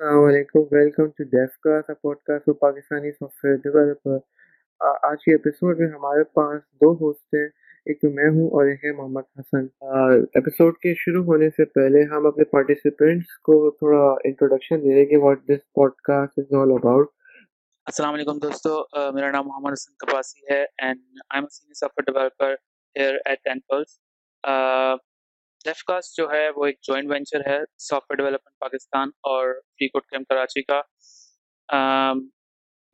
السلام 0.00 0.24
علیکم 0.24 0.60
welcome 0.72 1.06
to 1.08 1.24
Dev 1.30 1.56
کا 1.60 1.94
pod 2.02 2.16
cost 2.26 2.48
Pakistani 2.58 3.10
soft 3.12 3.44
where 3.44 3.56
developer 3.62 4.18
آج 5.08 5.24
کے 5.24 5.32
ایپیسوڈ 5.32 5.78
میں 5.80 5.88
ہمارے 5.88 6.22
پاس 6.34 6.60
دو 6.80 6.90
ہوسٹ 7.00 7.34
ہیں، 7.34 7.46
ایک 7.86 8.00
تو 8.00 8.10
میں 8.10 8.28
ہوں 8.28 8.46
اور 8.58 8.66
ایک 8.66 8.84
ہے 8.84 8.92
محمد 8.92 9.26
حسن۔ 9.38 9.64
ایپیسوڈ 10.34 10.78
کے 10.82 10.92
شروع 10.98 11.24
ہونے 11.24 11.48
سے 11.56 11.64
پہلے 11.70 12.02
ہم 12.12 12.26
اپنے 12.26 12.44
پارٹیسپینٹس 12.52 13.36
کو 13.48 13.58
تھوڑا 13.78 14.04
انٹروڈکشن 14.24 14.82
دے 14.82 14.94
رہے 14.94 15.04
کہ 15.06 15.18
what 15.24 15.42
this 15.48 15.66
podcast 16.10 16.38
is 16.38 16.54
all 16.60 16.72
about 16.72 17.10
السلام 17.86 18.14
علیکم 18.14 18.38
دوستو 18.38 18.78
میرا 19.14 19.30
نام 19.30 19.48
محمد 19.48 19.72
حسن 19.72 19.94
کپاسی 20.06 20.52
ہے 20.52 20.62
and 20.62 21.00
I 21.20 21.40
am 21.40 21.48
senior 21.50 21.80
software 21.98 22.12
developer 22.12 22.54
here 22.96 23.18
at 23.24 23.44
ten 23.44 23.60
plus 25.58 25.64
DevCast 25.84 26.16
جو 26.16 26.28
ہے 26.30 26.48
وہ 26.56 26.66
ایک 26.66 26.76
جوائنٹ 26.82 27.10
وینچر 27.10 27.40
ہے 27.48 27.58
سافٹ 27.78 28.10
ویئر 28.10 28.16
ڈیولپمنٹ 28.18 28.58
پاکستان 28.60 29.08
اور 29.22 29.54
فری 29.54 29.88
کوٹ 29.88 30.06
کیمپ 30.06 30.28
کراچی 30.28 30.62
کا 30.62 30.80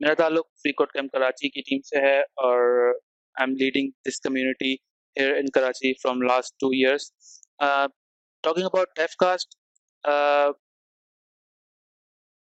میرا 0.01 0.13
تعلق 0.13 0.47
فری 0.55 0.71
کوٹ 0.73 0.91
کیمپ 0.91 1.11
کراچی 1.13 1.49
کی 1.49 1.61
ٹیم 1.61 1.81
سے 1.85 2.01
ہے 2.01 2.19
اور 2.19 2.59
I 2.89 3.43
am 3.43 3.55
leading 3.55 3.89
this 4.07 4.19
community 4.21 4.73
here 5.17 5.35
in 5.35 5.49
Karachi 5.49 5.93
from 5.93 6.21
last 6.21 6.59
two 6.59 6.69
years 6.69 7.11
talking 8.43 8.65
about 8.65 8.95
DevCast 9.15 9.55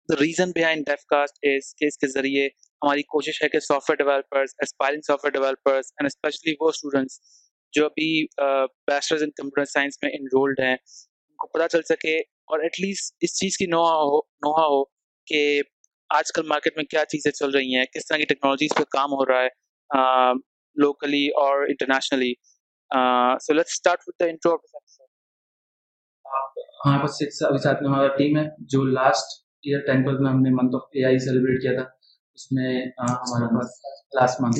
the 0.09 0.15
reason 0.21 0.51
behind 0.51 0.85
DevCast 1.05 1.45
is 1.45 1.73
کہ 1.75 1.85
اس 1.85 1.97
کے 1.97 2.07
ذریعے 2.09 2.47
ہماری 2.81 3.03
کوشش 3.07 3.41
ہے 3.43 3.49
کہ 3.49 3.59
software 3.91 3.97
developers 3.99 4.55
aspiring 4.59 5.01
software 5.25 5.31
developers 5.33 5.91
and 5.91 6.05
specially 6.05 6.53
وہ 6.59 6.69
اسٹوڈنٹس 6.69 7.19
جو 7.73 7.85
ابھی 7.85 8.11
بیچلرز 8.87 9.23
ان 9.23 9.31
کمپیوٹر 9.31 9.65
سائنس 9.67 9.97
میں 10.03 10.11
انرولڈ 10.11 10.59
ہیں 10.59 10.73
ان 10.73 11.35
کو 11.35 11.47
پتہ 11.47 11.67
چل 11.67 11.81
سکے 11.85 12.17
اور 12.47 12.59
ایٹ 12.59 12.79
لیسٹ 12.81 13.15
اس 13.21 13.39
چیز 13.39 13.57
کی 13.57 13.65
نوحا 13.67 13.95
ہو 14.03 14.17
نوحا 14.45 14.65
ہو 14.65 14.83
کہ 15.27 15.39
آج 16.09 16.31
کل 16.31 16.47
مارکیٹ 16.47 16.77
میں 16.77 16.83
کیا 16.85 17.03
چیزیں 17.05 17.31
چل 17.31 17.49
رہی 17.49 17.75
ہیں 17.75 17.83
کس 17.93 18.07
طرح 18.07 18.17
کی 18.17 18.25
ٹیکنالوجیز 18.25 18.75
پہ 18.77 18.83
کام 18.91 19.13
ہو 19.13 19.25
رہا 19.25 19.41
ہے 19.41 20.33
لوکلی 20.75 21.25
اور 21.37 21.65
internationally 21.65 22.33
so 23.41 23.53
let 23.53 23.65
start 23.67 24.07
with 24.07 24.23
the 24.23 24.29
intro 24.29 24.55
ہمارے 26.85 27.01
پاس 27.01 27.21
ابھی 27.43 27.57
ساتھ 27.57 27.81
میں 27.83 27.89
ہمارا 27.89 28.15
ٹیم 28.17 28.37
ہے 28.37 28.43
جو 28.67 28.83
لاسٹ 28.91 29.35
ایئر 29.63 29.85
ٹیمپل 29.85 30.17
میں 30.17 30.31
ہم 30.31 30.41
نے 30.41 30.49
month 30.51 30.75
of 30.75 30.89
A 30.91 31.05
I 31.05 31.19
celebrate 31.19 31.61
کیا 31.61 31.73
تھا 31.73 31.89
اس 32.37 32.51
میں 32.51 32.71
ہمارے 32.99 33.53
پاس 33.55 33.79
last 34.15 34.41
month 34.41 34.59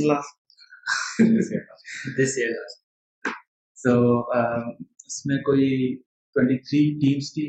this 2.18 2.38
year 2.38 2.50
last 2.50 2.87
so 3.78 3.94
um, 4.34 4.70
اس 5.08 5.26
میں 5.26 5.38
کوئی 5.44 5.68
ٹوینٹی 6.36 6.58
تھری 6.60 6.80
ٹیمس 7.02 7.34
تھی 7.34 7.48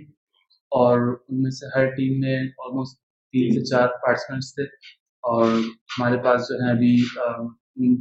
اور 0.73 0.99
ان 1.01 1.43
میں 1.43 1.51
سے 1.51 1.67
ہر 1.77 1.87
ٹیم 1.91 2.19
میں 2.21 2.39
آلموسٹ 2.65 2.97
تین 3.35 3.55
سے 3.55 3.65
چار 3.65 3.87
پارٹیسپینٹس 4.03 4.55
تھے 4.55 4.65
اور 5.25 5.47
ہمارے 5.95 6.23
پاس 6.25 6.49
جو 6.49 6.57
ہے 6.57 6.71
ابھی 6.71 6.95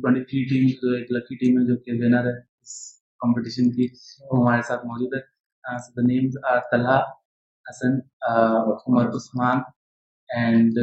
ٹوینٹی 0.02 0.24
تھری 0.24 0.44
ٹیم 0.46 0.68
جو 0.82 0.94
ایک 0.98 1.12
لکی 1.12 1.36
ٹیم 1.38 1.58
ہے 1.60 1.66
جو 1.68 1.78
کہ 1.78 1.98
ونر 2.02 2.28
ہے 2.28 2.38
اس 2.38 2.76
کمپٹیشن 3.22 3.72
کی، 3.72 3.88
وہ 4.22 4.42
ہمارے 4.42 4.62
ساتھ 4.68 4.86
موجود 4.86 5.14
ہے. 5.14 5.22
Names 6.04 6.38
are 6.50 6.60
Talha 6.72 7.00
Hassan 7.66 7.98
Umar 8.28 9.08
Usman 9.16 9.58
and 10.30 10.78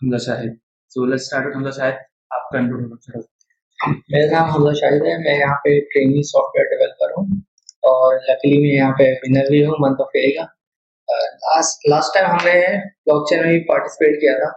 Hamza 0.00 0.24
Shahid 0.24 0.56
so 0.92 1.04
let 1.04 1.20
start 1.20 1.56
Hamza 1.56 1.76
Shahid 1.76 2.00
آپ 2.30 2.50
کا 2.50 2.58
انٹروڈکشن 2.58 3.20
میرا 3.88 4.30
نام 4.30 4.50
حمزہ 4.50 4.74
شاہد 4.80 4.92
ہے، 4.92 5.18
میں 5.24 5.38
یہاں 5.38 5.56
پہ 5.64 5.80
ٹریننگ 5.80 6.22
سافٹ 6.22 6.56
ویئر 6.56 6.66
ڈیولپر 6.66 7.10
ہوں 7.10 7.26
اور 7.70 8.14
لکلی 8.14 8.58
میں 8.58 8.70
یہاں 8.70 8.92
پہ 8.98 9.02
ونر 9.02 9.50
بھی 9.50 9.64
ہوں 9.64 9.76
منتھ 9.78 10.00
آف 10.00 10.10
کا۔ 10.36 10.44
لاسٹ 11.24 11.88
لاسٹ 11.88 12.14
ٹائم 12.14 12.26
ہم 12.26 12.36
نے 12.44 12.78
بلاک 12.78 13.30
چین 13.30 13.38
میں 13.38 13.48
بھی 13.48 13.68
پارٹیسپیٹ 13.68 14.20
کیا 14.20 14.32
تھا۔ 14.32 14.50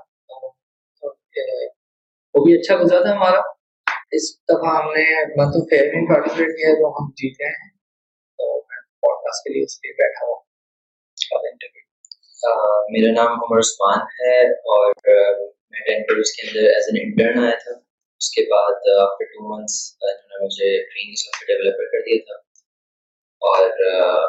وہ 2.34 2.46
بھی 2.46 2.54
اچھا 2.54 2.76
گزرا 2.76 3.02
تھا 3.02 3.12
ہمارا۔ 3.12 3.40
اس 4.12 4.44
دفعہ 4.44 4.76
ہم 4.76 4.90
نے 4.90 5.26
منتھ 5.26 5.58
آف 5.58 5.64
فیئر 5.70 5.86
میں 5.94 6.16
پارٹیسپیٹ 6.16 6.48
کیا 6.48 6.70
تو 6.74 6.90
ہم 6.90 7.10
جیت 7.10 7.40
گئے۔ 7.40 7.48
ہیں 7.48 7.70
تو 8.38 8.56
میں 8.56 8.82
پوڈ 9.02 9.18
کاسٹ 9.18 9.44
کے 9.44 9.54
لیے 9.54 9.64
اس 9.64 9.78
لیے 9.78 9.94
بیٹھا 9.94 10.26
ہوں۔ 10.26 10.42
میرا 12.90 13.24
نام 13.24 13.34
عمر 13.34 13.60
عثمان 13.60 14.00
ہے 14.02 14.48
اور 14.52 14.94
میں 15.72 15.80
ٹین 15.80 16.04
کے 16.04 16.48
اندر 16.48 16.70
ایز 16.70 16.86
این 16.88 17.04
انٹرن 17.04 17.44
آیا 17.44 17.56
تھا۔ 17.56 17.85
اس 18.26 18.32
کے 18.32 18.44
بعد 18.52 18.88
آفٹر 18.92 19.28
ٹو 19.32 19.42
منتھس 19.48 19.76
انہوں 20.04 20.30
نے 20.30 20.38
مجھے 20.44 20.70
ٹریننگ 20.86 21.18
سافٹ 21.18 21.42
ویئر 21.42 21.60
ڈیولپر 21.60 21.90
کر 21.90 22.06
دیا 22.06 22.22
تھا 22.22 22.38
اور 23.42 23.66
uh, 23.90 24.24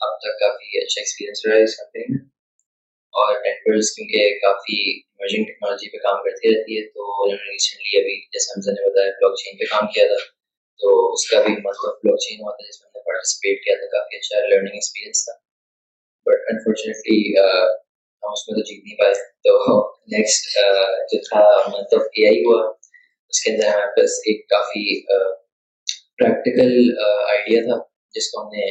اب 0.00 0.18
تک 0.24 0.34
کافی 0.40 0.80
اچھا 0.80 1.00
ایکسپیرینس 1.00 1.40
رہا 1.46 1.56
ہے 1.56 1.62
اس 1.62 1.76
کمپنی 1.76 2.04
میں 2.08 2.20
اور 3.14 3.40
نیٹورکس 3.46 3.92
کیونکہ 3.94 4.34
کافی 4.38 4.76
ایمرجنگ 4.90 5.48
ٹیکنالوجی 5.50 5.90
پہ 5.90 6.02
کام 6.02 6.20
کرتی 6.24 6.52
رہتی 6.52 6.78
ہے 6.78 6.84
تو 6.88 7.06
انہوں 7.06 7.32
نے 7.32 7.38
ریسنٹلی 7.46 7.96
ابھی، 8.00 8.18
جیسے 8.36 8.52
حمزہ 8.52 8.76
نے 8.76 8.86
بتایا 8.88 9.16
بلاک 9.16 9.40
چین 9.42 9.58
پہ 9.58 9.70
کام 9.72 9.90
کیا 9.96 10.06
تھا 10.06 10.22
تو 10.80 10.94
اس 11.12 11.28
کا 11.30 11.40
بھی 11.46 11.58
مطلب 11.64 11.98
بلاک 12.02 12.22
چین 12.26 12.40
ہوا 12.40 12.52
تھا 12.52 12.68
جس 12.68 12.80
میں 12.80 12.88
ہم 12.88 12.96
نے 12.96 13.04
پارٹیسپیٹ 13.10 13.64
کیا 13.64 13.76
تھا، 13.76 13.92
کافی 13.94 14.16
اچھا 14.16 14.46
لرننگ 14.46 14.80
ایکسپیرینس 14.80 15.24
تھا 15.24 15.38
بٹ 16.26 16.50
انفارچونیٹلی 16.52 17.20
uh, 17.42 17.68
ہم 18.22 18.32
اس 18.32 18.48
میں 18.48 18.58
تو 18.58 18.66
جیت 18.70 18.84
نہیں 18.84 18.98
پائے 18.98 19.22
تو 19.44 19.56
نیکسٹ 20.08 20.58
uh, 20.64 20.90
جو 21.06 21.22
تھا 21.24 21.46
مطلب 21.70 22.06
اے 22.12 22.28
آئی 22.28 22.44
ہوا 22.44 22.60
اس 23.32 23.40
کے 23.44 23.50
اندر 23.52 23.66
ہمارے 23.68 23.90
پاس 23.96 24.12
ایک 24.30 24.48
کافی 24.50 24.82
پریکٹیکل 26.18 26.70
آئیڈیا 27.06 27.60
تھا، 27.64 27.76
جس 28.14 28.30
کو 28.30 28.40
ہم 28.42 28.48
نے 28.52 28.64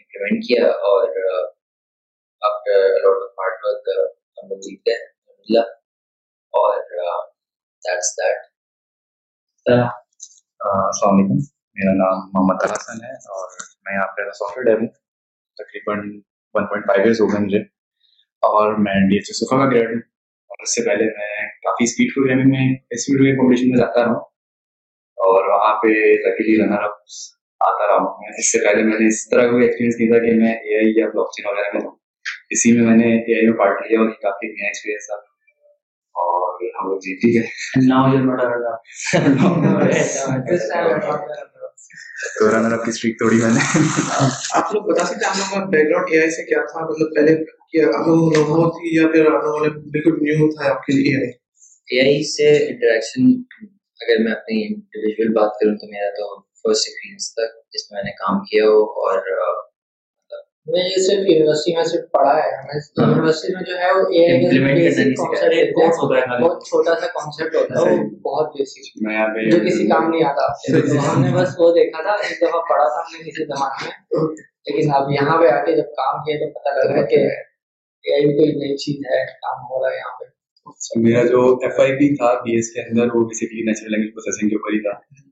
امپلیمنٹ 0.00 0.44
کیا 0.48 0.66
اور 0.88 1.02
after 2.42 2.82
lot 3.04 3.22
of 3.22 3.40
hard 3.40 3.64
work 3.64 3.88
ہم 4.38 4.48
لوگ 4.48 4.60
جیت 4.66 4.80
گئے 4.88 4.94
الحمد 4.94 5.50
للہ 5.50 5.64
اور 6.54 6.76
دیٹس 7.82 8.12
دیٹ 8.18 8.40
السلام 9.66 11.14
علیکم۔ 11.14 11.38
میرا 11.78 11.92
نام 12.02 12.18
محمد 12.34 12.64
حسن 12.72 13.04
ہے 13.04 13.14
اور 13.36 13.48
میں 13.84 13.94
یہاں 13.94 14.06
پہ 14.16 14.30
سافٹ 14.38 14.56
ویئر 14.58 14.66
ڈیولپ 14.66 14.92
تقریباً 15.58 15.98
ون 16.54 16.66
پوائنٹ 16.66 16.86
فائیو 16.88 17.02
ایئرس 17.04 17.20
ہو 17.20 17.26
گئے 17.32 17.44
مجھے۔ 17.44 17.60
اور 18.42 18.72
میں 18.86 18.94
ڈی 19.08 19.16
ایچ 19.16 19.30
ایس 19.30 19.40
کا 19.50 19.66
گریڈ 19.70 19.90
ہوں۔ 19.94 20.00
اور 20.54 20.62
اس 20.62 20.74
سے 20.74 20.82
پہلے 20.82 21.04
میں 21.04 21.48
کافی 21.62 21.84
اسپیڈ 21.84 22.14
پروگرامنگ 22.14 22.50
میں 22.50 22.76
اسپیڈ 22.90 23.20
ویو 23.20 23.36
کمپٹیشن 23.36 23.70
میں 23.70 23.78
جاتا 23.78 24.00
رہا 24.00 24.08
ہوں 24.08 24.20
اور 25.18 25.48
وہاں 25.48 25.74
پہ 25.74 25.88
لکیلی 26.26 26.62
رنر 26.62 26.82
اپ 26.82 26.92
آتا 27.60 27.86
رہا 27.86 27.94
ہوں 27.94 28.34
اس 28.38 28.52
سے 28.52 28.58
پہلے 28.58 28.82
میں 28.82 28.98
نے 28.98 29.06
اس 29.06 29.28
طرح 29.28 29.50
کوئی 29.50 29.64
ایکسپیرینس 29.64 29.94
نہیں 29.98 30.08
تھا 30.08 30.18
کہ 30.18 30.34
میں 30.34 30.52
اے 30.52 30.78
آئی 30.78 30.92
یا 30.96 31.06
بلاک 31.06 31.32
چین 31.32 31.46
وغیرہ 31.46 31.70
میں 31.74 31.82
اسی 32.50 32.72
میں 32.72 32.86
میں 32.86 32.96
نے 32.96 33.04
اے 33.04 33.36
آئی 33.36 33.48
میں 33.48 33.58
پارٹ 33.58 33.82
لیا 33.82 34.00
اور 34.00 34.10
کافی 34.10 34.46
نیا 34.46 34.66
ایکسپیرینس 34.66 35.06
تھا۔ 35.06 35.14
اور 36.14 36.64
ہم 36.64 36.90
لوگ 36.90 36.98
جیت 36.98 37.24
ہی 37.24 37.34
گئے۔ 37.34 37.46
تو 42.38 42.50
رنر 42.50 42.72
اپ 42.72 42.84
کی 42.84 42.90
اسٹریک 42.90 43.18
توڑی 43.18 43.36
میں 43.36 43.50
نے۔ 43.50 43.78
آپ 44.54 44.74
لوگ 44.74 44.82
بتا 44.82 45.04
سکتے 45.04 45.24
ہیں 45.24 45.30
آپ 45.30 45.36
لوگوں 45.36 45.60
کا 45.60 45.66
بیک 45.70 45.88
گراؤنڈ 45.88 46.08
اے 46.10 46.20
آئی 46.20 46.30
سے 46.30 46.44
کیا 46.44 46.58
تھا؟ 46.72 46.84
مطلب 46.84 47.16
پہلے 47.16 47.44
آپ 47.82 48.06
لوگوں 48.08 48.44
کو 48.44 48.70
تھی 48.70 48.96
یا 48.96 49.08
پھر 49.08 49.26
آپ 49.26 49.44
لوگوں 49.44 49.60
نے 49.60 49.68
بالکل 49.68 50.12
نیو 50.12 50.50
تھا 50.50 50.70
آپ 50.70 50.82
کے 50.82 50.92
لیے۔ 50.92 51.30
اے 51.90 52.00
آئی 52.00 52.22
سے 52.24 52.66
انٹریکشن 52.66 53.22
اگر 54.00 54.24
میں 54.24 54.32
اپنی 54.32 54.66
انڈیویجول 54.66 55.32
بات 55.32 55.50
کروں 55.50 55.76
تو 55.76 55.86
میرا 55.86 56.10
تو 56.10 56.40
فرسٹ 56.40 56.88
ایکسپیرینس 56.88 57.34
تھا 57.34 57.42
جس 57.72 57.92
میں 57.92 57.96
میں 57.96 58.04
نے 58.04 58.10
کام 58.10 58.40
کیا 58.40 58.64
ہو 58.64 58.82
اور 58.90 59.18
میں 60.66 60.82
یہ 60.82 61.02
صرف 61.02 61.18
یونیورسٹی 61.18 61.76
میں 61.76 61.84
صرف 61.84 62.10
پڑھا 62.12 62.36
ہے۔ 62.36 62.50
ہمیں 62.56 63.08
یونیورسٹی 63.08 63.54
میں 63.54 63.62
جو 63.62 63.78
ہے 63.78 63.92
وہ 63.92 64.00
اے 64.00 64.32
آئی 64.32 65.72
بہت 66.42 66.66
چھوٹا 66.66 66.94
سا 67.00 67.06
کانسیپٹ 67.06 67.54
ہوتا 67.54 67.80
ہے 67.80 67.96
بہت 68.20 68.56
بیسک 68.58 68.98
جو 69.50 69.58
کسی 69.66 69.88
کام 69.88 70.10
نہیں 70.10 70.24
آتا۔ 70.24 70.46
تو 70.88 71.12
ہم 71.12 71.22
نے 71.22 71.32
بس 71.32 71.48
وہ 71.58 71.74
دیکھا 71.74 72.02
تھا 72.02 72.10
ایک 72.10 72.38
دفعہ 72.38 72.60
پڑھا 72.68 72.88
تھا 72.88 73.00
ہم 73.00 73.16
نے 73.16 73.30
کسی 73.30 73.44
زمانے 73.44 73.86
میں۔ 73.86 74.34
لیکن 74.66 74.90
اب 74.94 75.10
یہاں 75.10 75.38
پہ 75.38 75.48
آ 75.48 75.64
کے 75.64 75.72
جب 75.72 75.84
کام 75.84 76.22
کیا 76.24 76.36
تو 76.36 76.50
پتہ 76.50 76.68
لگ 76.68 76.92
رہا 76.92 77.02
ہے 77.02 77.06
کہ 77.06 77.26
اے 78.04 78.14
آئی 78.14 78.24
کوئی 78.24 78.52
نئی 78.52 78.76
چیز 78.76 78.96
ہے 78.96 79.26
کام 79.26 79.64
ہو 79.64 79.82
رہا 79.82 79.92
ہے 79.92 79.96
یہاں 79.96 80.18
پہ۔ 80.18 80.24
میرا 81.00 81.22
جو 81.22 81.54
ایف 81.62 81.80
آئی 81.80 81.92
پی 81.92 82.14
تھا 82.14 82.34
بی 82.34 82.56
ایس 82.56 82.72
کے 82.72 82.80
اندر 82.80 83.14
وہ 83.14 83.24
بیسکلی 83.24 83.62
نیچرل 83.62 83.90
لینگویج 83.90 84.12
پروسیسنگ 84.14 84.48
کے 84.48 84.56
اوپر 84.56 84.72
ہی 84.72 84.80
تھا۔ 84.80 85.24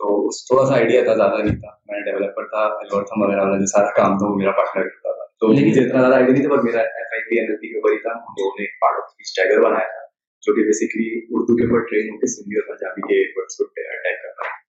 تو 0.00 0.26
اس 0.26 0.46
تھوڑا 0.46 0.66
سا 0.66 0.74
آئیڈیا 0.74 1.04
تھا 1.04 1.14
زیادہ 1.14 1.42
نہیں 1.42 1.56
تھا۔ 1.56 1.70
میں 1.88 2.00
ڈیولپر 2.00 2.44
تھا 2.44 2.58
الگورتھم 2.58 3.22
وغیرہ 3.22 3.40
والا 3.40 3.58
جو 3.58 3.66
سارا 3.66 3.90
کام 3.90 4.18
تھا 4.18 4.26
وہ 4.26 4.34
میرا 4.34 4.50
پارٹنر 4.50 4.82
کرتا 4.82 5.12
تھا۔ 5.12 5.24
تو 5.40 5.48
مجھے 5.48 5.86
اتنا 5.86 6.00
زیادہ 6.00 6.14
آئیڈیا 6.14 6.32
نہیں 6.34 6.42
تھا 6.42 6.56
پر 6.56 6.62
میرا 6.62 6.80
F 6.80 7.08
I 7.12 7.22
P 7.28 7.38
N 7.38 7.46
L 7.48 7.56
P 7.56 7.68
کے 7.68 7.78
اوپر 7.78 7.92
ہی 7.92 7.98
تھا۔ 7.98 8.10
ہم 8.10 8.34
لوگوں 8.38 8.52
نے 8.58 8.62
ایک 8.64 8.80
پارٹ 8.80 8.96
آف 8.96 9.04
اسپیچ 9.04 9.36
ٹیگر 9.36 9.60
بنایا 9.60 9.88
تھا 9.94 10.02
جو 10.42 10.54
کہ 10.54 10.62
بیسکلی 10.62 11.26
اردو 11.30 11.56
کے 11.56 11.64
اوپر 11.64 11.80
ٹرین 11.90 12.10
ہو 12.12 12.18
کے 12.18 12.26
سندھی 12.26 12.56
اور 12.56 12.68
پنجابی 12.68 13.00
کے 13.00 13.40
ورڈس 13.40 13.56
کو 13.56 13.64
ٹائپ 13.64 14.22
کرتا 14.22 14.48
ہے۔ 14.48 14.68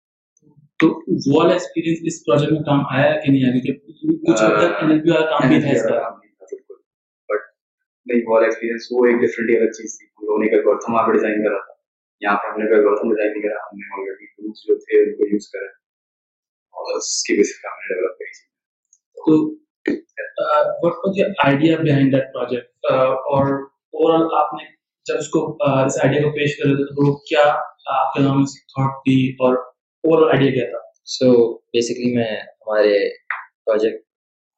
تو 0.81 0.87
وہ 1.09 1.39
والا 1.39 1.53
ایکسپیرینس 1.53 1.99
اس 2.05 2.25
پروجیکٹ 2.25 2.53
میں 2.53 2.61
کام 2.61 2.81
آیا 2.91 3.21
کہ 3.21 3.33
نہیں؟ 3.33 3.45
آیا 3.45 3.53
کیونکہ 3.53 4.33
کچھ 4.33 4.43
حد 4.43 4.57
تک 4.59 4.83
این 4.83 4.91
ایل 4.91 5.01
پی 5.03 5.11
والا 5.11 5.27
کام 5.27 5.49
بھی 5.49 5.61
تھا 5.61 5.71
اس 5.71 5.83
کا؟ 5.83 6.09
بٹ 6.09 6.24
نہیں 8.07 8.21
وہ 8.27 8.35
والا 8.35 8.47
ایکسپیرینس 8.47 8.87
وہ 8.91 9.07
ایک 9.07 9.17
ڈفرینٹ 9.23 9.51
الگ 9.57 9.71
چیز 9.71 9.99
تھی۔ 9.99 10.07
ہم 10.07 10.27
لوگوں 10.27 10.39
نے 10.39 10.47
ایک 10.47 10.55
الگورتھم 10.59 10.95
وہاں 10.95 11.07
پہ 11.07 11.13
ڈیزائن 11.13 11.43
کرا 11.45 11.59
تھا۔ 11.59 11.73
یہاں 12.23 12.37
پہ 12.37 12.49
ہم 12.49 12.61
نے 12.61 12.75
الگورتھم 12.77 13.11
ڈیزائن 13.11 13.33
نہیں 13.33 13.43
کرا 13.43 13.63
ہم 13.65 13.79
نے 13.79 13.91
آلریڈی 13.95 14.27
ٹولس 14.27 14.67
جو 14.67 14.79
تھے 14.79 15.01
ان 15.03 15.17
کو 15.17 15.29
یوز 15.33 15.49
کرا 15.49 15.71
اور 16.75 16.97
اس 16.97 17.23
کی 17.23 17.37
بیسس 17.37 17.63
پہ 17.63 17.69
ہم 17.69 17.83
نے 17.83 17.95
ڈیولپ 17.95 18.19
کری 18.19 18.33
تو 19.17 19.37
what 20.87 20.95
was 21.05 21.19
your 21.19 21.31
idea 21.45 21.77
behind 21.79 22.13
that 22.13 22.33
project 22.35 22.87
اور 23.33 23.53
اوور 23.95 24.15
آل 24.15 24.27
آپ 24.45 24.55
نے 24.55 24.65
جب 25.07 25.15
اس 25.19 25.29
کو 25.29 25.41
اس 25.87 25.99
آئیڈیا 26.03 26.23
کو 26.23 26.31
پیش 26.31 26.57
کر 26.57 26.67
رہے 26.67 26.77
تھے 26.77 26.85
تو 26.85 27.17
کیا 27.25 27.45
آپ 27.97 28.15
کے 28.15 28.23
نام 28.23 28.45
سے 28.45 28.61
تھاٹ 28.67 29.01
تھی 29.05 29.17
اور 29.45 29.57
اوور 30.05 30.23
آل 30.23 30.37
آئیڈیا 30.37 30.53
کیا 30.53 30.71
تھا؟ 30.71 30.79
سو 31.05 31.55
بیسکلی 31.55 32.17
میں 32.17 32.31
ہمارے 32.41 32.95
پروجیکٹ 33.65 34.03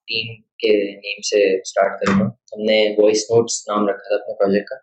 ٹیم 0.09 0.46
کے 0.59 0.73
نیم 0.93 1.21
سے 1.31 1.43
اسٹارٹ 1.61 2.01
کروں 2.01 2.19
گا 2.21 2.27
ہم 2.27 2.63
نے 2.65 2.79
وائس 2.99 3.31
نوٹس 3.31 3.63
نام 3.69 3.89
رکھا 3.89 4.09
تھا 4.09 4.15
اپنے 4.15 4.35
پروجیکٹ 4.35 4.69
کا۔ 4.69 4.77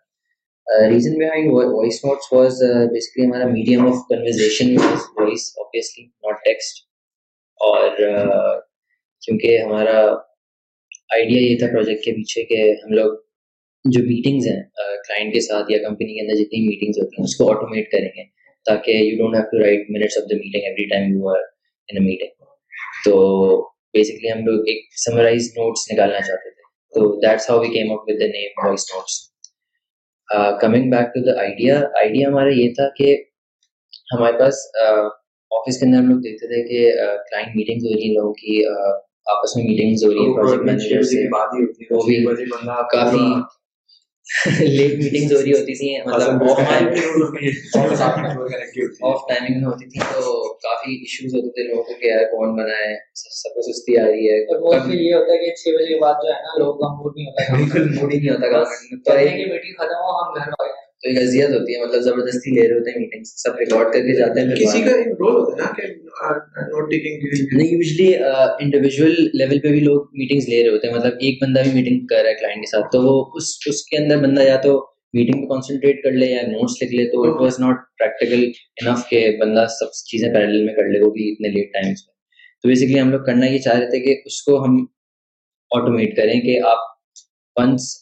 Reason 0.88 1.18
behind 1.18 1.52
voice 1.52 2.04
notes 2.04 2.32
was 2.32 2.62
basically 2.92 3.24
ہمارا 3.24 3.46
medium 3.46 3.86
of 3.86 3.96
conversation 4.08 4.76
voice 4.76 5.50
obviously 5.58 6.04
not 6.04 6.44
text 6.44 6.82
اور 7.60 7.88
uh, 7.88 8.60
کیونکہ 9.22 9.58
ہمارا 9.58 9.98
آئیڈیا 11.10 11.40
یہ 11.40 11.58
تھا 11.58 11.66
پروجیکٹ 11.66 12.04
کے 12.04 12.12
پیچھے 12.12 12.44
کہ 12.44 12.62
ہم 12.84 12.92
لوگ 12.92 13.14
جو 13.84 14.04
میٹنگز 14.04 14.46
ہیں 14.48 14.62
uh, 14.82 14.96
کلائنٹ 15.08 15.34
کے 15.34 15.40
ساتھ 15.40 15.70
یا 15.70 15.78
کمپنی 15.78 16.14
کے 16.14 16.20
اندر 16.20 16.42
جتنی 16.42 16.66
میٹنگز 16.68 16.98
ہوتی 16.98 17.16
ہیں، 17.18 17.24
اس 17.24 17.36
کو 17.36 17.50
آٹومیٹ 17.50 17.90
کریں 17.92 18.08
گے۔ 18.08 18.24
تاکہ 18.66 18.90
you 18.90 19.16
don't 19.18 19.34
have 19.34 19.50
to 19.50 19.62
write 19.64 19.90
minutes 19.90 20.18
of 20.18 20.30
the 20.30 20.36
meeting 20.36 20.64
every 20.64 20.88
time 20.88 21.12
you 21.12 21.28
are 21.28 21.40
in 21.88 21.96
a 21.98 22.04
meeting 22.04 22.44
تو 23.04 23.14
بیسکلی 23.94 24.30
ہم 24.32 24.44
لوگ 24.46 24.68
ایک 24.72 24.80
سمرائز 25.04 25.50
نوٹس 25.56 25.90
نکالنا 25.92 26.20
چاہتے 26.20 26.50
تھے۔ 26.50 26.62
تو 26.92 27.00
that's 27.20 27.50
how 27.50 27.60
we 27.60 27.68
came 27.68 27.92
up 27.92 28.08
with 28.08 28.20
the 28.20 28.26
name 28.32 28.66
voice 28.66 28.84
notes 28.94 29.22
coming 30.60 30.90
back 30.90 31.14
to 31.14 31.20
the 31.24 31.38
idea 31.40 31.80
idea 32.00 32.28
ہمارا 32.28 32.52
یہ 32.54 32.72
تھا 32.74 32.88
کہ 32.96 33.16
ہمارے 34.14 34.38
پاس 34.38 34.54
آفس 35.50 35.78
کے 35.80 35.86
اندر 35.86 35.98
ہم 35.98 36.08
لوگ 36.10 36.20
دیکھتے 36.20 36.46
تھے 36.46 36.62
کہ 36.68 36.78
کلائنٹ 37.30 37.56
میٹنگز 37.56 37.84
ہو 37.84 37.92
رہی 37.94 38.06
ہیں 38.06 38.14
لوگوں 38.14 38.32
کی 38.34 38.64
آپس 39.34 39.56
میں 39.56 39.64
میٹنگز 39.64 40.04
ہو 40.04 40.10
رہی 40.10 40.26
ہیں 40.26 40.34
پروجیکٹ 40.36 40.64
مینیجر 40.64 41.02
سے۔ 41.02 41.26
وہ 41.90 42.02
بھی 42.06 42.16
کافی 42.90 43.24
لیٹ 44.24 44.92
میٹنگز 44.98 45.32
ہو 45.32 45.40
رہی 45.42 45.52
ہوتی 45.52 45.74
تھیں 45.74 46.04
مطلب 46.06 46.42
آف 49.04 49.26
ٹائمنگ 49.28 49.56
میں 49.56 49.64
ہوتی 49.64 49.88
تھی 49.88 50.00
تو 50.12 50.32
کافی 50.58 50.94
ایشوز 50.94 51.34
ہوتے 51.34 51.50
تھے 51.50 51.66
لوگوں 51.68 51.82
کو 51.82 51.98
کہ 52.00 52.06
یار 52.06 52.24
کون 52.30 52.54
بنا 52.56 52.78
ہے 52.78 52.94
سب 53.14 53.54
کو 53.54 53.62
سستی 53.62 53.96
آ 53.96 54.06
رہی 54.06 54.28
ہے 54.28 54.38
اور 54.44 54.88
یہ 54.92 55.14
ہوتا 55.14 55.32
ہے 55.32 55.38
کہ 55.38 55.50
چھ 55.54 55.76
بجے 55.76 55.88
کے 55.88 56.00
بعد 56.00 56.22
جو 56.22 56.28
ہے 56.28 56.40
نا 56.40 56.58
لوگوں 56.58 56.74
کا 56.74 56.92
موڈ 56.94 57.16
نہیں 57.16 57.28
ہوتا 57.28 57.56
بالکل 57.56 57.84
موڈ 57.90 58.14
ہی 58.14 58.18
نہیں 58.18 58.30
ہوتا 58.30 58.64
تو 59.04 59.18
میٹنگ 59.50 59.74
ختم 59.74 60.02
ہو 60.02 60.16
ہم 60.16 60.34
گھر 60.34 60.48
آ 60.50 60.64
گئے 60.64 60.83
تو 61.04 61.10
ایک 61.10 61.18
اذیت 61.18 61.50
ہوتی 61.50 61.74
ہے 61.74 61.80
مطلب 61.80 62.00
زبردستی 62.02 62.50
لے 62.50 62.66
رہے 62.68 62.74
ہوتے 62.74 62.90
ہیں 62.90 63.00
میٹنگ 63.00 63.24
سب 63.38 63.58
ریکارڈ 63.58 63.92
کر 63.92 64.06
کے 64.06 64.14
جاتے 64.18 64.40
ہیں 64.40 64.54
کسی 64.56 64.80
کا 64.82 64.92
رول 65.18 65.34
ہوتا 65.34 65.56
ہے 65.56 65.58
نا 65.58 65.72
کہ 65.74 66.68
نوٹ 66.68 66.90
ٹیکنگ 66.90 67.26
نہیں 67.52 67.68
یوزلی 67.68 68.06
انڈیویجول 68.60 69.14
لیول 69.34 69.60
پہ 69.60 69.68
بھی 69.68 69.80
لوگ 69.80 70.06
میٹنگز 70.12 70.48
لے 70.48 70.62
رہے 70.62 70.70
ہوتے 70.70 70.88
ہیں۔ 70.88 70.94
مطلب 70.94 71.20
ایک 71.20 71.42
بندہ 71.42 71.62
بھی 71.62 71.72
میٹنگ 71.74 72.06
کر 72.06 72.22
رہا 72.22 72.30
ہے 72.30 72.34
کلائنٹ 72.34 72.62
کے 72.62 72.70
ساتھ 72.70 72.90
تو 72.92 73.02
وہ 73.02 73.14
اس 73.34 73.50
اس 73.66 73.84
کے 73.84 73.96
اندر 73.98 74.22
بندہ 74.22 74.42
یا 74.42 74.56
تو 74.62 74.72
میٹنگ 75.14 75.42
پہ 75.42 75.48
کانسنٹریٹ 75.48 76.02
کر 76.02 76.12
لے 76.12 76.26
یا 76.26 76.42
نوٹس 76.46 76.82
لکھ 76.82 76.94
لے 76.94 77.04
تو 77.10 77.22
it 77.24 77.40
was 77.40 77.60
not 77.60 77.84
practical 77.98 78.50
enough 78.80 79.06
کہ 79.08 79.20
بندہ 79.40 79.66
سب 79.70 79.92
چیزیں 80.06 80.28
پیرل 80.34 80.64
میں 80.64 80.74
کر 80.74 80.88
لے 80.88 81.04
وہ 81.04 81.10
بھی 81.10 81.30
اتنے 81.32 81.48
لیٹ 81.48 81.72
ٹائمس 81.72 82.06
میں۔ 82.06 82.12
تو 82.62 82.68
بیسکلی 82.68 83.00
ہم 83.00 83.10
لوگ 83.10 83.24
کرنا 83.24 83.46
یہ 83.46 83.58
چاہ 83.58 83.78
رہے 83.78 83.90
تھے 83.90 84.00
کہ 84.00 84.20
اس 84.24 84.42
کو 84.42 84.64
ہم 84.64 84.84
آٹومیٹ 85.70 86.16
کریں 86.16 86.40
کہ 86.40 86.60
آپ 86.66 86.92
ونس 87.56 87.92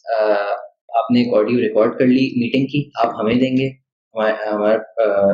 آپ 0.93 1.11
نے 1.11 1.19
ایک 1.19 1.33
آڈیو 1.35 1.59
ریکارڈ 1.59 1.97
کر 1.99 2.07
لی 2.07 2.25
میٹنگ 2.37 2.65
کی، 2.71 2.83
آپ 3.03 3.13
ہمیں 3.19 3.35
دیں 3.35 3.55
گے. 3.57 3.69
ہمارا 4.15 4.73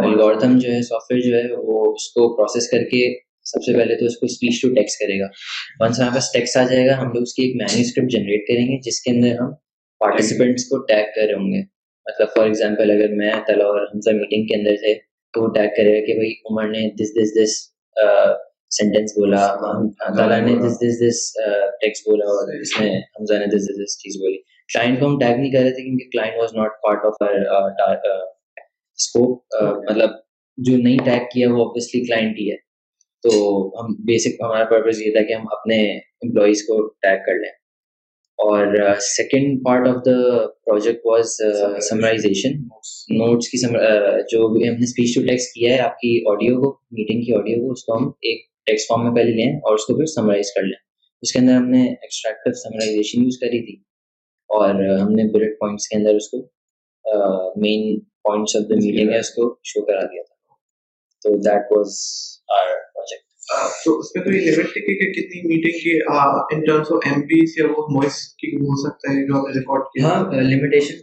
الگوردم 0.03 0.57
جو 0.59 0.71
ہے 0.71 0.81
سافٹ 0.83 1.11
ویئر 1.11 1.23
جو 1.23 1.35
ہے، 1.35 1.63
وہ 1.63 1.79
اس 1.93 2.11
کو 2.13 2.27
پروسیس 2.35 2.69
کر 2.71 2.83
کے 2.91 3.01
سب 3.51 3.63
سے 3.63 3.73
پہلے 3.77 3.95
تو 3.99 4.05
اس 4.05 4.17
کو 4.19 4.25
اسپیچ 4.25 4.61
ٹو 4.61 4.67
ٹیکس 4.75 4.97
کرے 4.97 5.19
گا. 5.19 5.27
ونس 5.79 5.99
ہمارے 5.99 6.13
پاس 6.13 6.31
ٹیکس 6.33 6.55
آ 6.57 6.63
جائے 6.69 6.85
گا، 6.87 6.97
ہم 6.99 7.11
لوگ 7.13 7.21
اس 7.21 7.33
کی 7.33 7.43
ایک 7.43 7.55
مینیوسکرپٹ 7.61 8.11
جنریٹ 8.11 8.47
کریں 8.47 8.65
گے، 8.67 8.79
جس 8.85 9.01
کے 9.01 9.11
اندر 9.11 9.39
ہم 9.39 9.51
پارٹیسپینٹس 10.01 10.65
کو 10.69 10.77
ٹیگ 10.85 11.05
کر 11.15 11.25
رہے 11.25 11.33
ہوں 11.33 11.51
گے. 11.53 11.61
مطلب 12.07 12.27
فار 12.35 12.45
ایگزامپل 12.45 12.91
اگر 12.91 13.15
میں 13.15 13.31
تلا 13.47 13.65
اور 13.65 13.81
حمزہ 13.93 14.11
میٹنگ 14.19 14.45
کے 14.47 14.55
اندر 14.55 14.75
تھے، 14.83 14.93
تو 15.33 15.41
وہ 15.43 15.47
ٹیگ 15.55 15.75
کرے 15.77 15.95
گا 15.95 16.05
کہ 16.05 16.13
بھائی، 16.15 16.31
عمر 16.49 16.67
نے 16.67 16.87
دس 17.01 17.09
دس 17.15 17.35
دس 17.39 17.57
سینٹینس 18.77 19.17
بولا 19.17 19.45
تالا 20.17 20.39
نے 20.39 20.55
دس 20.57 20.75
دس 20.81 21.01
دس 21.01 21.19
ٹیکس 21.81 22.07
بولا، 22.07 22.25
اور 22.33 22.53
اس 22.59 22.79
میں 22.79 22.89
حمزہ 23.19 23.39
نے 23.39 23.45
دس 23.55 23.67
دس 23.69 23.77
دس 23.83 23.97
چیز 24.01 24.17
بولی. 24.21 24.37
کلائنٹ 24.69 24.99
کو 24.99 25.05
ہم 25.05 25.17
ٹیگ 25.19 25.37
نہیں 25.37 25.51
کر 25.51 25.63
رہے 25.63 25.73
تھے 25.73 25.83
کیونکہ 25.83 26.09
client 26.11 26.39
was 26.39 26.55
not 26.55 26.81
part 26.83 27.05
of 27.05 27.21
scope 28.97 29.55
مطلب 29.89 30.09
جو 30.57 30.77
نہیں 30.77 31.05
ٹیگ 31.05 31.29
کیا 31.31 31.51
وہ 31.51 31.63
اوبیسلی 31.63 32.05
کلائنٹ 32.05 32.39
ہی 32.39 32.49
ہے. 32.51 32.55
تو 33.23 33.31
ہم 33.79 33.93
بیسک 34.07 34.41
ہمارا 34.41 34.65
پرپز 34.69 35.01
یہ 35.01 35.11
تھا 35.13 35.21
کہ 35.27 35.33
ہم 35.33 35.45
اپنے 35.53 35.79
امپلائیز 36.25 36.61
کو 36.63 36.75
ٹیگ 37.01 37.25
کر 37.25 37.35
لیں. 37.35 37.51
اور 38.39 38.75
second 39.05 39.57
part 39.63 39.87
of 39.87 39.95
the 40.05 40.17
project 40.65 41.05
was 41.05 41.35
summarization 41.87 42.53
notes 43.17 43.49
کی 43.49 43.57
جو 44.31 44.47
بھی 44.53 44.67
ہم 44.67 44.73
نے 44.73 44.83
اسپیچ 44.83 45.15
ٹو 45.15 45.25
ٹیکس 45.27 45.51
کیا 45.53 45.73
ہے 45.73 45.79
آپ 45.81 45.97
کی 45.99 46.11
آڈیو 46.31 46.59
کو 46.61 46.71
میٹنگ 46.99 47.21
کی 47.21 47.33
آڈیو 47.37 47.65
کو 47.65 47.71
اس 47.71 47.83
کو 47.85 47.97
ہم 47.97 48.07
ایک 48.29 48.45
ٹیکس 48.67 48.87
فارم 48.87 49.03
میں 49.03 49.13
پہلے 49.15 49.31
لیں 49.35 49.51
اور 49.51 49.75
اس 49.75 49.85
کو 49.85 49.97
پھر 49.97 50.05
سمرائز 50.13 50.53
کر 50.55 50.63
لیں. 50.63 50.79
اس 51.23 51.31
کے 51.33 51.39
اندر 51.39 51.55
ہم 51.55 51.69
نے 51.69 51.83
ایکسٹریکٹو 51.83 52.51
سمرائزیشن 52.61 53.23
یوز 53.23 53.39
کری 53.41 53.65
تھی. 53.65 53.75
اور 54.49 54.73
ہم 54.99 55.11
نے 55.11 55.23
بلٹ 55.33 55.59
پوائنٹس 55.59 55.87
کے 55.87 55.97
اندر 55.97 56.15
اس 56.15 56.29
کو 56.29 56.37
main 57.61 57.99
points 58.23 58.55
of 58.55 58.69
the 58.69 58.75
meeting 58.75 59.11
ہے 59.13 59.19
اس 59.19 59.29
کو 59.29 59.55
شو 59.63 59.85
کرا 59.85 60.03
دیا 60.03 60.23
تھا۔ 60.23 60.35
تو 61.23 61.35
دیٹ 61.47 61.71
واز 61.71 61.97
آر 62.57 62.67
پروجیکٹ 62.93 63.27
تو 63.83 63.97
اس 63.99 64.15
میں 64.15 64.23
تو 64.23 64.31
یہ 64.31 64.51
لمٹ 64.51 64.73
تھی 64.73 64.81
کہ 64.97 65.11
کتنی 65.13 65.41
میٹنگ 65.47 65.77
کی 65.83 65.93
ان 66.55 66.65
ٹرمز 66.65 66.91
آف 66.91 67.07
ایم 67.07 67.21
پیز 67.27 67.53
یا 67.57 67.65
وہ 67.67 67.85
وائس 67.95 68.17
کی 68.41 68.55
ہو 68.55 68.75
سکتا 68.81 69.11
ہے 69.11 69.25
جو 69.27 69.37
آپ 69.37 69.47
نے 69.47 69.53
ریکارڈ 69.59 69.83
کیا۔ 69.93 70.07
ہاں 70.07 70.23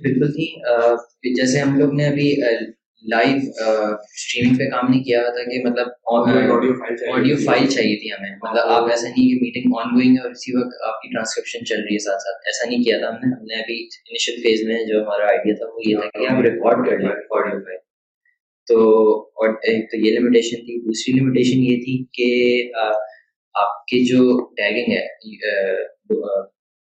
بالکل 0.03 0.31
جیسے 1.37 1.59
ہم 1.61 1.79
لوگ 1.79 1.93
نے 1.93 2.07
ابھی 2.07 2.29
لائیو 3.03 3.37
اسٹریمنگ 3.93 4.57
پہ 4.59 4.65
کام 4.65 4.91
نہیں 4.91 5.03
کیا 5.03 5.23
تھا 5.23 5.51
کہ 5.51 5.71
مطلب 5.71 5.87
آڈیو 7.15 7.37
فائل 7.37 7.67
چاہیے 7.67 7.97
تھی۔ 7.97 8.13
ہمیں۔ 8.13 8.37
مطلب 8.43 8.65
آپ 8.69 8.91
ایسا 8.91 9.09
نہیں 9.09 9.29
کہ 9.29 9.39
میٹنگ 9.43 9.73
آن 9.79 9.95
گوئنگ 9.95 10.15
ہے 10.15 10.23
اور 10.23 10.31
اسی 10.31 10.57
وقت 10.57 10.75
آپ 10.87 11.03
کی 11.03 11.09
ٹرانسکرپشن 11.09 11.65
چل 11.65 11.75
رہی 11.75 11.95
ہے 11.95 11.99
ساتھ 11.99 12.23
ساتھ۔ 12.23 12.43
ایسا 12.47 12.71
نہیں 12.71 12.83
کیا 12.83 12.99
تھا 12.99 13.09
ہم 13.09 13.15
نے۔ 13.15 13.35
ہم 13.37 13.45
نے 13.45 13.55
ابھی 13.55 13.83
انیشیل 13.85 14.37
فیز 14.37 14.69
میں 14.69 14.85
جو 14.85 15.03
ہمارا 15.03 15.25
آئیڈیا 15.29 15.55
تھا 15.55 15.67
وہ 15.75 15.81
یہ 15.87 15.97
تھا 15.97 16.19
کہ 16.19 16.27
آپ 16.35 16.43
ریکارڈ 16.43 16.91
کر 16.91 16.99
لیں۔ 16.99 17.09
آڈیو 17.09 17.59
فائل 17.61 17.79
تو 18.69 18.77
اور 19.23 19.49
ایک 19.49 19.91
تو 19.91 19.97
یہ 19.97 20.19
لمیٹیشن 20.19 20.57
تھی۔ 20.57 20.81
دوسری 20.81 21.21
لمیٹیشن 21.21 21.59
یہ 21.59 21.77
تھی 21.77 22.05
کہ 22.13 22.31
آپ 23.55 23.85
کی 23.85 24.05
جو 24.05 24.49
ٹیگنگ 24.55 24.93
ہے 24.93 25.07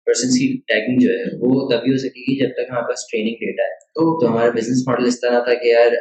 پرسن 0.07 0.33
کی 0.39 0.47
ٹیگنگ 0.69 0.99
جو 1.01 1.11
ہے 1.11 1.25
وہ 1.43 1.69
تبھی 1.71 1.93
ہو 1.93 1.97
سکے 1.99 2.25
گی 2.25 2.39
جب 2.41 2.51
تک 2.57 2.71
ہمارے 2.71 2.89
پاس 2.89 3.07
ٹریننگ 3.11 3.45
ڈیٹا 3.45 3.63
ہے۔ 3.63 3.77
تو 3.97 4.27
ہمارا 4.27 4.51
بزنس 4.55 4.83
ماڈل 4.89 5.07
اس 5.07 5.21
طرح 5.21 5.45
تھا 5.45 5.55
کہ 5.55 5.69
یار 5.69 5.97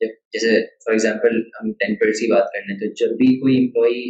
جیسے 0.00 0.50
فار 0.84 0.92
ایگزامپل 0.92 1.40
ہم 1.56 1.72
ٹین 1.80 1.94
کی 1.94 2.30
بات 2.32 2.52
کر 2.52 2.68
لیں 2.68 2.76
تو 2.78 2.86
جب 3.00 3.16
بھی 3.16 3.34
کوئی 3.40 3.56
امپلائی 3.58 4.02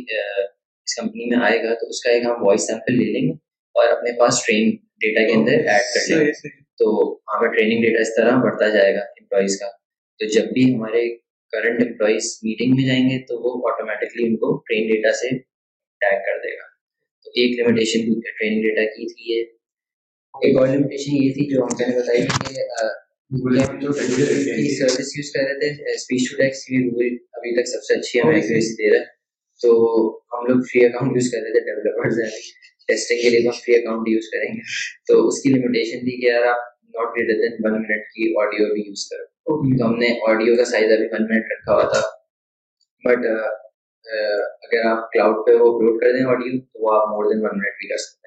اس 0.86 0.94
کمپنی 1.00 1.24
میں 1.30 1.38
آئے 1.48 1.58
گا 1.64 1.74
تو 1.74 1.88
اس 1.88 2.00
کا 2.02 2.10
ایک 2.12 2.24
ہم 2.24 2.46
وائس 2.46 2.66
سیمپل 2.66 2.96
لے 2.98 3.12
لیں 3.12 3.26
گے 3.28 3.32
اور 3.74 3.88
اپنے 3.88 4.12
پاس 4.18 4.42
ٹرین 4.46 4.70
ڈیٹا 5.04 5.26
کے 5.28 5.34
اندر 5.34 5.52
ایڈ 5.52 5.84
کر 5.94 6.08
لیں 6.08 6.24
گے۔ 6.26 6.48
تو 6.80 6.90
ہمیں 7.34 7.48
ٹریننگ 7.48 7.82
ڈیٹا 7.82 8.00
اس 8.00 8.14
طرح 8.16 8.42
بڑھتا 8.44 8.68
جائے 8.68 8.94
گا 8.94 9.00
امپلائیز 9.20 9.58
کا۔ 9.60 9.68
تو 10.20 10.26
جب 10.34 10.50
بھی 10.52 10.64
ہمارے 10.74 11.08
کرنٹ 11.52 11.80
امپلائیز 11.82 12.38
میٹنگ 12.42 12.74
میں 12.74 12.86
جائیں 12.86 13.04
گے 13.04 13.18
تو 13.26 13.40
وہ 13.44 13.50
آٹومیٹکلی 13.70 14.26
ان 14.26 14.36
کو 14.36 14.56
ٹرین 14.68 14.86
ڈیٹا 14.88 15.12
سے 15.12 15.36
ٹیگ 16.02 16.18
کر 16.26 16.38
دے 16.38 16.56
گا۔ 16.58 16.71
ایک 17.34 17.60
لمیٹیشن 17.60 18.20
ٹریننگ 18.20 18.62
ڈیٹا 18.62 18.84
کی 18.84 19.12
تھی 19.12 19.34
یہ۔ 19.34 19.44
ایک 20.42 20.58
اور 20.58 20.68
لمیٹیشن 20.68 21.16
یہ 21.16 21.32
تھی 21.32 21.54
جو 21.54 21.62
ہم 21.62 21.68
نے 21.80 21.98
بتائی 21.98 22.22
کہ 22.22 22.54
سروس 24.74 25.16
یوز 25.16 25.32
کر 25.32 25.40
رہے 25.40 25.58
تھے۔ 25.58 25.94
اسپیچ 25.94 26.30
ٹو 26.30 26.36
ٹیکس 26.36 26.64
کی 26.64 26.76
گوگل 26.76 27.16
ابھی 27.32 27.56
تک 27.56 27.68
سب 27.68 27.84
سے 27.84 27.94
اچھی 27.94 28.20
ہمیں 28.20 28.34
ایکوریسی 28.34 28.74
دے 28.74 28.90
رہا 28.90 29.00
ہے۔ 29.00 29.04
تو 29.62 29.88
ہم 30.32 30.46
لوگ 30.46 30.60
فری 30.60 30.84
اکاؤنٹ 30.84 31.12
یوز 31.14 31.30
کر 31.30 31.38
رہے 31.38 31.52
تھے 31.52 31.60
ڈیولپرز 31.60 32.18
ہیں۔ 32.18 32.30
ٹیسٹنگ 32.88 33.22
کے 33.22 33.30
لیے 33.30 33.40
تو 33.40 33.50
فری 33.50 33.76
اکاؤنٹ 33.76 34.08
یوز 34.08 34.30
کریں 34.30 34.54
گے۔ 34.54 34.60
تو 35.08 35.28
اس 35.28 35.42
کی 35.42 35.48
لمیٹیشن 35.48 35.98
تھی 35.98 36.20
کہ 36.20 36.26
یار 36.26 36.42
آپ 36.42 36.84
not 36.84 37.16
greater 37.16 37.32
than 37.32 37.56
one 37.64 37.72
minute 37.72 37.86
کی 37.86 38.42
آڈیو 38.42 38.74
بھی 38.74 38.82
یوز 38.86 39.08
کرو۔ 39.08 39.78
تو 39.78 39.86
ہم 39.86 39.98
نے 39.98 40.08
آڈیو 40.28 40.56
کا 40.56 40.64
سائز 40.64 40.84
ابھی 40.84 40.94
ون 40.94 41.22
منٹ 41.22 41.44
رکھا 41.44 41.74
ہوا 41.74 41.82
تھا۔ 41.82 42.00
بٹ 43.04 43.26
اگر 44.04 44.86
آپ 44.86 45.12
کلاؤڈ 45.12 45.46
پہ 45.46 45.52
وہ 45.52 45.74
اپلوڈ 45.74 46.00
کر 46.00 46.12
دیں 46.12 46.24
آڈیو 46.24 46.60
تو 46.60 46.82
وہ 46.82 46.94
آپ 46.94 47.08
مور 47.08 47.24
دین 47.24 47.44
ون 47.44 47.58
منٹ 47.58 47.78
بھی 47.78 47.88
کر 47.88 47.96
سکتے 47.96 48.20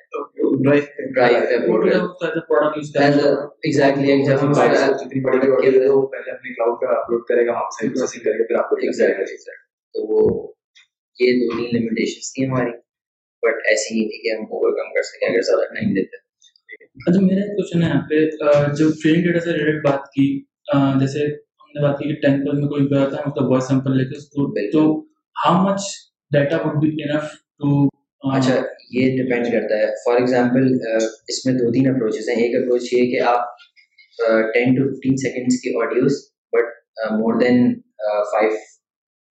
اچھا 17.07 17.21
میرا 17.21 17.45
کوشچن 17.47 17.83
ہے 17.83 17.87
یہاں 17.87 18.01
پہ۔ 18.09 18.25
جو 18.75 18.89
ٹریننگ 19.03 19.23
ڈیٹا 19.23 19.39
سے 19.39 19.51
ریلیٹڈ 19.51 19.83
بات 19.83 19.99
کی 19.99 20.39
جیسے 20.99 21.25
ہم 21.25 21.69
نے 21.69 21.81
بات 21.81 21.97
کی 21.99 22.13
کہ 22.13 22.21
ٹین 22.21 22.45
پر 22.45 22.53
میں 22.53 22.67
کوئی 22.67 22.87
آتا 22.97 23.17
ہے 23.17 23.21
مطلب 23.25 23.51
وائس 23.51 23.67
سیمپل 23.67 23.97
لے 23.97 24.03
کے 24.03 24.17
اس 24.17 24.25
کو 24.25 24.71
تو 24.71 25.04
how 25.35 25.63
much 25.63 25.81
data 26.31 26.57
would 26.65 26.75
be 26.81 26.89
enough 27.03 27.31
to 27.59 27.69
اچھا 28.35 28.55
یہ 28.91 29.17
ڈپینڈ 29.17 29.45
کرتا 29.51 29.77
ہے۔ 29.77 29.87
فار 30.05 30.15
ایگزامپل 30.19 30.67
اس 31.31 31.45
میں 31.45 31.53
دو 31.53 31.71
تین 31.71 31.89
اپروچز 31.89 32.29
ہیں۔ 32.29 32.43
ایک 32.43 32.55
اپروچ 32.55 32.93
یہ 32.93 33.11
کہ 33.11 33.21
آپ 33.33 33.43
ٹین 34.53 34.75
ٹو 34.75 34.83
ففٹین 34.89 35.17
سیکنڈس 35.23 35.59
کی 35.61 35.73
audios 35.81 36.13
but 36.53 36.67
more 37.11 37.39
than 37.41 37.57
five 38.31 38.51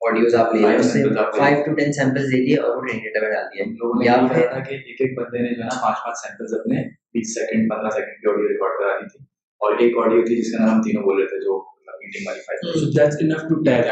audios 0.01 0.35
آپ 0.35 0.55
لے 0.55 0.67
ہیں 0.67 0.77
اس 0.79 0.93
سے 0.93 1.03
فائیو 1.37 1.63
ٹو 1.67 1.75
ٹین 1.75 1.93
سیمپلز 1.93 2.27
دے 2.33 2.45
دیے 2.47 2.57
اور 2.61 2.77
وہ 2.77 2.81
ٹریننگ 2.81 3.05
ڈیٹا 3.05 3.21
میں 3.21 3.31
ڈال 3.33 4.29
دیا 4.31 4.47
تھا 4.53 4.59
کہ 4.69 4.75
ایک 4.75 5.01
ایک 5.05 5.19
بندے 5.19 5.43
نے 5.43 5.55
جو 5.55 5.63
ہے 5.63 5.67
نا 5.67 5.81
پانچ 5.83 6.05
پانچ 6.05 6.19
سیمپلز 6.19 6.55
اپنے 6.61 6.83
بیس 7.15 7.35
سیکنڈ 7.35 7.71
پندرہ 7.71 7.91
سیکنڈ 7.91 8.21
کی 8.21 8.31
آڈیو 8.33 8.49
ریکارڈ 8.49 8.79
کرا 8.81 8.97
دی 9.01 9.09
تھی۔ 9.13 9.25
اور 9.61 9.79
ایک 9.85 9.99
آڈیو 10.05 10.25
تھی 10.27 10.37
جس 10.37 10.53
کا 10.53 10.65
نام 10.65 10.75
ہم 10.75 10.83
تینوں 10.83 11.03
بول 11.03 11.19
رہے 11.19 11.27
تھے 11.27 11.41
جو 11.45 11.59
میٹنگ 11.97 12.27
والی 12.27 12.41
file 12.41 12.73
so 12.75 12.91
that's 12.91 13.17
enough 13.21 13.43
to 13.49 13.63
tag 13.63 13.89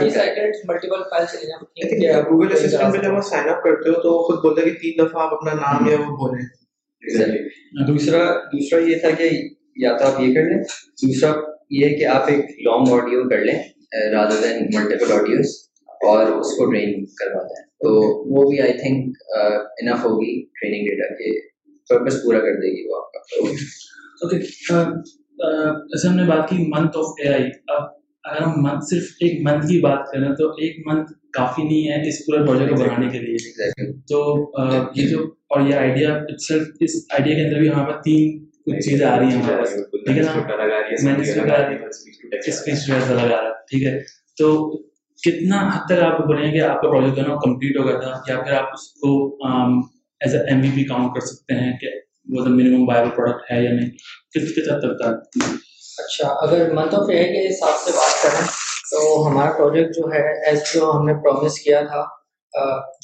30 0.00 0.10
seconds 0.10 0.64
multiple 0.66 1.02
files 1.10 1.32
چلے 1.32 1.46
جائیں 1.46 2.22
گوگل 2.24 2.52
اسسٹنٹ 2.52 2.92
میں 2.92 3.02
جب 3.02 3.14
آپ 3.14 3.28
سائن 3.28 3.48
اپ 3.48 3.64
کرتے 3.64 3.90
ہو 3.90 4.02
تو 4.02 4.16
خود 4.24 4.42
بولتا 4.42 4.60
ہے 4.60 4.70
کہ 4.70 4.78
تین 4.80 4.98
دفعہ 4.98 5.22
آپ 5.22 5.34
اپنا 5.34 5.54
نام 5.56 5.88
یا 5.88 5.98
وہ 6.00 6.16
بولیں 6.18 6.42
دوسرا 7.86 8.22
دوسرا 8.52 8.80
یہ 8.82 8.98
تھا 8.98 9.10
کہ 9.18 9.30
یا 9.76 9.96
تو 9.96 10.06
آپ 10.06 10.20
یہ 10.20 10.34
کر 10.34 10.48
لیں 10.48 10.62
دوسرا 11.02 11.32
یہ 11.72 11.96
کہ 11.98 12.06
آپ 12.08 12.28
ایک 12.28 12.50
لانگ 12.60 12.92
آڈیو 12.92 13.28
کر 13.28 13.44
لیں 13.44 13.58
رادر 14.12 14.42
دین 14.42 14.66
ملٹیپل 14.74 15.12
آڈیوز 15.12 15.54
اور 16.04 16.26
اس 16.30 16.56
کو 16.56 16.70
ٹرین 16.70 17.04
کرواتا 17.16 17.60
ہے 17.60 17.64
تو 17.78 17.94
وہ 18.28 18.48
بھی 18.50 18.60
آئی 18.60 18.72
تھنک 18.78 19.16
انف 19.32 20.04
ہوگی 20.04 20.34
ٹریننگ 20.52 20.86
ڈیٹا 20.86 21.14
کے 21.14 21.38
پرپز 21.90 22.22
پورا 22.24 22.38
کر 22.38 22.60
دے 22.60 22.70
گی 22.70 22.86
وہ 22.88 22.96
آپ 22.96 23.12
کا 23.12 23.48
اوکے 24.22 24.38
جیسے 25.84 26.08
ہم 26.08 26.16
نے 26.16 26.22
بات 26.22 26.48
کی 26.48 26.56
منتھ 26.68 26.98
آف 26.98 27.04
اے 27.22 27.28
آئی 27.28 27.44
اب 27.68 27.82
اگر 28.24 28.42
ہم 28.42 28.52
منتھ 28.56 28.84
صرف 28.84 29.02
ایک 29.20 29.48
منتھ 29.48 29.66
کی 29.66 29.80
بات 29.80 29.98
کریں 30.12 30.34
تو 30.34 30.48
ایک 30.48 30.86
منتھ 30.86 31.12
کافی 31.32 31.62
نہیں 31.62 31.88
ہے 31.88 32.08
اس 32.08 32.18
پورے 32.18 32.46
پروجیکٹ 32.46 32.70
کو 32.70 32.76
بنانے 32.76 33.08
کے 33.10 33.18
لیے۔ 33.18 33.36
تو 33.92 34.52
یہ 34.96 35.08
جو 35.08 35.18
اور 35.48 35.60
یہ 35.60 35.74
آئیڈیا 35.74 36.18
اس 36.80 36.96
آئیڈیا 37.10 37.34
کے 37.34 37.46
اندر 37.46 37.58
بھی 37.58 37.68
ہمارے 37.68 37.92
پاس 37.92 38.02
تین 38.04 38.44
کچھ 38.66 38.90
چیزیں 38.90 39.06
آ 39.06 39.18
رہی 39.18 39.26
ہیں 39.26 39.42
ہمارے 39.42 39.56
پاس۔ 39.56 39.74
ٹھیک 40.06 40.18
ہے 40.18 40.22
نا؟ 40.22 40.32
میں 41.04 43.00
لگا 43.16 43.42
رہا 43.42 43.52
ٹھیک 43.70 43.82
ہے۔ 43.84 43.98
تو 44.38 44.76
کتنا 45.22 45.70
حد 45.74 45.86
تک 45.86 46.02
آپ 46.02 46.18
بولیں 46.18 46.52
گے 46.52 46.60
آپ 46.60 46.82
کا 46.82 46.90
پروجیکٹ 46.90 47.16
جو 47.16 47.22
ہے 47.22 47.28
نا 47.28 47.34
کمپلیٹ 47.34 47.76
ہو 47.76 47.88
گیا 47.88 47.98
تھا 48.00 48.32
یا 48.32 48.40
پھر 48.40 48.52
آپ 48.52 48.68
اس 48.72 48.92
کو 48.92 49.28
as 50.20 50.34
a 50.34 50.40
M 50.50 50.60
B 50.60 50.70
P 50.74 50.84
count 50.84 51.14
کر 51.14 51.20
سکتے 51.20 51.54
ہیں 51.54 51.72
کہ 51.78 51.86
وہ 52.32 52.44
منیمم 52.46 52.88
وائبل 52.88 53.10
پروڈکٹ 53.16 53.50
ہے 53.50 53.62
یا 53.62 53.70
نہیں؟ 53.70 53.90
کس 54.34 54.54
کس 54.56 54.70
حد 54.70 54.80
تک 54.80 55.00
تھا 55.00 55.10
اچھا 55.98 56.28
اگر 56.44 56.72
منتھ 56.74 56.94
آف 56.94 57.08
ایئر 57.10 57.26
کے 57.32 57.46
حساب 57.48 57.74
سے 57.84 57.90
بات 57.96 58.22
کریں، 58.22 58.46
تو 58.90 59.26
ہمارا 59.26 59.50
پروجیکٹ 59.56 59.96
جو 59.96 60.12
ہے 60.12 60.22
ایز 60.48 60.62
جو 60.74 60.90
ہم 60.90 61.06
نے 61.06 61.14
پرومس 61.24 61.58
کیا 61.60 61.80
تھا 61.82 62.04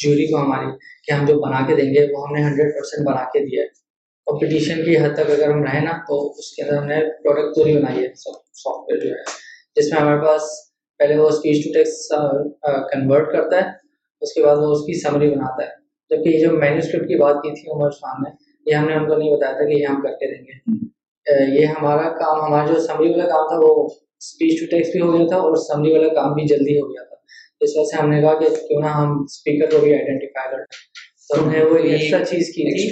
جوری 0.03 0.27
کو 0.27 0.39
ہماری، 0.39 0.71
کہ 1.07 1.13
ہم 1.13 1.25
جو 1.27 1.35
بنا 1.41 1.61
کے 1.67 1.75
دیں 1.77 1.93
گے، 1.95 2.07
وہ 2.13 2.23
ہم 2.23 2.35
نے 2.35 2.43
ہنڈریڈ 2.43 2.75
پرسینٹ 2.75 3.07
بنا 3.07 3.25
کے 3.33 3.45
دیا 3.45 3.63
ہے۔ 3.63 3.69
کمپٹیشن 4.27 4.85
کی 4.85 4.97
حد 4.97 5.15
تک 5.15 5.31
اگر 5.31 5.51
ہم 5.51 5.63
رہیں 5.65 5.81
نا، 5.81 5.93
تو 6.09 6.15
اس 6.31 6.51
کے 6.55 6.63
اندر 6.63 6.77
ہم 6.79 6.87
نے 6.87 7.01
پروڈکٹ 7.23 7.55
پوری 7.57 7.77
بنائی 7.77 8.03
ہے 8.05 8.09
سافٹ 8.15 8.91
ویئر 8.91 9.01
جو 9.05 9.11
ہے۔ 9.11 9.23
جس 9.77 9.93
میں 9.93 10.01
ہمارے 10.01 10.21
پاس 10.27 10.43
پہلے 11.01 11.17
وہ 11.17 11.29
اسپیچ 11.29 11.65
ٹو 11.65 11.73
ٹیکس 11.75 12.09
کنورٹ 12.93 13.33
کرتا 13.33 13.57
ہے، 13.57 13.67
اس 14.23 14.33
کے 14.33 14.43
بعد 14.45 14.57
وہ 14.57 14.73
اس 14.73 14.87
کی 14.87 15.01
سمری 15.01 15.31
بناتا 15.31 15.63
ہے۔ 15.63 15.77
جبکہ 16.11 16.29
یہ 16.29 16.41
جو 16.41 16.51
مینو 16.59 16.79
اسکرپٹ 16.79 17.09
کی 17.09 17.19
بات 17.19 17.43
کی 17.43 17.51
تھی 17.51 17.71
عمر 17.71 17.91
خان 17.93 18.23
نے 18.23 18.31
یہ 18.69 18.75
ہم 18.75 18.89
نے 18.89 18.95
ان 18.95 19.09
کو 19.09 19.15
نہیں 19.15 19.33
بتایا 19.33 19.53
تھا 19.53 19.65
کہ 19.65 19.75
یہ 19.75 19.87
ہم 19.87 20.01
کر 20.03 20.13
کے 20.13 20.35
دیں 20.35 20.45
گے 20.45 21.61
یہ 21.61 21.67
ہمارا 21.67 22.09
کام 22.19 22.41
ہمارا 22.41 22.67
جو 22.67 22.81
سمری 22.81 23.11
والا 23.11 23.29
کام 23.29 23.49
تھا 23.49 23.57
وہ 23.57 23.89
اسپیچ 23.89 24.61
ٹو 24.61 24.67
ٹیکس 24.71 24.89
بھی 24.89 25.01
ہو 25.01 25.19
گیا 25.19 25.27
تھا 25.27 25.37
اور 25.37 25.57
سمری 25.57 25.93
والا 25.93 26.09
کام 26.15 26.33
بھی 26.35 26.47
جلدی 26.47 26.81
ہو 26.81 26.89
گیا 26.89 27.03
تھا۔ 27.03 27.17
اس 27.61 27.71
وجہ 27.77 27.85
سے 27.85 27.97
ہم 28.03 28.11
نے 28.11 28.21
کہا 28.21 28.35
کہ 28.35 28.49
کیوں 28.69 28.81
نہ 28.81 28.87
ہم 28.87 29.23
اسپیکر 29.23 29.71
کو 29.71 29.79
بھی 29.79 29.95
آئیڈینٹیفائی 29.95 30.51
کریں 30.51 30.65
تو 31.29 31.43
ہم 31.43 31.51
نے 31.51 31.65
وہ 31.65 31.77
ایکسٹرا 31.79 32.25
چیز 32.25 32.49
کی 32.49 32.63
تھی۔ 32.73 32.89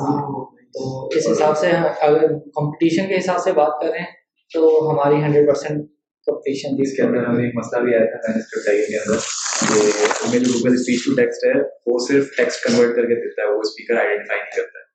ہاں، 0.00 0.44
تو 0.74 1.08
اس 1.08 1.28
حساب 1.30 1.58
سے 1.58 1.70
اگر 2.00 2.26
کمپٹیشن 2.54 3.08
کے 3.08 3.16
حساب 3.16 3.38
سے 3.38 3.52
بات 3.52 3.80
کریں 3.80 4.04
تو 4.52 4.90
ہماری 4.90 5.22
ہنڈریڈ 5.22 5.48
پرسینٹ 5.48 5.84
کمپٹیشن 6.26 6.80
اس 6.80 6.96
کے 6.96 7.02
اندر 7.02 7.26
ہمیں 7.26 7.44
ایک 7.44 7.54
مسئلہ 7.56 7.82
بھی 7.84 7.94
آیا 7.94 8.04
تھا 8.04 8.32
کے 8.64 8.98
اندر 8.98 9.18
کہ 9.60 9.78
ہمیں 10.22 10.38
جو 10.38 10.52
گوگل 10.52 10.74
اسپیچ 10.74 11.04
ٹو 11.04 11.14
ٹیکسٹ 11.14 11.44
ہے 11.44 11.52
وہ 11.86 11.98
صرف 12.08 12.36
ٹیکسٹ 12.36 12.64
کنورٹ 12.64 12.96
کر 12.96 13.06
کے 13.06 13.14
دیتا 13.14 13.42
ہے 13.42 13.54
وہ 13.54 13.60
اسپیکر 13.60 13.96
آئیڈینٹیفائی 13.96 14.40
نہیں 14.40 14.56
کرتا۔ 14.56 14.78
ہے 14.78 14.85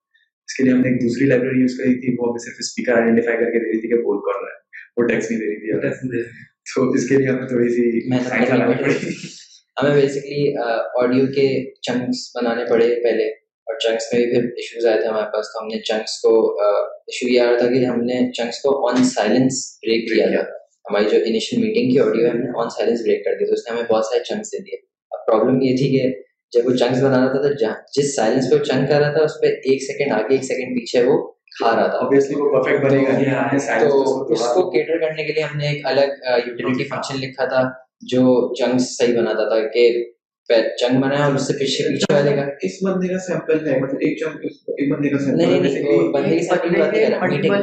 اس 0.51 0.57
کے 0.57 0.63
لیے 0.63 0.73
ہم 0.73 0.81
نے 0.81 0.89
ایک 0.89 1.01
دوسری 1.01 1.25
لائبریری 1.25 1.59
یوز 1.61 1.77
کری 1.77 2.01
تھی 2.01 2.15
وہ 2.19 2.25
ہمیں 2.27 2.37
صرف 2.37 2.55
اسپیکر 2.59 2.93
آئیڈینٹیفائی 2.93 3.37
کر 3.37 3.45
کے 3.45 3.59
دے 3.59 3.71
رہی 3.71 3.79
تھی 3.79 3.89
کہ 3.89 3.95
بول 3.95 4.17
کر 4.17 4.39
رہا 4.39 4.47
ہے۔ 4.47 4.57
وہ 4.97 5.07
ٹیکسٹ 5.07 5.31
نہیں 5.31 5.39
دے 5.41 5.45
رہی 5.45 5.59
تھی۔ 5.59 6.23
تو 6.75 6.91
اس 6.91 7.09
کے 7.09 7.17
لیے 7.17 7.27
ہمیں 7.27 7.47
تھوڑی 7.47 7.69
سی 7.69 7.99
ہمیں 9.81 10.01
بیسکلی 10.01 10.55
آڈیو 10.95 11.25
کے 11.25 11.73
چنکس 11.81 12.31
بنانے 12.35 12.65
پڑے 12.69 13.03
پہلے۔ 13.03 13.23
اور 13.67 13.79
چنکس 13.79 14.13
میں 14.13 14.25
بھی 14.25 14.35
پھر 14.35 14.43
ایشوز 14.43 14.85
آئے 14.85 15.01
تھے 15.01 15.07
ہمارے 15.07 15.25
پاس۔ 15.33 15.45
تو 15.45 15.61
ہم 15.61 15.67
نے 15.67 15.81
چنکس 15.81 16.21
کو 16.21 16.61
ایشو 16.83 17.29
یہ 17.29 17.41
آ 17.41 17.51
رہا 17.51 17.57
تھا 17.57 17.67
کہ 17.67 17.85
ہم 17.85 18.01
نے 18.01 18.31
چنکس 18.31 18.59
کو 18.59 18.89
آن 18.89 19.03
سائلنس 19.03 19.79
بریک 19.83 20.13
کیا 20.13 20.27
تھا۔ 20.27 20.41
ہماری 20.89 21.05
جو 21.11 21.17
انیشیل 21.25 21.59
میٹنگ 21.59 21.91
کی 21.91 21.99
آڈیو 21.99 22.25
ہے 22.25 22.29
ہم 22.29 22.37
نے 22.37 22.63
آن 22.63 22.69
سائلنس 22.69 23.01
بریک 23.01 23.25
کر 23.25 23.31
دی۔ 23.31 23.45
تو 23.45 23.53
اس 23.53 23.59
نے 23.59 23.73
ہمیں 23.73 23.91
بہت 23.91 24.05
سارے 24.05 24.23
چنکس 24.23 24.47
دے 24.47 24.57
دیے۔ 24.57 24.75
اب 25.11 25.25
پرابلم 25.25 25.61
یہ 25.61 25.77
تھی 25.77 25.89
کہ 25.89 26.30
جب 26.53 26.61
وہ 26.65 26.75
چنکس 26.75 27.03
بنا 27.03 27.19
رہا 27.19 27.31
تھا 27.31 27.41
تو 27.41 27.53
جس 27.93 28.15
سائلنس 28.15 28.49
پہ 28.49 28.55
وہ 28.55 28.63
چنک 28.63 28.89
کر 28.89 28.99
رہا 28.99 29.11
تھا 29.11 29.21
اس 29.21 29.41
پہ 29.41 29.47
ایک 29.47 29.83
سیکنڈ 29.83 30.11
آگے 30.11 30.33
ایک 30.33 30.43
سیکنڈ 30.43 30.75
پیچھے 30.75 31.03
وہ 31.03 31.17
کھا 31.57 31.75
رہا 31.75 31.87
تھا۔ 31.87 31.99
تو 33.79 34.01
اس 34.31 34.41
کو 34.53 34.71
کیٹر 34.71 34.97
کرنے 34.97 35.23
کے 35.23 35.33
لیے 35.33 35.43
ہم 35.43 35.57
نے 35.57 35.67
ایک 35.67 35.85
الگ 35.85 36.09
یوٹیلیٹی 36.47 36.83
فنکشن 36.83 37.19
لکھا 37.19 37.45
تھا 37.45 37.61
جو 38.01 38.53
چنکس 38.53 38.97
صحیح 38.97 39.17
بناتا 39.17 39.47
تھا 39.49 39.67
کہ 39.67 40.03
چنگ 40.59 41.01
بنا 41.01 41.25
اور 41.25 41.33
اس 41.33 41.47
سے 41.47 41.53
پیچھے 41.53 41.83
پیچھے 41.83 42.13
والے 42.13 42.35
کا 42.35 42.41
اس 42.61 42.71
بندے 42.83 43.07
کا 43.07 43.19
سیمپل 43.19 43.67
ہے 43.67 43.79
مطلب 43.79 43.97
ایک 43.99 44.17
چنگ 44.17 44.45
ایک 44.67 44.93
بندے 44.93 45.09
کا 45.09 45.17
سیمپل 45.19 45.37
نہیں 45.37 45.59
نہیں 45.59 46.13
بندے 46.13 46.37
کے 46.39 46.45
ساتھ 46.45 46.67
بات 46.79 46.95
کر 46.95 47.09
رہا 47.09 47.25
میٹنگ 47.25 47.53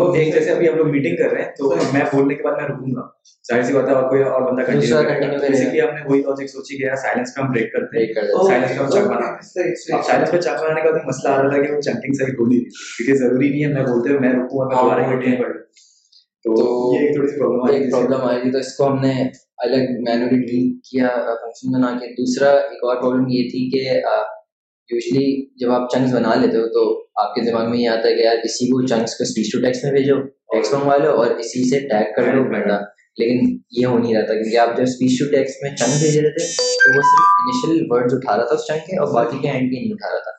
اوکے 0.00 0.18
ایک 0.18 0.34
جیسے 0.34 0.50
ابھی 0.50 0.68
ہم 0.68 0.76
لوگ 0.76 0.90
میٹنگ 0.90 1.16
کر 1.16 1.32
رہے 1.32 1.42
ہیں 1.42 1.50
تو 1.50 1.76
میں 1.92 2.00
بولنے 2.12 2.34
کے 2.34 2.42
بعد 2.42 2.52
میں 2.52 2.64
رکوں 2.64 2.96
گا۔ 2.96 3.08
ظاہر 3.48 3.62
سی 3.62 3.72
بات 3.72 3.88
ہے 3.88 3.92
اور 3.92 4.08
کوئی 4.08 4.22
اور 4.22 4.42
بندہ 4.42 4.62
کنٹینیو 4.62 5.02
کرے 5.02 5.20
گا۔ 5.20 5.36
بیسیکلی 5.36 5.80
ہم 5.80 5.86
نے 5.86 6.00
وہی 6.04 6.20
لاجک 6.20 6.50
سوچی 6.50 6.76
کہ 6.76 6.94
سائلنس 6.96 7.34
پہ 7.36 7.42
ہم 7.42 7.52
بریک 7.52 7.72
کرتے 7.72 7.98
ہیں۔ 7.98 8.14
سائلنس 8.48 8.68
پہ 8.68 8.84
ہم 8.84 8.90
چنگ 8.90 9.06
بناتے 9.06 9.62
ہیں۔ 9.62 9.98
اب 9.98 10.04
سائلنس 10.04 10.30
پہ 10.30 10.36
چنگ 10.38 10.54
بنانے 10.62 10.80
کا 10.80 10.88
مسئلہ 11.06 11.34
آ 11.34 11.42
رہا 11.42 11.48
تھا 11.48 11.62
کہ 11.62 11.74
وہ 11.74 11.80
چنکنگ 11.80 12.12
صحیح 12.12 12.46
نہیں۔ 12.48 12.64
کیونکہ 12.96 13.14
ضروری 13.14 13.48
نہیں 13.48 13.64
ہے 13.64 13.68
میں 13.68 13.82
بولتے 13.82 14.08
ہوئے 14.08 14.20
میں 14.20 14.28
رکوں 14.28 14.58
اور 14.60 14.66
میں 14.66 14.76
دوبارہ 14.82 15.02
کنٹینیو 15.02 15.42
کر 15.42 15.52
تو 16.44 16.52
یہ 16.94 17.06
ایک 17.06 17.14
تھوڑی 17.14 17.28
سی 17.28 17.40
پرابلم 17.40 18.28
آئی 18.28 18.40
تھی 18.40 18.50
تو 18.50 18.58
اس 18.58 18.76
کو 18.76 18.86
ہم 18.86 19.00
نے 19.00 19.12
الگ 19.58 19.90
مینولی 20.00 20.38
ڈیل 20.46 20.78
کیا 20.90 21.08
فنکشن 21.42 21.72
بنا 21.72 21.98
کے۔ 21.98 22.06
دوسرا 22.12 22.50
ایک 22.50 22.84
اور 22.84 22.96
پرابلم 22.96 23.26
یہ 23.28 23.48
تھی 23.48 23.70
کہ 23.70 24.00
یوزلی 24.90 25.46
جب 25.56 25.70
آپ 25.70 25.90
چنکس 25.90 26.14
بنا 26.14 26.34
لیتے 26.34 26.56
ہو 26.56 26.66
تو 26.68 27.04
آپ 27.14 27.34
کے 27.34 27.40
دماغ 27.40 27.70
میں 27.70 27.78
یہ 27.78 27.88
آتا 27.88 28.08
ہے 28.08 28.14
کہ 28.14 28.20
یار 28.20 28.36
اسی 28.44 28.66
کو 28.66 28.86
چنکس 28.86 29.14
کو 29.14 29.22
اسپیچ 29.22 29.52
ٹو 29.52 29.60
ٹیکس 29.60 29.84
میں 29.84 29.92
بھیجو 29.92 30.22
ٹیکس 30.22 30.72
منگوا 30.72 30.96
لو 30.96 31.10
اور 31.10 31.26
اسی 31.26 31.70
سے 31.70 31.80
ٹیگ 31.80 32.12
کر 32.16 32.34
لو 32.34 32.44
بنڈا 32.44 32.78
لیکن 33.18 33.58
یہ 33.70 33.86
ہو 33.86 33.98
نہیں 33.98 34.14
رہا 34.14 34.24
تھا 34.24 34.34
کیونکہ 34.34 34.58
آپ 34.58 34.76
جب 34.76 34.82
اسپیچ 34.82 35.18
ٹو 35.18 35.36
ٹیکس 35.36 35.52
میں 35.62 35.70
چنک 35.76 36.02
بھیج 36.02 36.18
رہے 36.18 36.30
تھے 36.30 36.46
تو 36.76 36.96
وہ 36.96 37.02
صرف 37.02 37.28
انیشیل 37.40 37.86
ورڈ 37.90 38.12
اٹھا 38.12 38.36
رہا 38.36 38.44
تھا 38.44 38.54
اس 38.54 38.66
چنک 38.66 38.86
کے 38.86 38.96
اور 38.96 39.14
باقی 39.14 39.38
کے 39.42 39.48
اینڈ 39.48 39.72
کے 39.72 39.80
نہیں 39.80 39.92
اٹھا 39.92 40.10
رہا 40.10 40.18
تھا۔ 40.18 40.30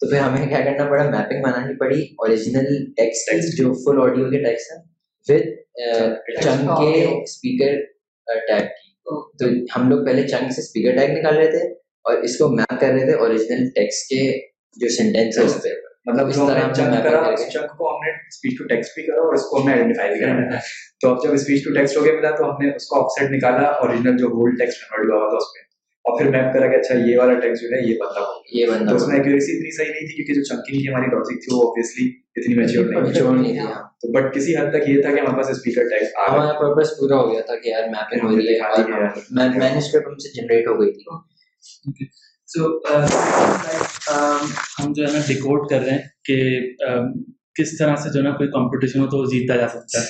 تو 0.00 0.10
پھر 0.10 0.18
ہمیں 0.18 0.48
کیا 0.48 0.60
کرنا 0.60 0.90
پڑا؟ 0.90 1.10
میپنگ 1.10 1.42
بنانی 1.42 1.76
پڑی۔ 1.78 2.02
اوریجنل 2.02 2.84
ٹیکسٹ 2.96 3.58
جو 3.58 3.72
فل 3.72 4.00
آڈیو 4.02 4.30
کے 4.30 4.42
ٹیکس 4.42 4.72
ہیں 4.72 4.82
وتھ 5.28 6.42
چنک 6.42 6.68
کے 6.68 7.04
اسپیکر 7.22 7.93
ٹیگ 8.26 8.66
کی 8.66 8.92
تو 9.38 9.46
ہم 9.76 9.88
لوگ 9.90 10.04
پہلے 10.06 10.26
چنک 10.28 10.52
سے 10.52 10.60
اسپیکر 10.60 10.96
ٹیگ 10.96 11.18
نکال 11.18 11.36
رہے 11.36 11.50
تھے 11.50 11.64
اور 12.04 12.22
اس 12.22 12.36
کو 12.38 12.48
میپ 12.48 12.80
کر 12.80 12.88
رہے 12.88 13.04
تھے 13.04 13.14
اوریجنل 13.16 13.68
ٹیکس 13.70 14.02
کے 14.08 14.22
جو 14.76 14.88
سینٹینس 14.88 15.38
ہے 15.38 15.44
اس 15.44 15.62
پہ 15.62 15.74
مطلب 16.06 16.28
اس 16.28 16.36
طرح 16.36 16.72
چنک 16.72 17.02
کرا 17.04 17.20
اس 17.26 17.48
چنک 17.52 17.76
کو 17.78 17.90
ہم 17.90 18.02
نے 18.04 18.10
اسپیچ 18.10 18.58
ٹو 18.58 18.64
ٹیکسٹ 18.64 18.94
بھی 18.94 19.02
کرا 19.02 19.20
اور 19.20 19.34
اس 19.34 19.42
کو 19.42 19.60
ہم 19.60 19.68
نے 19.68 19.72
آئیڈینٹیفائی 19.72 20.14
بھی 20.14 20.20
کرا 20.20 20.58
تو 21.00 21.10
اب 21.10 21.22
جب 21.24 21.32
اسپیچ 21.32 21.64
ٹو 21.64 21.74
ٹیکسٹ 21.74 21.96
ہو 21.96 22.04
گیا 22.04 22.14
ملا 22.14 22.30
تو 22.30 22.50
ہم 22.50 22.64
نے 22.64 22.74
اس 22.76 22.86
کو 22.86 23.00
آف 23.00 23.12
سیٹ 23.18 23.30
نکالا 23.30 23.68
اوریجنل 23.78 24.18
جو 24.18 24.26
ہول 24.26 24.56
ٹیکسٹ 24.56 24.82
کنورٹ 24.82 25.12
ہوا 25.12 25.28
تھا 25.28 25.36
اس 25.36 25.54
میں 25.54 25.62
اور 26.04 26.18
پھر 26.18 26.30
میپ 26.30 26.52
کرا 26.54 26.66
کہ 26.66 26.76
اچھا 26.76 26.94
یہ 27.00 27.18
والا 27.18 27.38
ٹیکسٹ 27.40 27.62
جو 27.62 27.68
ہے 27.68 27.80
یہ 27.82 27.94
بندہ 28.00 28.24
یہ 28.52 28.66
بندہ 28.66 28.94
اس 28.94 29.06
میں 29.08 29.16
ایکوریسی 29.16 29.56
اتنی 29.56 29.70
صحیح 29.76 29.90
نہیں 29.90 30.06
تھی 30.06 30.14
کیونکہ 30.14 30.34
جو 30.34 30.42
چنکنگ 30.44 30.78
کی 30.78 30.88
ہماری 30.88 31.10
لاجک 31.12 31.42
تھی 31.44 31.54
وہ 31.54 31.62
اتنی 32.36 32.54
میچور 32.54 33.36
نہیں 33.36 33.52
تھی 33.52 33.60
تو 34.00 34.12
بٹ 34.12 34.34
کسی 34.34 34.56
حد 34.56 34.70
تک 34.70 34.88
یہ 34.88 35.02
تھا 35.02 35.10
کہ 35.10 35.20
ہمارے 35.20 35.36
پاس 35.36 35.50
اسپیکر 35.50 35.82
ٹیکس 35.82 36.08
آ 36.16 36.34
ہمارا 36.34 36.52
پرپس 36.52 36.90
پورا 36.90 37.16
ہو 37.16 37.32
گیا 37.32 37.40
تھا 37.40 37.56
کہ 37.56 37.68
یار 37.68 37.88
میپنگ 37.88 38.22
ہو 38.22 38.36
رہی 38.36 38.48
ہے۔ 38.48 38.58
مینوسکرپٹ 39.30 40.06
ہم 40.06 40.18
سے 40.18 40.28
جنریٹ 40.34 40.68
ہو 40.68 40.80
گئی 40.80 40.92
تھی۔ 40.92 41.04
سو 42.46 42.78
ہم 44.84 44.92
جو 44.92 45.06
ہے 45.06 45.12
نا 45.12 45.18
ڈیکوڈ 45.26 45.70
کر 45.70 45.80
رہے 45.80 45.90
ہیں 45.90 45.98
کہ 46.24 46.60
کس 47.54 47.78
طرح 47.78 47.96
سے 47.96 48.10
جو 48.10 48.18
ہے 48.18 48.24
نا 48.24 48.30
کوئی 48.30 48.48
کمپٹیشن 48.48 49.00
ہو 49.00 49.06
تو 49.06 49.18
وہ 49.18 49.24
جیتا 49.24 49.56
جا 49.56 49.68
سکتا 49.68 50.00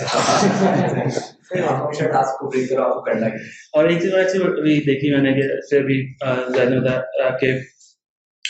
ہے۔ 3.27 3.37
اور 3.73 3.85
ایک 3.85 4.03
چیز 4.03 4.15
ابھی 4.15 4.81
دیکھی 4.81 5.11
میں 5.11 5.19
نے 5.19 5.33
کہ 5.33 5.77
ابھی 5.77 6.15
زیادہ 6.49 6.75
بتایا 6.75 7.37
کہ 7.37 7.53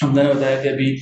ہم 0.04 0.14
نے 0.14 0.24
بتایا 0.24 0.62
کہ 0.62 0.68
ابھی 0.68 0.96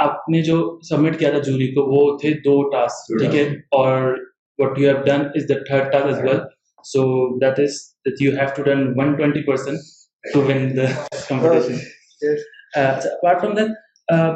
آپ 0.00 0.28
نے 0.28 0.42
جو 0.42 0.58
سبمٹ 0.88 1.18
کیا 1.18 1.30
تھا 1.30 1.38
جوری 1.46 1.66
کو 1.74 1.84
وہ 1.86 2.18
تھے 2.18 2.32
دو 2.44 2.62
ٹاسک 2.70 3.18
ٹھیک 3.18 3.34
ہے؟ 3.34 3.46
اور 3.78 4.12
what 4.58 4.78
you 4.78 4.88
have 4.88 5.02
done 5.04 5.26
is 5.34 5.48
the 5.48 5.58
third 5.68 5.92
task 5.92 6.06
as 6.06 6.18
well 6.22 6.38
so 6.84 7.06
that 7.38 7.58
is 7.60 7.80
that 8.06 8.22
you 8.22 8.32
have 8.32 8.54
to 8.56 8.62
done 8.62 8.86
one 8.96 9.16
twenty 9.16 9.42
percent 9.42 9.98
to 10.24 10.40
win 10.40 10.74
the 10.74 10.86
competition. 11.28 11.80
Yes. 12.22 12.40
Uh, 12.76 13.00
so 13.00 13.08
apart 13.16 13.40
from 13.40 13.54
that, 13.54 13.70
uh, 14.08 14.32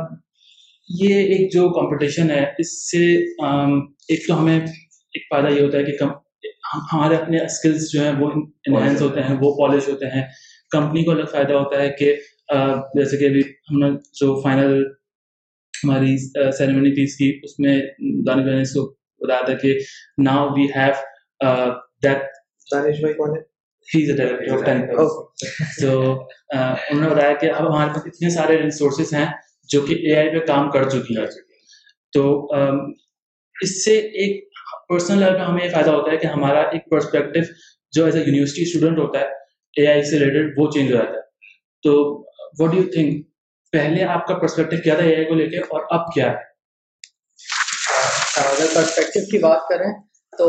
یہ 0.88 1.14
ایک 1.14 1.52
جو 1.52 1.68
competition 1.68 2.30
ہے 2.30 2.44
اس 2.58 2.70
سے 2.90 2.98
um, 3.46 3.70
ایک 4.08 4.26
تو 4.26 4.38
ہمیں 4.40 4.58
ایک 4.58 5.22
فائدہ 5.30 5.48
یہ 5.48 5.60
ہوتا 5.60 5.78
ہے 5.78 5.82
کہ 5.82 6.04
ہمارے 6.92 7.16
اپنے 7.16 7.38
اسکلس 7.38 7.90
جو 7.92 8.02
ہیں 8.02 8.12
وہ 8.18 8.30
انہینس 8.30 9.02
ہوتے 9.02 9.20
ہیں 9.20 9.36
وہ 9.40 9.54
پالش 9.54 9.88
ہوتے 9.88 10.06
ہیں۔ 10.06 10.22
کمپنی 10.70 11.04
کو 11.04 11.10
الگ 11.10 11.30
فائدہ 11.32 11.52
ہوتا 11.52 11.80
ہے 11.82 11.88
کہ 11.90 12.14
جیسے 12.94 13.16
کہ 13.16 13.24
ابھی 13.24 13.40
ہم 13.40 13.78
نے 13.78 13.90
جو 14.20 14.34
فائنل 14.40 14.82
ہماری 15.84 16.16
سیریمنی 16.58 16.94
تھی 16.94 17.02
اس 17.02 17.16
کی 17.16 17.40
اس 17.42 17.58
میں 17.60 17.80
دانش 18.26 18.42
بھائی 18.42 18.56
نے 18.56 18.62
اس 18.62 18.72
کو 18.72 18.94
بتایا 19.20 19.42
تھا 19.42 19.54
کہ 19.54 19.78
now 20.18 20.48
we 20.48 20.66
have 20.76 20.92
that 22.02 22.22
Danish 22.72 23.00
بھائی 23.00 23.14
کون 23.14 23.36
ہے 23.36 23.42
تو 25.80 25.90
انہوں 26.52 27.00
نے 27.00 27.14
بتایا 27.14 27.32
کہ 27.32 27.50
اب 27.50 27.66
ہمارے 27.74 27.90
پاس 27.90 28.02
اتنے 28.06 28.30
سارے 28.30 28.58
ریسورسز 28.58 29.14
ہیں 29.14 29.26
جو 29.68 29.80
کہ 29.80 29.94
اے 29.94 30.16
آئی 30.16 30.30
پہ 30.30 30.46
کام 30.46 30.70
کر 30.70 30.88
چکی 30.88 31.16
ہے 31.16 31.26
تو 32.12 32.46
اس 33.56 33.84
سے 33.84 33.98
ایک 33.98 34.42
پرسنل 34.88 35.36
ہمیں 35.40 35.64
یہ 35.64 35.70
فائدہ 35.70 35.90
ہوتا 35.90 36.12
ہے 36.12 36.16
کہ 36.16 36.26
ہمارا 36.26 36.60
ایک 36.60 36.90
پرسپیکٹو 36.90 37.40
جو 37.92 38.04
ایز 38.04 38.16
اے 38.16 38.22
یونیورسٹی 38.22 38.62
اسٹوڈنٹ 38.62 38.98
ہوتا 38.98 39.20
ہے 39.20 39.24
اے 39.76 39.86
آئی 39.86 40.02
سے 40.02 40.18
ریلیٹڈ 40.18 40.58
وہ 40.58 40.70
چینج 40.70 40.92
ہو 40.92 40.96
جاتا 40.96 41.10
ہے۔ 41.10 41.22
تو 41.84 41.92
وٹ 42.58 42.72
ڈو 42.72 42.76
یو 42.76 42.82
تھنک 42.82 43.26
پہلے 43.74 44.04
آپ 44.04 44.26
کا 44.26 44.34
پرسپیکٹو 44.34 44.76
کیا 44.84 44.94
تھا 44.94 45.04
اے 45.04 45.14
آئی 45.16 45.24
کو 45.24 45.34
لے 45.34 45.46
کے 45.46 45.58
اور 45.58 45.86
اب 45.90 46.12
کیا 46.14 46.26
ہے؟ 46.26 46.52
اگر 48.50 48.66
پرسپیکٹو 48.74 49.20
کی 49.30 49.38
بات 49.38 49.68
کریں 49.68 49.92
تو 50.38 50.46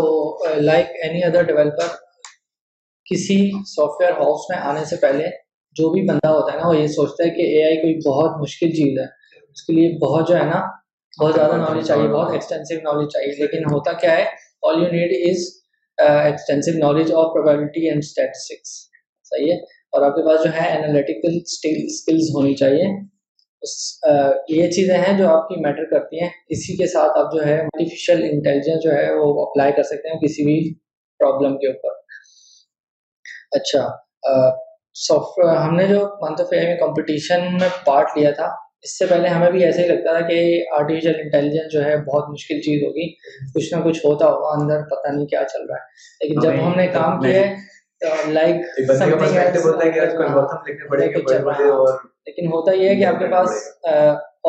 لائک 0.62 0.86
اینی 1.04 1.24
ادر 1.24 1.42
ڈیولپر 1.42 1.88
کسی 3.08 3.38
سافٹ 3.76 4.02
ویئر 4.02 4.12
ہاؤس 4.12 4.50
میں 4.50 4.58
آنے 4.58 4.86
سے 4.86 4.96
پہلے 4.96 5.28
جو 5.76 5.90
بھی 5.90 6.02
بندہ 6.02 6.28
ہوتا 6.28 6.54
ہے 6.54 6.58
نا، 6.58 6.68
وہ 6.68 6.78
یہ 6.78 6.88
سوچتا 6.88 7.24
ہے 7.24 7.30
کہ 7.30 7.42
اے 7.42 7.64
آئی 7.66 7.78
کوئی 7.78 7.96
بہت 8.06 8.42
مشکل 8.42 8.70
چیز 8.70 9.00
ہے۔ 9.00 9.06
اس 9.50 9.64
کے 9.64 9.74
لیے 9.74 9.90
بہت 10.06 10.28
جو 10.28 10.36
ہے 10.36 10.46
نا، 10.46 10.62
بہت 11.22 11.36
زیادہ 11.36 11.56
نالج 11.58 11.88
چاہیے، 11.88 12.08
بہت 12.08 12.32
ایکسٹینسو 12.32 12.76
نالج 12.84 13.10
چاہیے۔ 13.14 13.32
لیکن 13.42 13.66
ہوتا 13.74 13.92
کیا 13.94 14.18
ہے 14.18 14.26
all 14.70 14.84
you 14.84 14.90
need 14.92 15.12
is 15.22 15.44
extensive 15.98 16.78
knowledge 16.78 17.12
of 17.12 17.34
probability 17.34 17.88
and 17.88 18.04
statistics 18.04 18.70
صحیح 19.30 19.52
ہے؟ 19.52 19.58
اور 19.94 20.02
آپ 20.02 20.16
کے 20.16 20.24
پاس 20.28 20.44
جو 20.46 20.52
ہے 20.54 20.68
انالیٹیکل 20.78 21.38
اسکلز 21.42 22.30
ہونی 22.36 22.56
چاہیے۔ 22.56 23.15
یہ 24.50 24.72
چیزیں 24.72 24.98
ہیں 24.98 25.18
جو 25.18 25.30
آپ 25.30 25.50
کی 25.50 25.56
میٹر 25.62 25.84
کرتی 25.84 26.22
ہیں۔ 26.22 26.30
اسی 26.50 26.78
کے 26.78 26.88
ساتھ 26.88 27.18
آپ 27.18 27.34
جو 27.34 27.46
ہے 27.46 27.60
آرٹیفیشیل 27.62 28.24
انٹیلیجنس 28.24 28.84
جو 28.84 28.92
ہے 28.92 29.14
وہ 29.14 29.46
اپلائی 29.46 29.74
کر 29.74 29.84
سکتے 29.84 30.10
ہیں 30.10 30.20
کسی 30.20 30.46
بھی 30.46 30.74
پرابلم 31.20 31.58
کے 31.58 31.68
اوپر۔ 31.68 31.90
اچھا 33.52 33.88
سافٹ 34.94 35.40
ویئر 35.40 35.56
ہم 35.56 35.76
نے 35.76 35.88
جو 35.88 36.10
منتھ 36.22 36.42
آف 36.42 36.48
میں 36.52 36.76
کمپٹیشن 36.76 37.42
میں 37.54 37.70
پارٹ 37.86 38.06
لیا 38.18 38.32
تھا 38.32 38.46
اس 38.82 39.00
سے 39.00 39.06
پہلے 39.06 39.28
ہمیں 39.28 39.52
بھی 39.52 39.64
ایسے 39.66 39.84
ہی 39.84 39.88
لگتا 39.88 40.20
تھا 40.20 40.28
کہ 40.28 40.64
آرٹیفیشیل 40.78 41.16
انٹیلیجنس 41.16 41.74
جو 41.74 41.86
ہے 41.86 41.98
بہت 41.98 42.30
مشکل 42.30 42.60
چیز 42.60 42.84
ہوگی۔ 42.84 43.14
کچھ 43.54 43.74
نہ 43.74 43.82
کچھ 43.84 44.06
ہوتا 44.06 44.26
ہوگا 44.26 44.48
اندر 44.48 44.82
پتہ 44.82 45.08
نہیں 45.08 45.26
کیا 45.26 45.44
چل 45.44 45.66
رہا 45.66 45.76
ہے۔ 45.76 45.82
لیکن 46.22 46.40
جب 46.42 46.68
ہم 46.68 46.76
نے 46.76 46.88
کام 46.88 47.20
کیا 47.22 47.40
ہے 47.40 47.56
لیکن 52.26 52.48
ہوتا 52.48 52.72
یہ 52.72 52.90
ہے 52.90 52.96
کہ 52.96 53.06
آپ 53.06 53.20
کے 53.20 53.28
پاس 53.32 53.50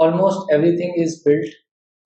almost 0.02 0.52
every 0.52 0.76
thing 0.76 1.02
is 1.02 1.22
blood 1.26 1.46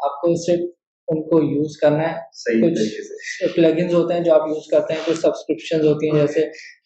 آپ 0.00 0.20
کو 0.20 0.34
صرف 0.46 0.60
ان 1.08 1.22
کو 1.28 1.42
یوز 1.42 1.76
کرنا 1.76 2.10
ہے. 2.10 2.14
کچھ 2.62 3.54
پلگنس 3.56 3.94
ہوتے 3.94 4.14
ہیں 4.14 4.20
جو 4.20 4.34
آپ 4.34 4.48
یوز 4.48 4.66
کرتے 4.70 4.94
ہیں. 4.94 5.00
کچھ 5.06 5.18
سبسکرپشن 5.18 5.86
ہوتی 5.86 6.10
ہیں 6.10 6.20
جیسے 6.20 6.40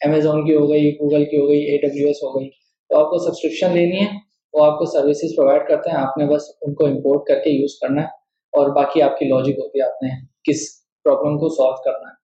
امیزون 0.06 0.46
کی 0.46 0.54
ہو 0.54 0.70
گئی 0.70 0.92
گوگل 0.94 1.24
کی 1.24 1.38
ہو 1.38 1.48
گئی 1.48 1.60
اے 1.64 1.78
ڈبلیو 1.78 2.06
ایس 2.06 2.16
ہو 2.16 2.40
گئی. 2.40 2.48
تو 2.50 3.04
آپ 3.04 3.10
کو 3.10 3.18
سبسکرپشن 3.18 3.72
لینی 3.72 4.00
ہے. 4.00 4.06
وہ 4.52 4.64
آپ 4.64 4.78
کو 4.78 4.84
سروسز 4.84 5.36
پرووائڈ 5.36 5.68
کرتے 5.68 5.90
ہیں. 5.90 5.96
آپ 5.96 6.18
نے 6.18 6.24
بس 6.26 6.42
ان 6.62 6.74
کو 6.74 6.86
امپورٹ 6.86 7.26
کر 7.28 7.38
کے 7.44 7.50
یوز 7.50 7.78
کرنا 7.80 8.02
ہے. 8.02 8.06
اور 8.52 8.74
باقی 8.74 9.02
آپ 9.02 9.18
کی 9.18 9.24
لاجک 9.24 9.58
ہوتی 9.58 9.80
ہے. 9.80 9.84
آپ 9.84 10.02
نے 10.02 10.08
کس 10.50 10.60
پرابلم 11.04 11.38
کو 11.38 11.48
سالو 11.48 11.82
کرنا 11.82 12.08
ہے. 12.08 12.14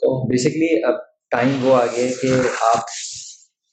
تو 0.00 0.26
بیسکلی 0.28 0.84
اب 0.84 0.94
ٹائم 1.34 1.64
وہ 1.64 1.74
آ 1.74 1.84
گیا 1.86 2.10
کہ 2.20 2.32
آپ 2.72 2.92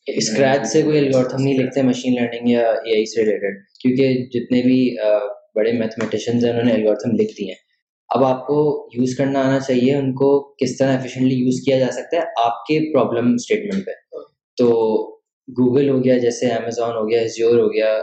اسکریچ 0.08 0.68
سے 0.68 0.82
کوئی 0.82 0.98
الگورتھم 0.98 1.44
نہیں 1.44 1.60
لکھتے 1.60 1.82
مشین 1.82 2.16
لرننگ 2.16 2.50
یا 2.50 2.70
اے 2.70 2.94
آئی 2.96 3.06
سے 3.06 3.26
ریلیٹڈ 3.26 3.60
کیونکہ 3.82 4.14
جتنے 4.34 4.62
بھی 4.62 4.80
بڑے 5.56 5.72
میتھمیٹیشینز 5.72 6.46
ہیں، 6.46 6.52
انہوں 6.52 6.66
نے 6.66 6.74
الگورتھم 6.74 7.16
لکھ 7.16 7.32
دیے 7.38 7.48
ہیں۔ 7.48 7.60
اب 8.10 8.24
آپ 8.24 8.46
کو 8.48 8.58
یوز 8.94 9.16
کرنا 9.18 9.42
آنا 9.42 9.60
چاہیے، 9.60 9.96
ان 9.96 10.14
کو 10.14 10.30
کس 10.56 10.78
طرح 10.78 10.92
ایفیشینٹلی 10.92 11.36
یوز 11.36 11.62
کیا 11.66 11.78
جا 11.80 11.92
سکتا 11.92 12.18
ہے 12.18 12.22
آپ 12.46 12.66
کے 12.68 12.80
پرابلم 12.94 13.34
اسٹیٹمنٹ 13.34 13.86
پہ۔ 13.86 13.92
تو 14.58 14.68
گوگل 15.48 15.90
ہو 15.90 16.04
گیا، 16.04 16.18
جیسے 16.18 16.52
امیزون 16.52 16.96
ہو 16.96 17.10
گیا 17.10 17.26
زیور 17.36 17.60
ہو 17.60 17.68
گیا 17.74 17.94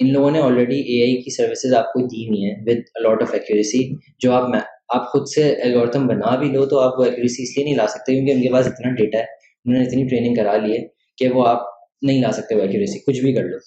ان 0.00 0.12
لوگوں 0.12 0.30
نے 0.30 0.40
آلریڈی 0.40 0.80
اے 0.80 1.02
آئی 1.02 1.20
کی 1.22 1.30
سروسز 1.30 1.74
آپ 1.74 1.92
کو 1.92 2.00
دی 2.06 2.26
ہوئی 2.28 2.44
ہیں 2.44 2.54
ود 2.66 2.78
الاٹ 2.94 3.22
آف 3.22 3.32
ایکوریسی 3.32 3.82
جو 4.20 4.32
آپ 4.32 4.48
آپ 4.90 5.06
خود 5.06 5.26
سے 5.34 5.42
الگورتھم 5.62 6.06
بنا 6.06 6.34
بھی 6.36 6.48
لو 6.48 6.64
تو 6.66 6.78
آپ 6.80 6.98
وہ 6.98 7.04
ایکوریسی 7.04 7.42
اس 7.42 7.56
لیے 7.56 7.64
نہیں 7.64 7.76
لا 7.76 7.86
سکتے 7.86 8.14
کیونکہ 8.14 8.32
ان 8.32 8.42
کے 8.42 8.52
پاس 8.52 8.66
اتنا 8.66 8.94
ڈیٹا 8.94 9.18
ہے، 9.18 9.24
انہوں 9.64 9.78
نے 9.78 9.86
اتنی 9.86 10.06
ٹریننگ 10.08 10.34
کرا 10.34 10.56
لی 10.56 10.72
ہے 10.72 10.82
کہ 11.18 11.28
وہ 11.28 11.46
آپ 11.46 11.62
نہیں 12.02 12.20
لا 12.22 12.32
سکتے 12.32 12.54
وہ 12.54 12.62
ایکوریسی 12.62 12.98
کچھ 12.98 13.20
بھی 13.20 13.32
کر 13.34 13.44
لو۔ 13.44 13.58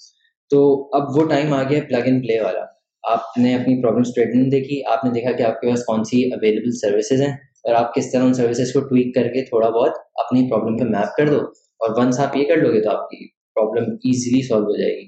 تو 0.52 0.62
اب 0.94 1.18
وہ 1.18 1.28
ٹائم 1.30 1.54
آ 1.54 1.62
گیا 1.64 1.80
پلگ 1.90 2.06
اینڈ 2.06 2.24
پلے 2.24 2.40
والا۔ 2.40 2.64
آپ 3.04 3.38
نے 3.38 3.54
اپنی 3.56 3.82
پرابلم 3.82 4.02
اسٹیٹمنٹ 4.02 4.52
دیکھی، 4.52 4.82
آپ 4.86 5.06
نے 5.06 5.12
دیکھا 5.12 5.32
کہ 5.32 5.44
آپ 5.44 5.62
کے 5.62 5.70
پاس 5.70 5.84
کون 5.86 6.04
سی 6.04 6.24
اویلیبل 6.34 6.72
سروسز 6.72 7.22
ہیں 7.22 7.34
اور 7.64 7.76
آپ 7.76 7.94
کس 7.96 8.12
طرح 8.12 8.24
ان 8.24 8.34
سروسز 8.34 8.74
کو 8.74 8.80
ٹویک 8.80 9.14
کر 9.16 9.28
کے 9.28 9.44
تھوڑا 9.46 9.70
بہت 9.70 9.98
اپنی 10.16 10.50
پرابلم 10.50 10.78
پہ 10.78 10.84
میپ 10.90 11.16
کر 11.18 11.30
دو 11.30 11.40
اور 11.82 11.98
ونس 11.98 12.20
آپ 12.20 12.38
یہ 12.38 12.46
کر 12.46 12.58
لو 12.58 12.74
گے 12.74 12.82
تو 12.82 12.90
آپ 12.90 13.10
کی 13.10 13.28
پرابلم 13.56 13.92
ایزیلی 14.04 14.42
سالو 14.48 14.64
ہو 14.64 14.78
جائے 14.78 14.96
گی۔ 14.96 15.08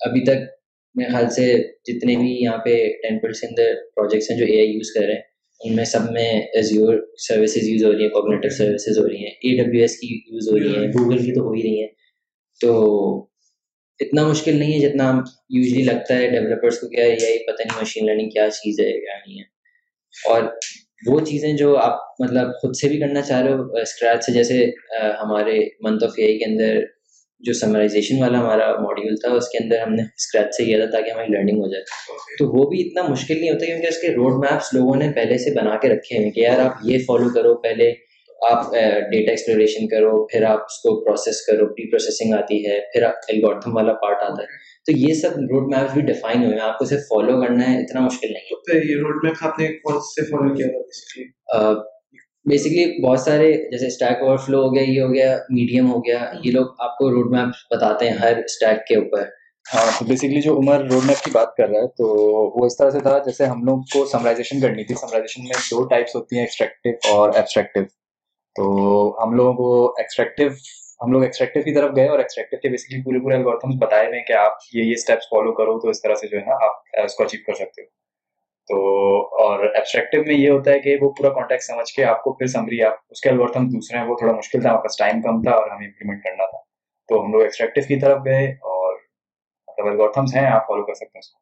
ابھی 0.00 0.24
تک 0.24 0.48
میرے 0.94 1.10
خیال 1.10 1.28
سے 1.30 1.52
جتنے 1.84 2.16
بھی 2.16 2.30
یہاں 2.42 2.58
پہ 2.58 2.76
ٹین 3.02 3.18
پرسینٹ 3.18 3.60
پروجیکٹس 3.96 4.30
ہیں 4.30 4.38
جو 4.38 4.44
اے 4.44 4.58
آئی 4.60 4.70
یوز 4.70 4.92
کر 4.94 5.06
رہے 5.06 5.14
ہیں 5.14 5.28
ان 5.60 5.74
میں 5.76 5.84
سب 5.84 6.10
میں 6.12 6.28
ایزیور 6.54 6.98
سروسز 7.18 7.68
یوز 7.68 7.84
ہو 7.84 7.92
رہی 7.92 8.02
ہیں 8.02 8.10
کوگنیٹو 8.10 8.48
سروسز 8.48 8.98
ہو 8.98 9.06
رہی 9.08 9.24
ہیں 9.24 9.30
اے 9.30 9.56
ڈبلیو 9.56 9.80
ایس 9.80 9.96
کی 9.98 10.08
یوز 10.26 10.48
ہو 10.48 10.58
رہی 10.58 10.74
ہیں 10.76 10.86
گوگل 10.88 11.24
کی 11.24 11.32
تو 11.34 11.40
ہو 11.40 11.52
ہی 11.52 11.62
رہی 11.62 11.80
ہیں. 11.80 11.88
تو 12.60 12.70
اتنا 14.00 14.26
مشکل 14.28 14.56
نہیں 14.56 14.72
ہے 14.72 14.78
جتنا 14.78 15.10
یوزلی 15.50 15.82
لگتا 15.84 16.16
ہے 16.16 16.28
ڈیولپرس 16.30 16.78
کو 16.80 16.88
کیا 16.88 17.04
ہے 17.04 17.36
پتہ 17.46 17.62
نہیں 17.62 17.80
مشین 17.80 18.06
لرننگ 18.06 18.30
کیا 18.30 18.48
چیز 18.50 18.80
ہے، 18.80 18.92
کیا 19.00 19.16
نہیں 19.16 19.38
ہے. 19.38 19.44
اور 20.14 20.42
وہ 21.06 21.20
چیزیں 21.26 21.52
جو 21.56 21.76
آپ 21.78 21.98
مطلب 22.20 22.48
خود 22.60 22.74
سے 22.76 22.88
بھی 22.88 22.98
کرنا 23.00 23.22
چاہ 23.22 23.42
رہے 23.42 23.52
ہو 23.52 23.80
اسکریچ 23.82 24.24
سے، 24.24 24.32
جیسے 24.32 24.64
ہمارے 25.22 25.58
منتھ 25.80 26.04
آف 26.04 26.18
اے 26.18 26.36
کے 26.38 26.44
اندر 26.44 26.80
جو 27.40 27.52
سمرائزیشن 27.52 28.22
والا 28.22 28.38
ہمارا 28.38 28.72
ماڈیول 28.80 29.16
تھا 29.16 29.32
اس 29.32 29.48
کے 29.48 29.64
اندر 29.64 29.78
ہم 29.78 29.94
نے 29.94 30.02
اسکریچ 30.02 30.54
سے 30.56 30.64
کیا 30.64 30.78
تھا 30.78 30.98
تاکہ 30.98 31.10
ہماری 31.10 31.32
لرننگ 31.32 31.58
ہو 31.58 31.70
جائے۔ 31.72 31.84
تو 32.38 32.48
وہ 32.48 32.70
بھی 32.70 32.80
اتنا 32.80 33.02
مشکل 33.02 33.40
نہیں 33.40 33.50
ہوتا 33.50 33.66
کیونکہ 33.66 33.86
اس 33.86 33.98
کے 33.98 34.08
روڈ 34.08 34.32
میپس 34.32 34.74
لوگوں 34.74 34.96
نے 34.96 35.12
پہلے 35.14 35.38
سے 35.38 35.50
بنا 35.50 35.76
کے 35.76 35.88
رکھے 35.88 36.18
ہیں 36.18 36.30
کہ 36.30 36.40
یار 36.40 36.58
آپ 36.58 36.72
یہ 36.84 36.98
فالو 36.98 37.28
کرو 37.34 37.54
پہلے 37.54 37.92
آپ 38.50 38.70
ڈیٹا 39.10 39.30
ایکسپلوریشن 39.30 39.88
کرو 39.88 40.26
پھر 40.26 40.42
آپ 40.42 40.58
اس 40.60 40.78
کو 40.78 41.04
پروسیس 41.04 41.46
کرو 41.46 41.66
پری 41.66 41.90
پروسیسنگ 41.90 42.34
آتی 42.34 42.66
ہے 42.66 42.80
پھر 42.80 43.02
الگورتھم 43.02 43.76
والا 43.76 43.92
پارٹ 43.92 44.22
آتا 44.22 44.42
ہے۔ 44.42 44.46
تو 44.86 44.92
یہ 44.92 45.14
سب 45.14 45.30
روڈ 45.30 45.74
میپس 45.74 45.94
بھی 45.94 46.02
ڈیفائن 46.02 46.44
ہوئے 46.44 46.54
ہیں۔ 46.54 46.62
آپ 46.62 46.78
کو 46.78 46.84
صرف 46.84 47.00
فالو 47.00 47.40
کرنا 47.42 47.72
ہے 47.72 47.78
اتنا 47.78 48.00
مشکل 48.00 48.28
نہیں 48.32 48.44
ہے۔ 48.44 48.90
یہ 48.90 48.96
روڈ 49.00 49.24
میپ 49.24 49.34
آپ 49.42 49.58
نے 49.58 49.68
کون 49.68 50.00
سے 50.00 50.24
فالو 50.24 50.54
کیا 50.54 50.66
تھا 50.66 51.82
بیسکلی 52.46 53.06
بہت 53.06 53.20
سارے 53.20 53.52
جیسے 53.70 53.86
اسٹیک 53.86 54.22
اوور 54.22 54.36
فلو 54.36 54.62
ہو 54.62 54.74
گیا، 54.74 54.82
یہ 54.82 55.02
ہو 55.02 55.14
گیا 55.14 55.36
میڈیم 55.48 55.92
ہو 55.92 55.98
گیا، 55.98 56.32
یہ 56.44 56.52
لوگ 56.52 56.66
آپ 56.78 56.96
کو 56.98 57.10
روڈ 57.10 57.30
میپ 57.30 57.74
بتاتے 57.74 58.08
ہیں 58.08 58.16
ہر 58.16 58.38
اسٹیک 58.44 58.86
کے 58.86 58.96
اوپر۔ 58.96 59.22
ہاں 59.74 59.84
تو 59.98 60.04
بیسکلی 60.04 60.40
جو 60.40 60.56
عمر 60.58 60.84
روڈ 60.84 61.04
میپ 61.04 61.24
کی 61.24 61.30
بات 61.30 61.54
کر 61.56 61.68
رہا 61.68 61.80
ہے، 61.80 61.88
تو 61.88 62.06
وہ 62.60 62.66
اس 62.66 62.76
طرح 62.76 62.90
سے 62.90 63.00
تھا 63.00 63.18
جیسے 63.18 63.46
ہم 63.46 63.64
لوگ 63.64 63.78
کو 63.92 64.04
سمرائزیشن 64.06 64.60
کرنی 64.60 64.84
تھی۔ 64.84 64.94
سمرائزیشن 64.94 65.42
میں 65.42 65.60
دو 65.70 65.84
ٹائپس 65.84 66.14
ہوتی 66.16 66.36
ہیں 66.36 66.42
ایکسٹریکٹیو 66.42 67.14
اور 67.14 67.30
ایبسٹریکٹیو 67.34 67.84
تو 68.56 68.64
ہم 69.22 69.34
لوگوں 69.34 69.54
کو 69.54 69.86
ایکسٹریکٹیو 69.98 70.48
ہم 71.00 71.12
لوگ 71.12 71.22
ایکسٹریکٹیو 71.22 71.62
کی 71.62 71.74
طرف 71.74 71.90
گئے 71.96 72.08
اور 72.08 72.18
ایکسٹریکٹیو 72.18 72.58
کے 72.60 72.68
بیسکلی 72.68 73.02
پورے 73.02 73.18
پورے 73.18 73.34
الگورتھمس 73.34 73.74
بتائے 73.80 74.06
ہوئے 74.06 74.20
کہ 74.20 74.32
آپ 74.32 74.52
یہ 74.74 74.84
یہ 74.84 74.92
اسٹیپس 74.92 75.28
فالو 75.30 75.52
کرو 75.52 75.78
تو 75.80 75.88
اس 75.88 76.02
طرح 76.02 76.14
سے 76.14 76.28
جو 76.28 76.38
ہے 76.38 76.42
نا 76.42 76.54
آپ 76.66 77.04
اس 77.04 77.14
کو 77.14 77.24
اچیو 77.24 77.40
کر 77.46 77.54
سکتے 77.54 77.82
ہو۔ 77.82 77.86
تو 78.68 78.76
اور 79.44 79.64
ایبسٹریکٹیو 79.74 80.22
میں 80.26 80.34
یہ 80.34 80.50
ہوتا 80.50 80.70
ہے 80.70 80.80
کہ 80.80 80.96
وہ 81.00 81.10
پورا 81.10 81.28
کانٹیکٹ 81.28 81.62
سمجھ 81.62 81.92
کے 81.92 82.04
آپ 82.04 82.22
کو 82.24 82.32
پھر 82.32 82.46
سمری 82.46 82.82
آپ 82.82 82.94
اس 83.10 83.20
کے 83.20 83.30
الگورتھم 83.30 83.68
دوسرے 83.68 83.98
ہیں 83.98 84.06
وہ 84.06 84.16
تھوڑا 84.16 84.32
مشکل 84.32 84.60
تھا 84.60 84.70
آپ 84.70 84.82
پاس 84.82 84.96
ٹائم 84.96 85.22
کم 85.22 85.42
تھا 85.42 85.50
اور 85.50 85.70
ہمیں 85.70 85.86
امپلیمنٹ 85.86 86.24
کرنا 86.24 86.50
تھا۔ 86.50 86.58
تو 87.08 87.24
ہم 87.24 87.32
لوگ 87.32 87.42
ایکسٹریکٹیو 87.42 87.84
کی 87.88 88.00
طرف 88.00 88.18
گئے 88.24 88.50
اور 88.50 88.94
مطلب 89.68 89.86
الگورتھمس 89.86 90.36
ہیں 90.36 90.46
آپ 90.46 90.66
فالو 90.66 90.82
کر 90.82 90.94
سکتے 90.94 91.18
ہیں 91.18 91.18
اس 91.18 91.28
کو۔ 91.28 91.38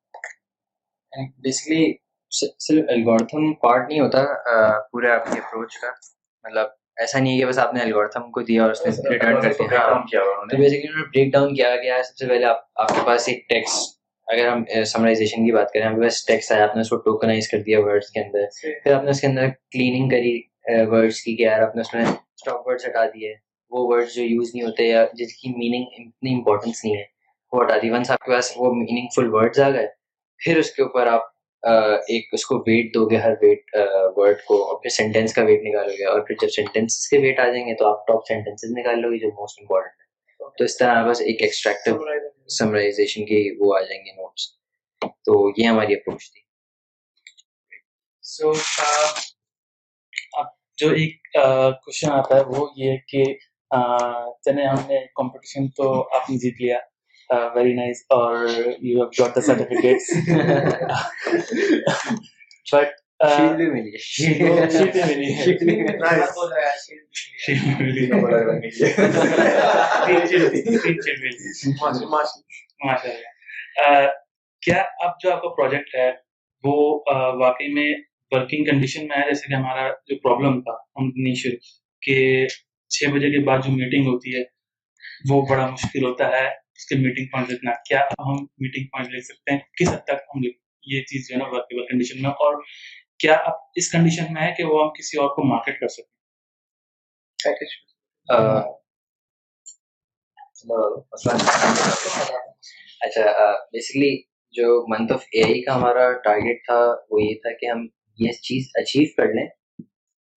بیسکلی 1.43 1.95
صرف 2.31 2.85
الگورتھم 2.89 3.53
پارٹ 3.55 3.89
نہیں 3.89 4.01
ہوتا 4.01 4.25
پورے 4.93 5.11
آپ 5.11 5.25
کی 5.25 5.39
اپروچ 5.39 5.79
کا۔ 5.79 5.91
مطلب 6.45 6.67
ایسا 6.97 7.19
نہیں 7.19 7.35
ہے 7.35 7.39
کہ 7.39 7.47
بس 7.47 7.59
آپ 7.59 7.75
نے 7.75 7.81
الگورتھم 7.81 8.31
کو 8.31 8.43
دیا 8.43 8.63
اور 8.63 8.71
اس 8.71 8.87
نے 8.87 9.11
ریٹرن 9.11 9.41
کر 9.41 9.53
دیا۔ 9.53 9.79
تو 10.51 10.57
بیسکلی 10.57 10.79
انہوں 10.79 10.97
نے 10.97 11.07
بریک 11.07 11.33
ڈاؤن 11.33 11.55
کیا 11.55 11.77
گیا 11.77 11.97
ہے 11.97 12.03
سب 12.03 12.17
سے 12.17 12.27
پہلے 12.27 12.45
آپ 12.45 12.65
آپ 12.75 12.89
کے 12.89 13.01
پاس 13.07 13.29
ایک 13.29 13.49
ٹیکس 13.49 13.98
اگر 14.29 14.49
ہم 14.49 14.65
سمرائزیشن 14.87 15.45
کی 15.47 15.53
بات 15.53 15.73
کریں 15.73 15.89
کے 15.91 16.01
پاس 16.01 16.25
ٹیکس 16.27 16.51
آیا 16.53 16.65
آپ 16.65 16.75
نے 16.77 16.81
اس 16.81 16.89
کو 16.89 16.97
ٹوکنائز 16.97 17.49
کر 17.49 17.59
دیا 17.59 17.81
ورڈس 17.81 18.11
کے 18.11 18.21
اندر۔ 18.21 18.45
پھر 18.85 18.93
آپ 18.93 19.05
نے 19.05 19.11
اس 19.11 19.21
کے 19.21 19.27
اندر 19.27 19.49
کلیننگ 19.73 20.09
کری 20.09 20.41
ورڈس 20.91 21.21
کی 21.23 21.37
کہ 21.37 21.43
یار 21.43 21.61
آپ 21.61 21.77
نے 21.77 21.81
اس 21.81 21.95
میں 21.95 22.05
اسٹاپ 22.05 22.67
ورڈس 22.67 22.87
ہٹا 22.87 23.05
دیے۔ 23.07 23.33
وہ 23.73 23.87
ورڈ 23.89 24.11
جو 24.15 24.23
یوز 24.23 24.51
نہیں 24.55 24.65
ہوتے 24.67 24.85
یا 24.85 25.05
جس 25.13 25.33
کی 25.35 25.49
میننگ 25.57 25.85
اتنی 25.99 26.35
امپورٹنس 26.35 26.85
نہیں 26.85 26.97
ہے 26.97 27.05
وہ 27.53 27.63
ہٹا 27.65 27.77
دی۔ 27.83 27.91
ونس 27.91 28.11
آپ 28.11 28.25
کے 28.25 28.33
پاس 28.33 28.53
وہ 28.57 28.73
میننگ 28.75 29.07
فل 29.17 29.35
ورڈز 29.35 29.61
آ 29.61 29.71
گئے 29.71 29.87
پھر 30.41 30.59
اس 30.59 30.71
کے 30.71 30.83
اوپر 30.83 31.07
آپ 31.07 31.37
ایک 32.09 32.29
اس 32.33 32.45
کو 32.47 32.59
ویٹ 32.67 32.95
دو 32.95 33.07
گے 33.11 33.17
ہر 33.17 33.33
ویٹ 33.43 33.77
ورڈ 34.17 34.43
کو 34.49 34.63
اور 34.69 34.79
پھر 34.83 34.91
سینٹینس 34.91 35.35
کا 35.35 35.43
ویٹ 35.43 35.63
نکالو 35.63 35.93
گے۔ 35.99 36.05
اور 36.05 36.21
پھر 36.21 36.37
جب 36.43 36.49
سینٹینس 36.57 37.09
کے 37.09 37.19
ویٹ 37.19 37.41
آ 37.41 37.47
جائیں 37.47 37.67
گے 37.69 37.75
تو 37.75 37.87
آپ 37.87 38.07
ٹاپ 38.07 38.27
سینٹینس 38.29 38.65
نکال 38.79 39.01
لو 39.01 39.11
گے 39.11 39.19
جو 39.19 39.29
موسٹ 39.39 39.61
امپورٹنٹ 39.61 39.93
ہے۔ 39.93 40.07
تو 40.59 40.65
اس 40.65 40.77
طرح 40.79 41.03
بس 41.07 41.21
ایک 41.21 41.43
ایکسٹریکٹو 41.43 41.95
سمرائزیشن 42.49 43.25
کی 43.27 43.41
وہ 43.61 43.77
آ 43.77 43.81
جائیں 43.81 44.05
گے 44.05 44.13
نوٹس 44.13 44.49
تو 45.25 45.33
یہ 45.57 45.67
ہماری 45.67 45.95
اپروچ 45.95 46.31
تھی. 46.33 46.41
سو 48.25 48.53
اب 50.39 50.47
جو 50.79 50.89
ایک 50.91 51.17
کوشچن 51.33 52.11
آتا 52.11 52.37
ہے 52.37 52.43
وہ 52.49 52.69
یہ 52.77 52.97
کہ 53.09 53.25
چلے 54.45 54.67
ہم 54.67 54.87
نے 54.89 54.99
کمپٹیشن 55.17 55.69
تو 55.77 55.91
آپ 56.17 56.31
نے 56.31 56.37
جیت 56.39 56.61
لیا. 56.61 56.79
ویری 57.55 57.75
نائس 57.75 57.99
اور 58.11 58.47
you 58.47 58.75
have 58.83 59.05
got 59.19 59.35
the 59.37 59.41
certificates 59.41 60.11
but 62.73 62.91
کیا 63.21 63.31
اب 75.01 75.15
جو 75.23 75.33
آپ 75.33 75.43
کا 75.43 75.49
پروجیکٹ 75.49 75.95
ہے 75.95 76.11
وہ 76.65 76.75
واقعی 77.41 77.73
میں 77.75 77.89
ورکنگ 78.33 78.65
کنڈیشن 78.65 79.07
میں 79.07 79.17
ہے 79.17 79.23
جیسے 79.23 79.47
کہ 79.49 79.55
ہمارا 79.55 79.89
جو 80.07 80.17
پرابلم 80.19 80.61
تھا 80.61 80.73
ہم 80.73 81.11
انیشل 81.17 81.57
کہ 82.03 82.47
چھ 82.91 83.11
بجے 83.11 83.31
کے 83.31 83.45
بعد 83.45 83.59
جو 83.59 83.73
میٹنگ 83.73 84.07
ہوتی 84.07 84.37
ہے 84.37 84.43
وہ 85.31 85.43
بڑا 85.47 85.67
مشکل 85.71 86.05
ہوتا 86.05 86.29
ہے 86.29 86.47
اس 86.47 86.87
کے 86.87 86.97
میٹنگ 86.97 87.27
پوائنٹ 87.27 87.51
لکھنا 87.51 87.73
کیا 87.89 88.01
ہم 88.21 88.45
میٹنگ 88.59 88.87
پوائنٹ 88.87 89.15
لکھ 89.15 89.25
سکتے 89.25 89.53
ہیں 89.53 89.59
کس 89.81 89.89
حد 89.89 90.05
تک 90.05 90.19
ہم 90.35 90.45
یہ 90.85 91.03
چیز 91.03 91.29
جو 91.29 91.35
ہے 91.35 91.39
نا 91.39 91.49
ورکیبل 91.49 91.87
کنڈیشن 91.87 92.23
میں 92.23 92.31
اور 92.31 92.63
کیا 93.21 93.35
اب 93.35 93.53
اس 93.75 93.91
کنڈیشن 93.93 94.33
میں 94.33 94.43
ہے 94.43 94.55
کہ 94.57 94.65
وہ 94.65 94.83
ہم 94.83 94.89
کسی 94.89 95.19
اور 95.19 95.29
کو 95.29 95.43
مارکیٹ 95.49 95.81
کر 95.81 95.89
سکتے 95.89 96.17
اچھا 103.01 103.53
بیسکلی 103.73 104.23
جو 104.55 104.85
منتھ 104.89 105.13
آف 105.13 105.25
اے 105.33 105.43
آئی 105.43 105.63
کا 105.63 105.75
ہمارا 105.77 106.13
ٹارگیٹ 106.13 106.65
تھا 106.65 106.79
وہ 107.11 107.23
یہ 107.23 107.35
تھا 107.35 107.53
کہ 107.53 107.67
ہم 107.67 107.87
یہ 108.19 108.33
چیز 108.33 108.71
اچیو 108.75 109.07
کر 109.17 109.35
لیں 109.35 109.47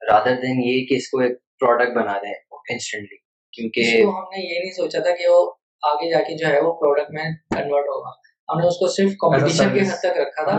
رادر 0.01 0.35
دین 0.35 0.63
یہ 0.63 0.85
کہ 0.85 0.93
اس 0.93 1.09
کو 1.09 1.19
ایک 1.19 1.37
پروڈکٹ 1.59 1.95
بنا 1.95 2.17
دیں 2.17 2.33
انسٹنٹلی 2.69 3.17
کیونکہ 3.53 4.03
ہم 4.03 4.23
نے 4.23 4.53
یہ 4.53 4.59
نہیں 4.59 4.71
سوچا 4.71 4.99
تھا 4.99 5.15
کہ 5.15 5.27
وہ 5.27 5.51
آگے 5.81 6.11
جا 6.11 6.19
کے 6.19 6.37
جو 6.37 6.47
ہے 6.47 6.59
وہ 6.59 6.73
پروڈکٹ 6.73 7.11
میں 7.11 7.23
کنورٹ 7.49 7.85
ہوگا۔ 7.85 8.30
ہم 8.51 8.59
نے 8.59 8.67
اس 8.67 8.77
کو 8.77 8.87
صرف 8.87 9.11
کمپٹیشن 9.19 9.73
کے 9.73 9.79
حد 9.79 9.99
تک 9.99 10.19
رکھا 10.19 10.43
تھا۔ 10.43 10.51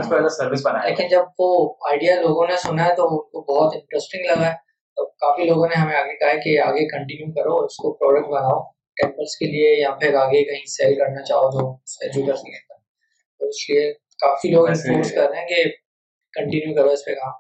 لیکن 0.89 1.09
جب 1.09 1.23
وہ 1.39 1.75
آئیڈیا 1.91 2.15
لوگوں 2.21 2.47
نے 2.47 2.57
سنا 2.57 2.85
ہے 2.85 2.95
تو 2.95 3.03
ان 3.03 3.17
کو 3.19 3.41
بہت 3.41 3.75
انٹرسٹنگ 3.75 4.25
لگا 4.27 4.49
ہے۔ 4.49 4.55
تو 4.97 5.07
کافی 5.07 5.45
لوگوں 5.45 5.69
نے 5.69 5.75
ہمیں 5.75 5.97
آگے 5.97 6.19
کہا 6.19 6.29
ہے 6.29 6.37
کہ 6.37 6.61
آگے 6.61 6.89
کنٹینیو 6.89 7.33
کرو 7.33 7.65
اس 7.65 7.77
کو 7.77 7.93
پروڈکٹ 7.93 8.29
بناؤ۔ 8.29 8.61
ٹیمپلس 8.97 9.37
کے 9.37 9.47
لیے 9.47 9.81
یا 9.81 9.91
پھر 9.91 10.15
آگے 10.15 10.45
کہیں 10.45 10.65
سیل 10.67 10.95
کرنا 10.95 11.23
چاہو 11.23 11.51
تو 11.51 11.77
سیل 11.87 12.27
کر 12.27 12.37
سکیں 12.37 12.69
تو 13.39 13.49
اس 13.49 13.71
لیے 13.71 13.93
کافی 13.93 14.49
لوگ 14.49 14.69
انفورس 14.69 15.13
کر 15.13 15.29
رہے 15.31 15.41
ہیں 15.41 15.49
کہ 15.49 15.65
کنٹینیو 16.33 16.75
کرو 16.75 16.91
اس 16.91 17.05
پہ 17.05 17.15
کام۔ 17.15 17.33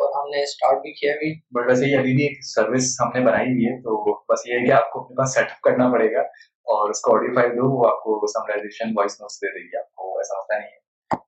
اور 0.00 0.22
ہم 0.22 0.30
نے 0.30 0.42
اسٹارٹ 0.42 0.76
بھی 0.82 0.92
کیا 0.92 1.12
ابھی 1.12 1.34
بٹ 1.50 1.68
ویسے 1.68 1.86
یہ 1.86 1.98
ابھی 1.98 2.16
بھی 2.16 2.22
ایک 2.22 2.38
سروس 2.44 2.96
ہم 3.00 3.08
نے 3.14 3.20
بنائی 3.20 3.46
ہوئی 3.46 3.64
ہے۔ 3.64 3.80
تو 3.80 4.14
بس 4.32 4.46
یہ 4.46 4.54
ہے 4.54 4.66
کہ 4.66 4.72
آپ 4.72 4.92
کو 4.92 5.04
اپنے 5.04 5.16
پاس 5.16 5.34
سیٹ 5.34 5.44
اپ 5.44 5.60
کرنا 5.60 5.92
پڑے 5.92 6.14
گا۔ 6.14 6.22
اور 6.66 6.90
اس 6.90 7.00
کو 7.00 7.16
آڈیو 7.16 7.34
فائل 7.34 7.50
دو 7.50 7.70
وہ 7.76 7.86
آپ 7.88 8.02
کو 8.02 8.26
سمرائزیشن 8.26 8.92
وائس 8.96 9.20
نوٹس 9.20 9.40
دے 9.42 9.52
دے 9.54 9.64
گی 9.64 9.76
آپ 9.78 9.94
کو 9.94 10.16
ایسا 10.18 10.36
ہوتا 10.36 10.58
نہیں 10.58 10.68
ہے۔ 10.68 10.78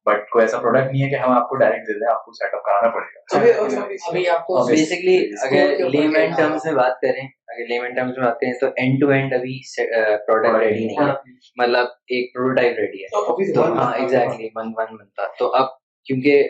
بٹ 0.06 0.28
کوئی 0.30 0.44
ایسا 0.44 0.58
پروڈکٹ 0.58 0.92
نہیں 0.92 1.02
ہے 1.04 1.08
کہ 1.10 1.14
ہم 1.14 1.30
آپ 1.30 1.48
کو 1.48 1.56
ڈائریکٹ 1.56 1.88
دے 1.88 1.92
دیں 1.92 2.10
آپ 2.12 2.24
کو 2.24 2.32
سیٹ 2.32 2.54
اپ 2.54 2.64
کرانا 2.64 2.88
پڑے 2.88 3.06
گا۔ 3.14 4.08
ابھی 4.08 4.28
آپ 4.28 4.46
کو 4.46 4.64
بیسکلی 4.66 5.16
اگر 5.42 5.88
لیمن 5.88 6.32
ٹرمز 6.36 6.66
میں 6.66 6.74
بات 6.74 7.00
کریں 7.00 7.22
اگر 7.22 7.66
لیمن 7.68 7.94
ٹرمز 7.94 8.18
میں 8.18 8.26
بات 8.26 8.40
کریں 8.40 8.52
تو 8.60 8.66
اینڈ 8.76 9.00
ٹو 9.00 9.08
اینڈ 9.08 9.34
ابھی 9.34 9.58
پروڈکٹ 10.26 10.60
ریڈی 10.60 10.84
نہیں 10.86 11.06
ہے۔ 11.06 11.12
مطلب 11.56 11.86
ایک 12.06 12.32
پروٹوٹائپ 12.34 12.78
ریڈی 12.78 13.02
ہے۔ 13.02 13.08
تو 13.54 13.62
ہاں 13.62 13.92
ایگزیکٹلی 13.98 14.48
من 14.54 14.72
ون 14.76 14.86
منتھا 14.90 15.26
تو 15.38 15.54
اب 15.54 15.66
کیونکہ 16.06 16.42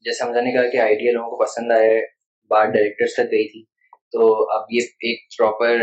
جیسے 0.00 0.24
ہم 0.24 0.30
نے 0.30 0.52
کہا 0.52 0.68
کہ 0.70 0.80
آئیڈیا 0.80 1.12
لوگوں 1.12 1.30
کو 1.30 1.44
پسند 1.44 1.72
آئے 1.72 2.00
بات 2.50 2.68
ڈائریکٹرس 2.68 3.14
تک 3.14 3.32
گئی 3.32 3.48
تھی 3.48 3.64
تو 4.12 4.28
اب 4.50 4.64
یہ 4.70 4.80
ایک 5.00 5.18
پراپر 5.38 5.82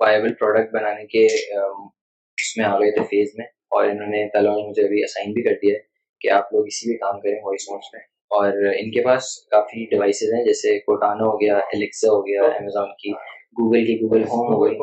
وائبل 0.00 0.34
پروڈکٹ 0.34 0.72
بنانے 0.72 1.06
کے 1.06 1.24
اس 1.26 2.56
میں 2.56 2.64
آ 2.64 2.78
گئے 2.80 2.90
تھے 2.90 3.04
فیز 3.04 3.30
میں 3.38 3.46
اور 3.46 3.84
انہوں 3.84 4.08
نے 4.08 4.28
تلا 4.28 4.50
مجھے 4.50 4.84
ابھی 4.84 5.02
اسائن 5.04 5.32
بھی 5.32 5.42
کر 5.42 5.54
دیا 5.62 5.74
ہے 5.74 5.80
کہ 6.20 6.30
آپ 6.30 6.52
لوگ 6.52 6.66
اسی 6.66 6.90
بھی 6.90 6.98
کام 6.98 7.20
کریں 7.20 7.38
وائس 7.42 7.70
نوٹس 7.70 7.94
میں۔ 7.94 8.00
اور 8.30 8.52
ان 8.78 8.90
کے 8.90 9.04
پاس 9.04 9.24
کافی 9.50 9.84
ڈیوائسیز 9.86 10.32
ہیں، 10.34 10.44
جیسے 10.44 10.78
کوٹانو 10.78 11.24
ہو 11.24 11.40
گیا 11.40 11.56
الیکسا 11.56 12.08
ہو 12.08 12.20
گیا 12.26 12.42
امیزون 12.42 12.88
کی 13.02 13.12
گوگل 13.58 13.84
کی 13.86 13.96
گوگل 14.00 14.22
ہوم 14.22 14.52
ہو 14.54 14.64
گئی۔ 14.64 14.78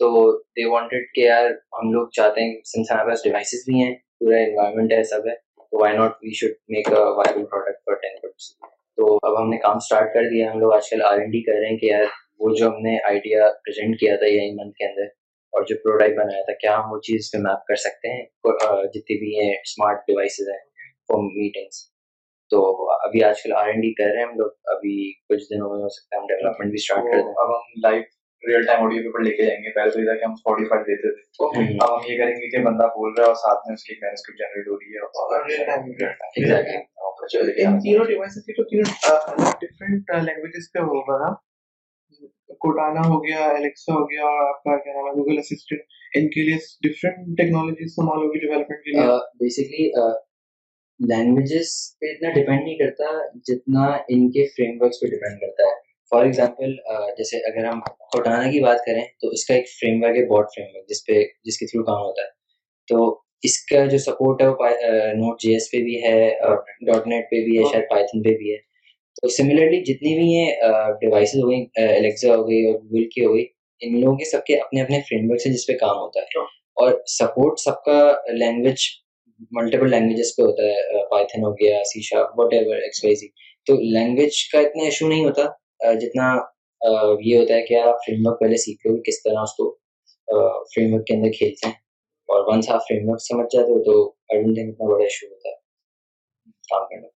تو 0.00 0.36
دے 0.38 0.64
وانٹیڈ 0.64 1.04
کہ 1.14 1.20
یار 1.20 1.44
ہم 1.50 1.92
لوگ 1.92 2.08
چاہتے 2.08 2.40
ہیں 2.40 2.54
سنس 2.64 2.90
ہمارے 2.90 3.08
پاس 3.08 3.24
ڈیوائسیز 3.24 3.62
بھی 3.66 3.80
ہیں، 3.80 3.94
پورا 4.18 4.36
انوائرمنٹ 4.36 4.92
ہے، 4.92 5.02
سب 5.02 5.26
ہے، 5.26 5.34
تو 5.70 5.80
why 5.80 5.96
not 5.96 6.12
we 6.22 6.32
should 6.34 6.50
make 6.68 6.88
a 6.88 6.94
viable 6.94 7.44
product 7.44 7.78
for 7.86 7.94
ten 7.94 8.20
purse 8.22 8.50
تو 8.98 9.16
اب 9.22 9.40
ہم 9.40 9.48
نے 9.50 9.56
کام 9.56 9.76
اسٹارٹ 9.76 10.14
کر 10.14 10.28
دیا، 10.30 10.52
ہم 10.52 10.58
لوگ 10.58 10.72
آج 10.72 10.90
کل 10.90 11.02
آر 11.02 11.18
این 11.18 11.30
ڈی 11.30 11.42
کر 11.42 11.58
رہے 11.60 11.68
ہیں 11.68 11.78
کہ 11.78 11.86
یار 11.86 12.04
وہ 12.40 12.54
جو 12.54 12.66
ہم 12.66 12.80
نے 12.82 12.96
آئیڈیا 13.08 13.48
پریزنٹ 13.48 13.98
کیا 14.00 14.16
تھا 14.16 14.26
یہی 14.26 14.52
منتھ 14.52 14.76
کے 14.76 14.84
اندر 14.84 15.06
اور 15.52 15.64
جو 15.64 15.76
پروڈکٹ 15.84 16.16
بنایا 16.16 16.42
تھا 16.44 16.52
کیا 16.52 16.76
ہم 16.78 16.92
وہ 16.92 16.98
چیز 17.00 17.30
پہ 17.32 17.38
میپ 17.38 17.64
کر 17.68 17.76
سکتے 17.76 18.08
ہیں؟ 18.08 18.24
جتنی 18.94 19.18
بھی 19.18 19.38
ہیں 19.40 19.52
اسمارٹ 19.52 20.06
ڈیوائسیز 20.06 20.48
ہیں 20.48 20.58
فار 21.08 21.22
میٹنگس 21.22 21.84
تو 22.50 22.58
ابھی 22.92 23.22
آج 23.24 23.42
کل 23.42 23.52
آر 23.52 23.66
این 23.66 23.80
ڈی 23.80 23.92
کر 23.94 24.04
رہے 24.04 24.22
ہیں 24.22 24.28
ہم 24.28 24.36
لوگ 24.38 24.50
ابھی 24.64 25.12
کچھ 25.28 25.42
دنوں 25.42 25.70
میں 25.70 25.82
ہو 25.82 25.88
سکتا 25.88 26.16
ہے 26.16 26.20
ہم 26.20 26.26
ڈیولپمنٹ 26.26 26.70
بھی 26.70 26.80
اسٹارٹ 26.82 27.04
کر 27.12 27.22
دیں۔ 27.22 27.34
اب 27.36 27.48
ہم 27.56 27.80
live 27.82 28.04
real 28.42 28.66
time 28.66 28.84
audio 28.84 29.02
paper 29.02 29.20
لے 29.20 29.30
کے 29.36 29.42
جائیں 29.42 29.58
گے۔ 29.62 29.72
پہلے 29.72 29.90
تو 29.90 30.00
ادھر 30.00 30.16
کہ 30.16 30.24
ہم 30.24 30.32
اسپوٹیفائی 30.32 30.82
دیتے 30.82 31.14
تھے۔ 31.14 31.22
اب 31.84 31.94
ہم 31.94 32.12
یہ 32.12 32.18
کریں 32.18 32.34
گے 32.34 32.50
کہ 32.50 32.62
بندہ 32.64 32.86
بول 32.96 33.12
رہا 33.12 33.24
ہے 33.24 33.26
اور 33.26 33.34
ساتھ 33.34 33.66
میں 33.68 33.74
اس 33.74 33.84
کی 33.84 33.94
مینسکرپٹ 34.02 34.38
جنریٹ 34.38 34.68
ہو 34.68 34.76
رہی 34.76 34.90
ہے 34.94 35.00
ان 37.64 37.78
تینوں 37.78 38.04
ڈیوائسز 38.04 38.44
کی 38.46 38.52
تو 38.52 38.64
تینوں 38.64 38.84
ڈفرینٹ 39.60 40.10
لینگویجز 40.24 40.72
پہ 40.72 40.78
ہوگا 40.78 41.18
نا۔ 41.18 41.34
کوٹانا 42.64 43.06
ہو 43.08 43.22
گیا 43.24 43.44
الیکسا 43.48 43.92
ہو 43.94 44.04
گیا 44.10 44.24
اور 44.24 44.48
آپ 44.48 44.62
کا 44.64 44.76
کیا 44.76 44.92
نام 44.92 45.06
ہے 45.06 45.12
گوگل 45.12 45.38
اسسٹنٹ 45.38 45.80
ان 46.14 46.28
کے 46.28 46.42
لیے 46.42 46.56
ڈفرینٹ 46.82 47.36
ٹیکنالوجی 47.38 47.84
استعمال 47.84 48.22
ہوگی 48.22 48.38
ڈیولپمنٹ 48.38 48.84
کے 48.84 48.90
لیے؟ 48.90 49.06
بیسکلی 49.40 49.88
لینگویجز 51.00 51.72
پہ 52.00 52.10
اتنا 52.12 52.30
ڈپینڈ 52.30 52.62
نہیں 52.62 52.78
کرتا 52.78 53.04
جتنا 53.48 53.86
ان 54.08 54.30
کے 54.30 54.46
فریم 54.46 54.82
ورکس 54.82 55.00
پہ 55.00 55.06
ڈپینڈ 55.06 55.40
کرتا 55.40 55.66
ہے۔ 55.66 55.74
فار 56.12 56.24
ایگزامپل 56.24 56.72
جیسے 57.18 57.38
اگر 57.50 57.64
ہم 57.64 57.80
کوٹانا 58.12 58.50
کی 58.50 58.60
بات 58.60 58.84
کریں 58.86 59.02
تو 59.20 59.28
اس 59.28 59.44
کا 59.46 59.54
ایک 59.54 59.68
فریم 59.80 60.02
ورک 60.02 60.16
ہے 60.16 60.24
باڈ 60.26 60.44
فریم 60.54 60.66
ورک 60.74 60.88
جس 60.88 61.04
پہ 61.06 61.22
جس 61.44 61.58
کے 61.58 61.66
تھرو 61.66 61.84
کام 61.84 62.02
ہوتا 62.02 62.22
ہے۔ 62.22 62.30
تو 62.88 62.98
اس 63.42 63.58
کا 63.66 63.84
جو 63.86 63.98
سپورٹ 63.98 64.42
ہے 64.42 64.46
وہ 64.48 64.68
نوٹ 65.14 65.40
جی 65.40 65.52
ایس 65.52 65.70
پہ 65.72 65.82
بھی 65.84 66.02
ہے 66.02 66.18
ڈاٹ 66.86 67.06
نیٹ 67.06 67.24
پہ 67.30 67.44
بھی 67.44 67.58
ہے 67.58 67.64
شاید 67.72 67.84
پائتھن 67.90 68.22
پہ 68.22 68.36
بھی 68.38 68.52
ہے۔ 68.52 68.58
تو 69.22 69.28
سملرلی 69.28 69.80
جتنی 69.84 70.14
بھی 70.14 70.26
یہ 70.26 70.52
ڈیوائسز 71.00 71.36
ہو 71.36 71.50
گئی 71.50 71.64
الیکسا 71.96 72.34
ہو 72.36 72.48
گئی 72.48 72.64
اور 72.66 72.74
گوگل 72.74 73.08
کی 73.08 73.24
ہو 73.24 73.34
گئی 73.34 73.46
ان 73.80 74.00
لوگوں 74.00 74.16
کے 74.16 74.24
سب 74.24 74.44
کے 74.44 74.56
اپنے 74.56 74.82
اپنے 74.82 75.00
فریم 75.00 75.30
ورکس 75.30 75.46
ہیں 75.46 75.54
جس 75.54 75.66
پہ 75.66 75.72
کام 75.72 75.96
ہوتا 75.96 76.20
ہے۔ 76.20 76.44
اور 76.76 76.92
سپورٹ 77.06 77.58
سب 77.60 77.82
کا 77.84 77.98
لینگویج 78.32 78.82
ملٹیپل 79.50 79.90
لینگویجز 79.90 80.36
پہ 80.36 80.42
ہوتا 80.42 80.62
ہے 80.62 81.06
پائتھن 81.10 81.44
ہو 81.44 81.52
گیا 81.52 81.82
C 81.84 82.00
sharp 82.02 82.38
whatever 82.54 82.76
X 82.76 83.04
Y 83.04 83.14
Z 83.14 83.28
تو 83.66 83.74
لینگویج 83.94 84.48
کا 84.52 84.58
اتنا 84.58 84.84
ایشو 84.84 85.08
نہیں 85.08 85.24
ہوتا 85.24 85.42
جتنا 85.94 86.28
یہ 87.20 87.38
ہوتا 87.38 87.54
ہے 87.54 87.62
کہ 87.62 87.74
آپ 87.80 88.04
فریم 88.06 88.26
ورک 88.26 88.40
پہلے 88.40 88.56
سیکھ 88.56 88.86
لو 88.86 88.96
کس 89.02 89.22
طرح 89.22 89.42
اس 89.42 89.54
کو 89.54 89.70
فریم 90.74 90.94
ورک 90.94 91.06
کے 91.06 91.14
اندر 91.14 91.30
کھیلتے 91.38 91.66
ہیں۔ 91.66 91.74
اور 92.28 92.54
ونس 92.54 92.70
آپ 92.70 92.80
فریم 92.88 93.08
ورک 93.08 93.22
سمجھ 93.22 93.46
جاتے 93.52 93.72
ہو 93.72 93.82
تو 93.84 93.98
آئی 94.30 94.42
ڈونٹ 94.42 94.56
تھنک 94.56 94.74
اتنا 94.74 94.86
بڑا 94.88 95.02
ایشو 95.04 95.26
ہوتا 95.26 95.48
ہے۔ 95.48 95.54
کام 96.70 96.88
کرنا۔ 96.88 97.15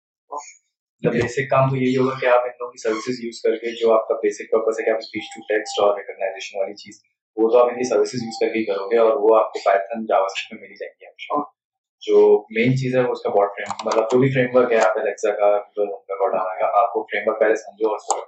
بیسک 1.02 1.50
کام 1.50 1.68
تو 1.70 1.76
یہی 1.76 1.96
ہوگا 1.96 2.18
کہ 2.20 2.26
آپ 2.26 2.42
ان 2.44 2.50
لوگوں 2.58 2.72
کی 2.72 2.78
سروسز 2.78 3.24
یوز 3.24 3.40
کر 3.42 3.56
کے 3.56 3.70
جو 3.80 3.92
آپ 3.94 4.08
کا 4.08 4.14
بیسک 4.14 4.50
پرپز 4.50 4.80
ہے 4.80 4.84
کہ 4.84 4.90
آپ 4.90 4.96
اسپیچ 4.96 5.30
ٹو 5.34 5.40
ٹیکسٹ 5.48 5.80
اور 5.80 5.96
ریکگنائزیشن 5.98 6.58
والی 6.58 6.74
چیز 6.74 7.00
وہ 7.36 7.50
تو 7.50 7.58
آپ 7.58 7.68
ان 7.68 7.74
کی 7.74 7.88
سروسز 7.88 8.22
یوز 8.22 8.40
کر 8.40 8.48
کے 8.48 8.64
کرو 8.64 8.90
گے 8.90 8.98
اور 8.98 9.12
وہ 9.16 9.38
آپ 9.38 9.52
کو 9.52 9.58
پائتھن 9.64 10.04
جاوا 10.04 10.24
اسکرپٹ 10.24 10.60
میں 10.60 10.68
مل 10.68 10.74
جائیں 10.74 10.92
گے 10.94 11.08
جو 12.02 12.44
مین 12.50 12.76
چیز 12.76 12.96
ہے 12.96 13.00
وہ 13.00 13.12
اس 13.12 13.22
کا 13.22 13.30
فریم 13.30 13.72
مطلب 13.86 14.04
جو 14.12 14.18
بھی 14.18 14.30
فریم 14.30 14.56
ورک 14.56 14.72
ہے 14.72 14.78
آپ 14.78 14.98
الیکسا 14.98 15.30
کا 15.30 15.50
گوگل 15.78 15.90
ہوم 15.90 16.60
کا 16.60 16.68
آپ 16.80 16.92
کو 16.92 17.02
فریم 17.02 17.28
ورک 17.28 17.40
پہلے 17.40 17.56
سمجھو 17.56 17.90
اور 17.90 18.22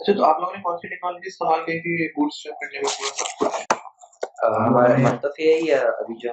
اچھا 0.00 0.12
تو 0.12 0.24
آپ 0.24 0.40
لوگوں 0.40 0.52
نے 0.52 0.62
کون 0.62 0.78
سی 0.78 0.88
ٹیکنالوجی 0.88 1.28
استعمال 1.28 1.60
کی 1.60 1.78
تھی 1.80 2.08
بوٹ 2.08 2.32
اسٹریپ 2.32 2.56
کرنے 2.60 2.78
میں 2.78 2.92
پورا 2.98 3.10
سب 3.10 3.44
کچھ 3.44 5.00
منتف 5.00 5.38
ہی 5.40 5.70
ہے 5.70 5.74
ابھی 5.74 6.14
جو 6.16 6.30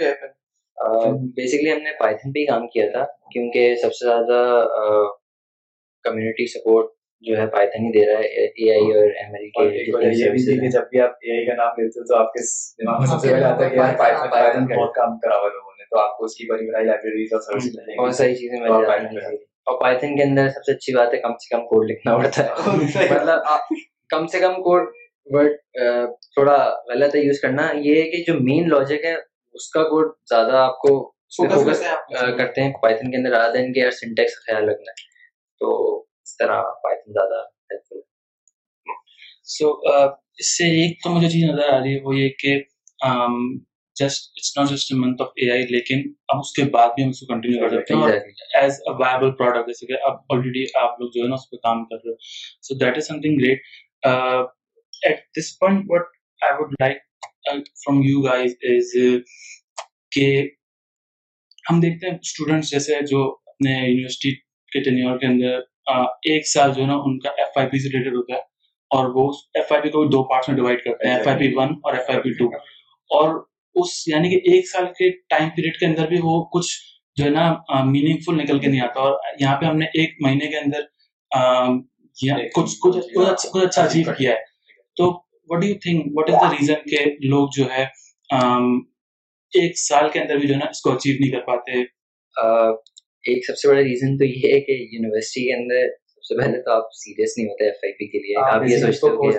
ہے 0.00 0.12
بیسکلی 1.36 1.72
ہم 1.72 1.78
نے 1.78 1.92
پائتھن 1.98 2.32
پہ 2.32 2.38
ہی 2.38 2.46
کام 2.46 2.66
کیا 2.68 2.90
تھا 2.92 3.04
کیونکہ 3.32 3.74
سب 3.74 3.94
سے 3.94 4.06
زیادہ 4.06 4.40
کمیونٹی 6.06 6.46
سپورٹ 6.46 6.94
جو 7.24 7.36
ہے 7.38 7.46
پائتھن 7.46 7.84
ہی 7.84 7.90
دے 7.92 8.06
رہا 8.06 8.18
ہے 8.18 8.44
اے 8.44 8.70
آئی 8.72 8.90
اور 8.92 9.10
ایم 9.20 9.34
ایل 9.34 9.48
کے 9.50 10.24
یہ 10.24 10.30
بھی 10.30 10.44
تھی 10.44 10.58
کہ 10.60 10.68
جب 10.68 10.88
بھی 10.90 11.00
آپ 11.00 11.10
اے 11.22 11.36
آئی 11.36 11.46
کا 11.46 11.54
نام 11.54 11.80
لیتے 11.80 12.00
ہو 12.00 12.04
تو 12.04 12.16
آپ 12.16 12.32
کے 12.32 12.42
دماغ 12.82 12.98
میں 12.98 13.06
سب 13.06 13.20
سے 13.20 13.28
پہلے 13.28 13.44
آتا 13.44 13.64
ہے 13.64 13.70
کہ 13.70 13.76
یار 13.76 13.96
پائتھن 13.98 14.30
پائتھن 14.30 14.66
بہت 14.66 14.94
کام 14.94 15.18
کرا 15.18 15.36
ہوا 15.36 15.48
لوگوں 15.48 15.72
نے 15.72 15.84
تو 15.84 15.98
آپ 15.98 16.18
کو 16.18 16.24
اس 16.24 16.34
کی 16.34 16.50
بڑی 16.50 16.70
بڑی 16.70 16.86
لائبریریز 16.86 17.32
اور 17.32 17.40
سروسز 17.40 17.78
ملیں 17.78 17.98
بہت 17.98 18.14
ساری 18.14 18.34
چیزیں 18.34 18.60
مل 18.60 18.68
جاتی 18.68 19.16
ہیں 19.16 19.36
اور 19.66 19.80
پائتھن 19.80 20.16
کے 20.16 20.22
اندر 20.22 20.48
سب 20.48 20.64
سے 20.64 20.72
اچھی 20.72 20.94
بات 20.94 21.14
ہے 21.14 21.18
کم 21.18 21.32
سے 21.32 21.56
کم 21.56 21.66
کوڈ 21.66 21.90
لکھنا 21.90 22.16
پڑتا 22.18 22.44
ہے۔ 22.44 22.48
مطلب 23.14 23.38
کم 24.08 24.26
سے 24.26 24.38
کم 24.38 24.52
کوڈ 24.52 24.82
ورڈ 25.24 25.52
تھوڑا 26.22 26.74
غلط 26.88 27.14
ہے 27.14 27.20
یوز 27.20 27.40
کرنا۔ 27.40 27.68
یہ 27.74 28.02
ہے 28.02 28.10
کہ 28.10 28.24
جو 28.26 28.34
مین 28.40 28.68
لاجک 28.68 29.04
ہے 29.04 29.14
اس 29.54 29.68
کا 29.70 29.82
کوڈ 29.82 30.12
زیادہ 30.28 30.56
آپ 30.56 30.78
کو 30.78 31.12
فوکس 31.36 31.82
کرتے 32.38 32.62
ہیں 32.62 32.72
پائتھن 32.82 33.10
کے 33.10 33.16
اندر 33.16 33.30
زیادہ 33.30 33.52
دن 33.52 33.72
کے 33.72 33.90
سنٹیکس 33.90 34.34
کا 34.34 34.52
خیال 34.52 34.68
رکھنا۔ 34.68 34.90
ہے 34.90 35.14
تو 35.60 35.95
اس 36.36 36.38
طرح 36.38 36.62
پائتھن 36.82 37.12
زیادہ 37.12 37.42
ہیلپ 37.70 37.84
فل 37.88 38.00
سو 39.48 39.70
اس 40.38 40.56
سے 40.56 40.64
ایک 40.78 41.02
تو 41.04 41.10
مجھے 41.10 41.28
چیز 41.30 41.44
نظر 41.44 41.68
آ 41.72 41.78
رہی 41.78 41.94
ہے 41.94 42.00
وہ 42.04 42.16
یہ 42.16 42.28
کہ 42.38 42.58
just 43.96 44.30
it's 44.30 44.56
not 44.56 44.68
just 44.70 44.92
month 44.94 45.22
of 45.22 45.28
A 45.36 45.50
I 45.50 45.62
لیکن 45.66 46.02
اب 46.28 46.38
اس 46.38 46.52
کے 46.52 46.64
بعد 46.72 46.88
بھی 46.96 47.02
ہم 47.04 47.08
اس 47.08 47.20
کو 47.20 47.26
کنٹینیو 47.26 47.60
کر 47.60 47.76
سکتے 47.76 47.94
ہیں۔ 47.94 48.18
ایز 48.60 48.80
اے 48.86 48.94
وائبل 48.98 49.30
پروڈکٹ 49.36 49.66
جیسے 49.66 49.86
کہ 49.86 50.02
اب 50.06 50.16
آلریڈی 50.28 50.64
آپ 50.80 51.00
لوگ 51.00 51.10
جو 51.14 51.22
ہے 51.22 51.28
نا 51.28 51.34
اس 51.34 51.48
پہ 51.50 51.56
کام 51.62 51.84
کر 51.84 51.96
رہے 51.96 52.10
ہو۔ 52.10 52.16
So 52.62 52.74
that 52.74 52.96
is 52.96 53.06
something 53.20 53.40
great 53.40 53.62
at 55.02 55.24
this 55.38 55.58
point 55.58 55.84
what 55.88 56.06
I 56.40 56.52
would 56.52 56.74
like 56.80 56.98
from 57.84 58.02
you 58.02 58.20
guys 58.22 58.54
is 58.70 58.92
کہ 60.12 60.26
ہم 61.64 61.80
دیکھتے 61.80 62.06
ہیں 62.06 62.16
اسٹوڈینٹس 62.20 62.70
جیسے 62.70 63.00
جو 63.10 63.22
اپنے 63.46 63.72
یونیورسٹی 63.88 64.34
کے 64.72 64.82
ٹینیور 64.82 65.18
کے 65.18 65.26
اندر 65.26 65.60
ایک 66.22 66.48
سال 66.48 66.72
جو 66.72 66.82
ہے 66.82 66.86
نا 66.86 66.94
ان 67.04 67.18
کا 67.18 67.30
ایف 67.38 67.58
آئی 67.58 67.68
پی 67.68 67.78
سے 67.78 67.88
ریلیٹڈ 67.88 68.16
ہوتا 68.16 68.34
ہے 68.34 68.40
اور 68.90 69.08
وہ 69.14 69.30
ایف 69.54 69.72
آئی 69.72 69.82
پی 69.82 69.88
کو 69.88 70.04
دو 70.04 70.22
پارٹس 70.22 70.48
میں 70.48 70.56
ڈیوائڈ 70.56 70.82
کرتے 70.84 71.08
ہیں 71.08 71.14
ایف 71.16 71.26
آئی 71.26 71.38
پی 71.38 71.52
ون 71.54 71.72
اور 71.82 71.94
ایف 71.94 72.10
آئی 72.10 72.20
پی 72.20 72.32
ٹو 72.32 72.46
اور 73.10 73.34
اس 73.76 74.08
یعنی 74.08 74.30
کہ 74.30 74.50
ایک 74.50 74.68
سال 74.68 74.86
کے 74.86 75.10
ٹائم 75.28 75.48
پیریڈ 75.48 75.76
کے 75.76 75.86
اندر 75.86 76.06
بھی 76.06 76.18
وہ 76.22 76.42
کچھ 76.44 76.70
جو 77.16 77.24
ہے 77.24 77.30
نا 77.30 77.52
میننگ 77.84 78.18
فل 78.26 78.36
نکل 78.36 78.58
کے 78.58 78.68
نہیں 78.68 78.80
آتا 78.80 79.00
اور 79.00 79.18
یہاں 79.40 79.56
پہ 79.60 79.66
ہم 79.66 79.76
نے 79.76 79.84
ایک 79.94 80.14
مہینے 80.20 80.46
کے 80.46 80.58
اندر 80.58 80.80
کچھ 82.54 82.74
کچھ 82.82 82.96
کچھ 83.14 83.64
اچھا 83.64 83.82
اچیو 83.82 84.12
کیا 84.18 84.32
ہے۔ 84.32 84.44
تو 84.96 85.10
what 85.50 85.60
do 85.60 85.66
you 85.66 85.74
think 85.74 86.06
what 86.14 86.30
is 86.30 86.36
the 86.42 86.50
reason 86.50 86.88
کہ 86.90 87.04
لوگ 87.28 87.48
جو 87.56 87.64
ہے 87.70 87.84
ایک 89.52 89.78
سال 89.78 90.08
کے 90.08 90.20
اندر 90.20 90.36
بھی 90.36 90.48
جو 90.48 90.54
ہے 90.54 90.58
نا 90.58 90.66
اس 90.70 90.80
کو 90.80 90.92
اچیو 90.92 91.16
نہیں 91.20 91.30
کر 91.32 91.40
پاتے؟ 91.40 91.82
ایک 93.26 93.46
سب 93.46 93.58
سے 93.58 93.68
بڑا 93.68 93.80
ریزن 93.80 94.18
تو 94.18 94.24
یہ 94.24 94.54
ہے 94.54 94.60
کہ 94.60 94.72
یونیورسٹی 94.72 95.44
کے 95.44 95.54
اندر 95.54 95.88
سب 95.88 96.24
سے 96.24 96.36
پہلے 96.42 96.62
تو 96.62 96.70
آپ 96.70 96.82
سیریس 96.92 97.38
نہیں 97.38 97.48
ہوتے 97.48 97.64
ایف 97.64 97.74
آئی 97.82 97.92
پی 97.92 98.06
کے 98.06 98.18
لیے 98.18 98.36
آپ 98.44 98.62
یہ 98.70 98.76
سوچتے 98.76 99.06
ہو 99.06 99.30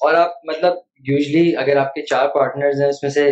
اور 0.00 0.14
آپ 0.14 0.30
مطلب 0.44 0.72
یوزلی 1.06 1.56
اگر 1.56 1.76
آپ 1.76 1.94
کے 1.94 2.02
چار 2.02 2.28
پارٹنرز 2.28 2.80
ہیں 2.80 2.88
اس 2.88 3.02
میں 3.02 3.10
سے 3.10 3.30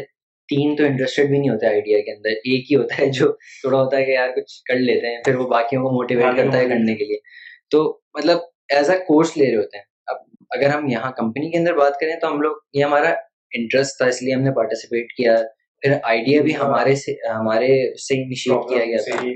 تین 0.49 0.77
تو 0.77 0.85
انٹرسٹیڈ 0.85 1.29
بھی 1.29 1.39
نہیں 1.39 1.51
ہوتے 1.51 1.67
آئیڈیا 1.67 2.01
کے 2.01 2.13
اندر 2.13 2.29
ایک 2.29 2.71
ہی 2.71 2.77
ہوتا 2.77 2.99
ہے 2.99 3.07
جو 3.07 3.33
تھوڑا 3.33 3.79
ہوتا 3.79 3.97
ہے 3.97 4.05
کہ 4.05 4.11
یار 4.11 4.29
کچھ 4.29 4.63
کر 4.65 4.75
لیتے 4.75 5.07
ہیں 5.07 5.23
پھر 5.25 5.35
وہ 5.35 5.49
باقیوں 5.49 5.83
کو 5.83 5.91
موٹیویٹ 5.91 6.37
کرتا 6.37 6.59
ہے 6.59 6.65
کرنے 6.65 6.95
کے 6.95 7.05
لیے۔ 7.05 7.17
تو 7.71 8.01
مطلب 8.15 8.39
ایز 8.69 8.91
اے 8.91 8.99
کورس 8.99 9.37
لے 9.37 9.47
رہے 9.47 9.57
ہوتے 9.57 9.77
ہیں۔ 9.77 9.85
اب 10.07 10.17
اگر 10.51 10.69
ہم 10.69 10.89
یہاں 10.89 11.13
کمپنی 11.13 11.51
کے 11.51 11.59
اندر 11.59 11.75
بات 11.75 12.01
کریں 12.01 12.17
تو 12.17 12.29
ہم 12.29 12.41
لوگ 12.41 12.57
یہ 12.73 12.85
ہمارا 12.85 13.15
انٹرسٹ 13.53 13.97
تھا 13.97 14.07
اس 14.07 14.23
لیے 14.23 14.35
ہم 14.35 14.41
نے 14.41 14.51
پارٹیسپیٹ 14.51 15.13
کیا۔ 15.13 15.37
پھر 15.87 15.97
آئیڈیا 16.03 16.43
بھی 16.43 16.57
ہمارے 16.57 16.95
سے 16.95 17.13
ہمارے 17.29 17.97
سے 17.97 18.23
انیشیٹ 18.23 18.69
کیا 18.69 18.85
گیا 18.85 18.97
تھا۔ 18.97 19.27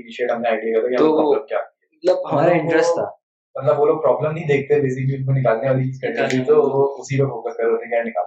تو 0.97 1.31
مطلب 1.93 2.31
ہمارا 2.31 2.51
انٹرسٹ 2.51 2.89
تھا۔ 2.93 3.05
مطلب 3.55 3.79
وہ 3.79 3.85
لوگ 3.85 4.01
پرابلم 4.01 4.31
نہیں 4.31 4.47
دیکھتے 4.47 4.79
بیسیکلی 4.79 5.15
ان 5.15 5.25
کو 5.25 5.31
نکالنے 5.31 5.69
والی 5.69 5.83
چیز 5.83 6.01
کرتے 6.01 6.37
ہیں 6.37 6.45
تو 6.45 6.55
وہ 6.61 6.95
اسی 6.99 7.17
پہ 7.17 7.23
فوکس 7.23 7.57
کر 7.57 7.63
رہے 7.63 7.71
ہیں 7.71 7.89
کیا 7.89 8.03
نکال۔ 8.03 8.25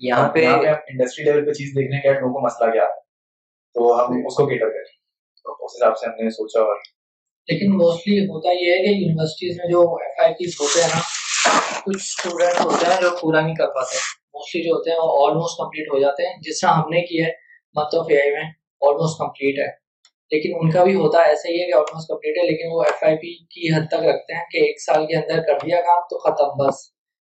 یہاں 0.00 0.28
پہ 0.28 0.46
انڈسٹری 0.88 1.24
لیول 1.24 1.44
پہ 1.46 1.50
چیز 1.50 1.70
دیکھنے 1.76 2.00
کے 2.00 2.20
لوگوں 2.20 2.32
کو 2.34 2.40
مسئلہ 2.40 2.70
کیا 2.72 2.82
ہے 2.82 3.00
تو 3.74 4.00
ہم 4.00 4.12
اس 4.26 4.34
کو 4.34 4.46
کیٹر 4.46 4.68
کریں 4.68 4.92
تو 5.44 5.64
اس 5.64 5.70
حساب 5.76 5.98
سے 5.98 6.06
ہم 6.06 6.24
نے 6.24 6.30
سوچا 6.30 6.60
اور 6.60 6.76
لیکن 7.48 7.72
موسٹلی 7.72 8.24
ہوتا 8.24 8.52
یہ 8.52 8.72
ہے 8.72 8.78
کہ 8.78 8.88
یونیورسٹیز 8.88 9.56
میں 9.56 9.70
جو 9.70 9.94
ایف 9.94 10.20
آئی 10.20 10.34
پیز 10.34 10.56
ہوتے 10.60 10.82
ہیں 10.82 10.88
نا 10.94 11.00
کچھ 11.84 11.96
اسٹوڈینٹ 11.96 12.60
ہوتے 12.60 12.86
ہیں 12.86 13.00
جو 13.00 13.10
پورا 13.20 13.40
نہیں 13.40 13.54
کر 13.54 13.66
پاتے۔ 13.66 13.96
موسٹلی 14.34 14.62
جو 14.62 14.72
ہوتے 14.74 14.90
ہیں 14.90 14.98
وہ 14.98 15.26
آلموسٹ 15.26 15.58
کمپلیٹ 15.58 15.88
ہو 15.88 15.98
جاتے 15.98 16.26
ہیں 16.26 16.34
جس 16.40 16.60
طرح 16.60 16.70
ہم 16.70 16.88
نے 16.90 17.00
کیا 17.00 17.26
ہے۔ 17.26 17.41
منتھ 17.74 17.96
آف 17.98 18.06
اے 18.10 18.20
آئی 18.20 18.30
میں 18.32 18.44
آلموسٹ 18.80 19.18
کمپلیٹ 19.18 19.58
ہے. 19.58 19.82
لیکن 20.30 20.50
ان 20.54 20.70
کا 20.70 20.84
بھی 20.84 20.94
ہوتا 20.94 21.18
ایسا 21.22 21.48
ہی 21.48 21.62
ہے 21.62 21.66
کہ 21.66 21.72
آلموسٹ 21.74 22.08
کمپلیٹ 22.08 22.38
ہے 22.38 22.42
لیکن 22.42 22.68
وہ 22.72 22.82
ایف 22.82 23.02
آئی 23.02 23.16
پی 23.16 23.44
کی 23.44 23.74
حد 23.74 23.88
تک 23.88 24.06
رکھتے 24.06 24.34
ہیں 24.34 24.44
کہ 24.50 24.58
ایک 24.58 24.82
سال 24.82 25.06
کے 25.06 25.16
اندر 25.16 25.42
کر 25.42 25.66
دیا 25.66 25.80
کام 25.80 26.00
تو 26.10 26.18
ختم 26.18 26.48
بس۔ 26.48 26.74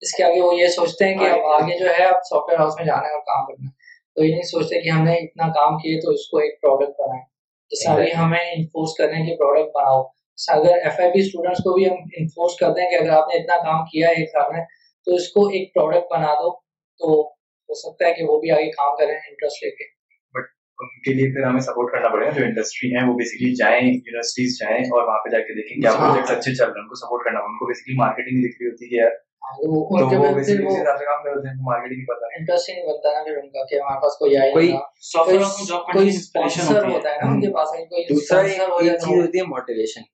اس 0.01 0.15
کے 0.15 0.25
آگے 0.25 0.41
وہ 0.41 0.57
یہ 0.57 0.67
سوچتے 0.67 1.05
ہیں 1.05 1.19
کہ 1.19 1.25
اب 1.25 1.39
آگے 1.39 1.79
جو 1.79 1.87
ہے 1.87 2.05
اب 2.05 2.15
سافٹ 2.15 2.49
ویئر 2.49 2.61
ہاؤس 2.61 2.75
میں 2.79 2.87
جانا 2.87 3.09
ہے 3.09 3.13
اور 3.13 3.21
کام 3.21 3.47
کرنا 3.47 3.69
ہے۔ 3.69 3.75
تو 4.15 4.25
یہ 4.25 4.31
نہیں 4.31 4.43
سوچتے 4.43 4.81
کہ 4.81 4.89
ہم 4.89 5.05
نے 5.05 5.15
اتنا 5.15 5.49
کام 5.49 5.79
کیے 5.79 6.01
تو 6.01 6.11
اس 6.11 6.29
کو 6.29 6.39
ایک 6.39 6.61
پروڈکٹ 6.61 6.91
بنائیں۔ 6.91 7.25
جیسے 7.71 7.89
ابھی 7.91 8.15
ہمیں 8.17 8.53
انفورس 8.53 8.95
کر 8.99 9.07
رہے 9.07 9.15
ہیں 9.15 9.27
کہ 9.27 9.37
پروڈکٹ 9.37 9.71
بناؤ 9.75 10.03
اگر 10.49 10.75
ایف 10.85 11.01
آئی 11.01 11.13
پی 11.13 11.19
اسٹوڈینٹس 11.19 11.59
کو 11.59 11.75
بھی 11.75 11.87
ہم 11.87 11.97
انفورس 12.17 12.57
کر 12.57 12.71
دیں 12.71 12.91
کہ 12.91 12.95
اگر 12.95 13.11
آپ 13.11 13.29
نے 13.29 13.41
اتنا 13.41 13.57
کام 13.57 13.85
کیا 13.85 14.09
ہے 14.09 14.15
ایک 14.15 14.29
سال 14.31 14.57
میں 14.57 14.65
تو 15.05 15.15
اس 15.15 15.29
کو 15.29 15.47
ایک 15.47 15.75
پروڈکٹ 15.75 16.13
بنا 16.13 16.35
دو۔ 16.35 16.61
تو 17.01 17.21
ہو 17.69 17.75
سکتا 17.75 18.07
ہے 18.07 18.15
کہ 18.15 18.25
وہ 18.25 18.41
بھی 18.41 18.51
آگے 18.51 18.71
کام 18.71 18.97
کریں 18.97 19.15
انٹرسٹ 19.15 19.65
لے 19.65 19.71
کے۔ 19.71 19.94
ان 20.79 21.01
کے 21.01 21.15
لیے 21.15 21.33
پھر 21.33 21.43
ہمیں 21.43 21.61
سپورٹ 21.61 21.93
کرنا 21.93 22.09
پڑے 22.09 22.27
گا 22.27 22.31
جو 22.31 22.45
انڈسٹری 22.45 22.97
ہیں 22.97 23.09
وہ 23.09 23.15
بیسکلی 23.15 23.55
جائیں 23.55 23.87
یونیورسٹیز 23.87 24.57
جائیں 24.61 24.81
اور 24.85 25.07
وہاں 25.07 25.19
پہ 25.19 25.29
جا 25.31 25.39
کے 25.39 25.55
دیکھیں 25.55 25.83
کیا 25.83 25.91
پروجیکٹس 25.99 26.31
اچھے 26.31 26.55
چل 26.55 26.65
رہے 26.65 26.73
ہیں 26.73 26.83
ان 26.83 26.89
کو 26.89 26.95
سپورٹ 26.95 27.25
کرنا 27.25 27.41
ان 27.41 27.59
کو 27.59 27.67
بیسکلی 27.67 27.97
مارکیٹنگ 27.97 28.43
دکھ 28.43 28.63
رہی 28.63 28.71
ہوتی 28.71 28.85
ہے۔ 28.85 29.03
یار 29.03 29.11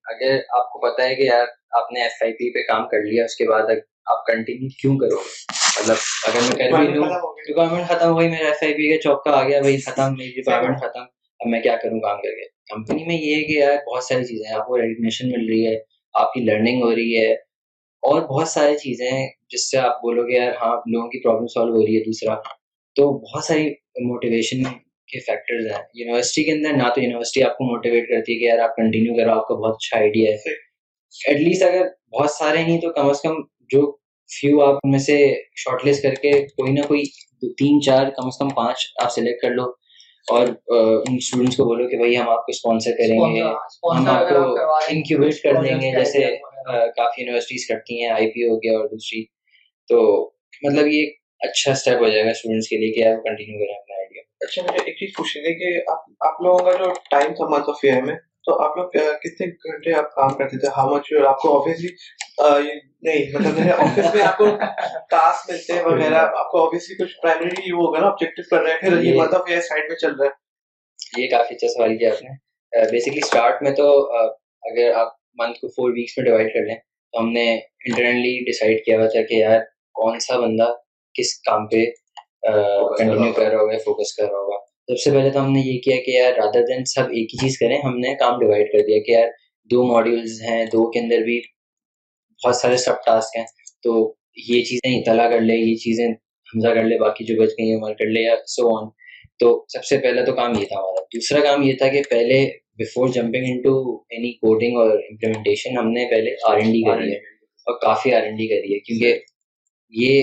اگر 0.05 0.39
آپ 0.59 0.73
کو 0.73 0.81
پتا 0.81 1.05
ہے 1.05 1.15
کہ 1.15 1.23
یار 1.23 1.47
آپ 1.71 1.93
نے 1.93 2.03
ایف 2.03 2.23
آئی 2.23 2.33
پی 2.33 2.53
پہ 2.55 2.73
کام 2.73 2.89
کر 2.89 2.99
لیا 3.03 3.25
اس 3.25 3.37
کے 3.37 3.49
بعد 3.49 3.63
آپ 4.11 4.27
کنٹینیو 4.27 4.69
کیوں 4.81 4.99
کرو؟ 4.99 5.19
مطلب 5.81 5.97
اگر 6.27 6.41
میں 6.41 6.57
کر 6.59 6.79
بھی 6.79 6.95
لوں 6.95 7.05
ریکوائرمنٹ 7.49 7.89
ختم 7.89 8.13
ہوئی 8.13 8.29
میرا 8.29 8.47
ایف 8.47 8.63
آئی 8.63 8.75
پی 8.75 8.97
کا 8.97 9.03
چوکا 9.03 9.31
آ 9.31 9.49
گیا 9.49 9.61
بھائی 9.61 9.77
ختم 9.77 10.17
میری 10.17 10.31
ریکوائرمنٹ 10.37 10.77
ختم 10.79 11.01
اب 11.41 11.47
میں 11.47 11.61
کیا 11.61 11.77
کروں 11.77 12.01
کام 12.01 12.17
کر 12.17 12.31
کے؟ 12.31 12.49
کمپنی 12.75 13.05
میں 13.05 13.17
یہ 13.17 13.37
ہے 13.37 13.45
کہ 13.45 13.53
یار 13.53 13.93
بہت 13.93 14.05
ساری 14.05 14.25
چیزیں 14.25 14.55
آپ 14.55 14.67
کو 14.67 14.79
ریکگنیشن 14.79 15.29
مل 15.29 15.49
رہی 15.49 15.67
ہے 15.67 15.79
آپ 16.15 16.33
کی 16.33 16.41
لرننگ 16.41 16.83
ہو 16.83 16.91
رہی 16.91 17.17
ہے 17.19 17.33
اور 18.03 18.23
بہت 18.23 18.49
ساری 18.49 18.77
چیزیں 18.79 19.11
ہیں 19.11 19.29
جس 19.51 19.71
سے 19.71 19.79
آپ 19.79 20.03
بولو 20.03 20.23
گے 20.23 20.37
یار 20.37 20.53
ہاں 20.63 20.77
لوگوں 20.87 21.09
کی 21.09 21.23
پرابلم 21.23 21.47
سالو 21.47 21.73
ہو 21.73 21.87
رہی 21.87 21.97
ہے 21.97 22.01
دوسرا۔ 22.01 22.35
تو 22.97 23.19
بہت 23.19 23.45
ساری 23.45 23.71
موٹیویشن 24.05 24.63
کے 25.09 25.19
فیکٹرز 25.19 25.67
ہیں۔ 25.67 25.83
یونیورسٹی 25.95 26.45
کے 26.45 26.53
اندر 26.53 26.73
نہ 26.73 26.83
تو 26.95 27.01
یونیورسٹی 27.01 27.43
آپ 27.43 27.59
کو 27.59 27.65
موٹیویٹ 27.65 28.09
کرتی 28.09 28.35
ہے 28.35 28.39
کہ 28.39 28.45
یار 28.45 28.59
آپ 28.59 28.77
کنٹینیو 28.77 29.15
کرو 29.15 29.31
آپ 29.31 29.49
کا 29.49 29.55
بہت 29.55 29.75
اچھا 29.75 29.99
آئیڈیا 29.99 30.31
ہے۔ 30.31 30.53
ایٹ 31.29 31.41
لیسٹ 31.41 31.63
اگر 31.63 31.87
بہت 32.13 32.31
سارے 32.31 32.63
نہیں 32.63 32.81
تو 32.81 32.93
کم 32.93 33.09
از 33.09 33.21
کم 33.21 33.35
جو 33.61 33.97
فیو 34.31 34.63
آپ 34.63 34.77
میں 34.85 34.99
سے 34.99 35.17
شارٹ 35.57 35.87
لسٹ 35.87 36.03
کر 36.03 36.15
کے 36.15 36.33
کوئی 36.47 36.73
نہ 36.73 36.81
کوئی 36.89 37.03
تین 37.59 37.81
چار 37.81 38.11
کم 38.11 38.27
از 38.27 38.39
کم 38.39 38.49
پانچ 38.49 38.87
آپ 39.03 39.13
سلیکٹ 39.13 39.43
کر 39.43 39.51
لو 39.51 39.65
اور 40.29 40.47
ان 40.47 41.15
اسٹوڈینٹس 41.15 41.57
کو 41.57 41.65
بولو 41.65 41.89
کہ 41.89 41.97
بھائی 41.97 42.17
ہم 42.17 42.29
آپ 42.29 42.47
کو 42.47 42.51
اسپانسر 42.51 42.91
کریں 42.91 43.19
گے 43.19 43.41
ہم 43.41 44.09
آپ 44.09 44.29
کو 44.29 44.43
انکیوبیٹ 44.89 45.43
کر 45.43 45.63
دیں 45.63 45.81
گے 45.81 45.91
جیسے 45.93 46.25
کافی 46.97 47.23
یونیورسٹیز 47.23 47.67
کرتی 47.69 48.03
ہیں 48.03 48.11
آئی 48.11 48.31
پی 48.31 48.49
ہو 48.49 48.57
گیا 48.57 48.79
اور 48.79 48.89
دوسری 48.89 49.25
تو 49.89 50.31
مطلب 50.63 50.87
یہ 50.87 51.07
اچھا 51.41 51.73
اسٹیپ 51.73 52.01
ہو 52.01 52.09
جائے 52.09 52.25
گا 52.25 52.31
اسٹوڈینٹس 52.31 52.69
کے 52.69 52.77
لیے 52.77 52.93
کہ 52.93 53.09
آپ 53.09 53.23
کنٹینیو 53.25 53.59
کریں 53.59 53.75
اپنا 53.75 53.97
آئیڈیا 53.97 54.23
اچھا 54.41 54.63
مجھے 54.63 54.85
ایک 54.87 54.99
چیز 54.99 55.09
پوچھنی 55.17 55.43
تھی 55.43 55.55
کہ 55.55 55.79
آپ 56.21 56.43
لوگوں 56.43 56.59
کا 56.59 56.73
جو 56.73 56.93
ٹائم 57.11 57.35
تھا 57.35 57.49
منتھ 57.49 57.71
آف 57.71 57.79
ایئر 57.83 58.03
میں 58.03 58.15
تو 58.45 58.61
آپ 58.63 58.77
لوگ 58.77 58.89
کتنے 59.23 59.47
گھنٹے 59.47 59.95
آپ 59.95 60.15
کام 60.15 60.35
کرتے 60.35 60.59
تھے؟ 60.59 60.69
ہاؤ 60.69 60.95
مچ 60.95 61.13
آپ 61.27 61.39
کو 61.39 61.59
نہیں 62.41 63.33
مطلب 63.35 63.59
میرے 63.59 63.71
آفس 63.71 64.15
میں 64.15 64.23
آپ 64.23 64.39
کو 64.39 64.47
ٹاسک 65.11 65.51
ملتے 65.51 65.73
ہیں 65.73 65.83
وغیرہ 65.83 66.15
آپ 66.15 66.51
کو 66.51 66.67
آفیسلی 66.67 67.05
کچھ 67.05 67.21
پرائمری 67.23 67.73
وہ 67.73 67.87
ہوگا 67.87 68.01
نا 68.01 68.07
آبجیکٹو 68.07 68.43
کر 68.51 68.63
رہے 68.63 68.73
ہیں 68.73 68.81
پھر 68.81 69.03
یہ 69.03 69.21
منتھ 69.21 69.35
آف 69.35 69.43
ایئر 69.47 69.61
سائڈ 69.61 69.85
میں 69.89 69.97
چل 69.97 70.15
رہا 70.15 70.27
ہے۔ 70.27 71.23
یہ 71.23 71.31
کافی 71.31 71.55
اچھا 71.55 71.69
سوال 71.69 71.97
کیا 71.99 72.11
آپ 72.11 72.23
نے۔ 72.23 72.31
بیسکلی 72.91 73.21
اسٹارٹ 73.25 73.63
میں 73.63 73.71
تو 73.71 74.13
اگر 74.63 74.93
آپ 74.95 75.09
منتھ 75.35 75.59
کو 75.61 75.69
فور 75.69 75.91
ویکس 75.91 76.19
میں 76.19 76.25
ڈیوائڈ 76.25 76.53
کر 76.55 76.67
لیں 76.67 76.75
تو 76.75 77.21
ہم 77.21 77.33
نے 77.33 77.55
انٹرنلی 77.57 78.77
کیا 78.85 78.99
ہوا 78.99 79.07
تھا 79.07 79.23
کہ 79.23 79.35
یار 79.35 79.61
کون 79.95 80.19
سا 80.19 80.41
بندہ 80.41 80.73
کس 81.15 81.41
کام 81.41 81.67
پہ 81.67 81.85
کنٹینیو 82.99 83.33
کر 83.33 83.51
رہا 83.51 83.61
ہوگا 83.61 83.77
فوکس 83.79 84.15
کر 84.17 84.25
رہا 84.25 84.39
ہوگا۔ 84.39 84.59
سب 84.89 84.99
سے 84.99 85.11
پہلے 85.11 85.31
تو 85.31 85.41
ہم 85.41 85.53
نے 85.53 85.61
یہ 85.61 85.81
کیا 85.81 85.97
کہ 86.07 86.11
یار 86.11 86.33
رادر 86.33 86.63
دین 86.63 86.85
سب 86.85 87.03
ایک 87.03 87.35
ہی 87.35 87.39
چیز 87.39 87.59
کریں 87.59 87.79
ہم 87.85 87.99
نے 87.99 88.15
کام 88.15 88.39
ڈیوائڈ 88.41 88.73
کر 88.73 88.87
دیا 88.87 89.03
کہ 89.07 89.11
یار 89.11 89.29
دو 89.71 89.87
ماڈیولز 89.87 90.41
ہیں 90.43 90.65
دو 90.67 90.91
کے 90.91 90.99
اندر 90.99 91.19
بھی 91.19 91.41
بہت 92.45 92.57
سارے 92.57 92.77
سب 92.77 93.05
ٹاسک 93.07 93.37
ہیں۔ 93.37 93.45
تو 93.83 93.93
یہ 94.49 94.63
چیزیں 94.65 94.91
اطلاع 94.99 95.29
کر 95.31 95.41
لے، 95.41 95.55
یہ 95.55 95.75
چیزیں 95.75 96.07
حمزہ 96.09 96.69
کر 96.69 96.85
لے، 96.85 96.99
باقی 96.99 97.25
جو 97.25 97.41
بچ 97.43 97.51
گئی 97.59 97.75
عمر 97.75 97.95
کر 97.95 98.07
لے 98.07 98.21
یا 98.21 98.35
سو 98.47 98.77
آن 98.77 98.89
تو 99.41 99.49
سب 99.69 99.85
سے 99.85 99.99
پہلا 99.99 100.25
تو 100.25 100.33
کام 100.35 100.59
یہ 100.59 100.65
تھا 100.65 100.77
ہمارا۔ 100.77 101.05
دوسرا 101.15 101.41
کام 101.41 101.63
یہ 101.63 101.77
تھا 101.77 101.89
کہ 101.89 102.03
پہلے 102.11 102.45
before 102.79 103.09
jumping 103.09 103.45
into 103.63 103.75
any 104.11 104.33
coding 104.33 104.77
اور 104.77 104.91
امپلیمنٹیشن 104.91 105.79
ہم 105.79 105.91
نے 105.93 106.07
پہلے 106.11 106.35
آر 106.49 106.57
این 106.57 106.73
ڈی 106.73 106.83
کری 106.83 107.11
ہے 107.13 107.17
اور 107.67 107.79
کافی 107.81 108.15
آر 108.15 108.23
این 108.23 108.37
ڈی 108.37 108.47
کری 108.49 108.75
ہے 108.75 108.79
کیونکہ 108.79 109.19
یہ 109.93 110.23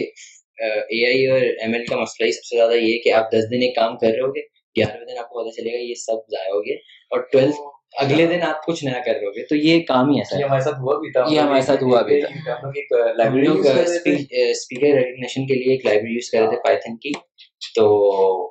اے 0.59 1.05
آئی 1.07 1.25
اور 1.27 1.41
ایم 1.41 1.73
ایل 1.73 1.85
کا 1.85 1.95
مسئلہ 1.95 2.27
ہی 2.27 2.31
سب 2.31 2.45
سے 2.45 2.55
زیادہ 2.55 2.73
یہ 2.73 2.93
ہے 2.93 2.97
کہ 2.97 3.13
آپ 3.13 3.31
دس 3.31 3.51
دن 3.51 3.61
ایک 3.61 3.75
کام 3.75 3.97
کر 3.97 4.07
رہے 4.07 4.21
ہو 4.21 4.29
گے 4.35 4.41
گیارہویں 4.75 5.05
دن 5.05 5.17
آپ 5.17 5.29
کو 5.29 5.41
پتا 5.41 5.51
چلے 5.51 5.73
گا 5.73 5.77
یہ 5.77 5.93
سب 5.95 6.31
ضائع 6.31 6.53
ہو 6.53 6.61
گئے 6.61 6.75
اور 7.11 7.19
ٹویلتھ 7.19 7.57
اگلے 7.93 8.25
دن 8.25 8.41
آپ 8.41 8.65
کچھ 8.65 8.85
نیا 8.85 8.99
کر 9.05 9.11
رہے 9.11 9.25
ہو 9.25 9.31
گے 9.31 9.45
تو 9.45 9.55
یہ 9.55 9.83
کام 9.83 10.09
ہی 10.09 10.17
ایسا 10.17 10.39
یہ 10.39 10.43
ہمارے 10.43 10.61
ساتھ 10.61 10.79
ہوا 10.79 10.99
بھی 10.99 11.11
تھا۔ 11.11 11.25
یہ 11.31 11.39
ہمارے 11.39 11.61
ساتھ 11.61 11.83
ہوا 11.83 12.01
بھی 12.01 12.21
تھا۔ 12.21 12.29
لائبریری 13.11 13.47
اسپیکر 14.49 14.85
ریکگنیشن 14.85 15.47
کے 15.47 15.53
لیے 15.53 15.71
ایک 15.71 15.85
لائبریری 15.85 16.13
یوز 16.13 16.29
کر 16.31 16.39
رہے 16.39 16.47
تھے 16.47 16.57
پائتھن 16.57 16.97
کی۔ 16.97 17.11
تو 17.75 17.85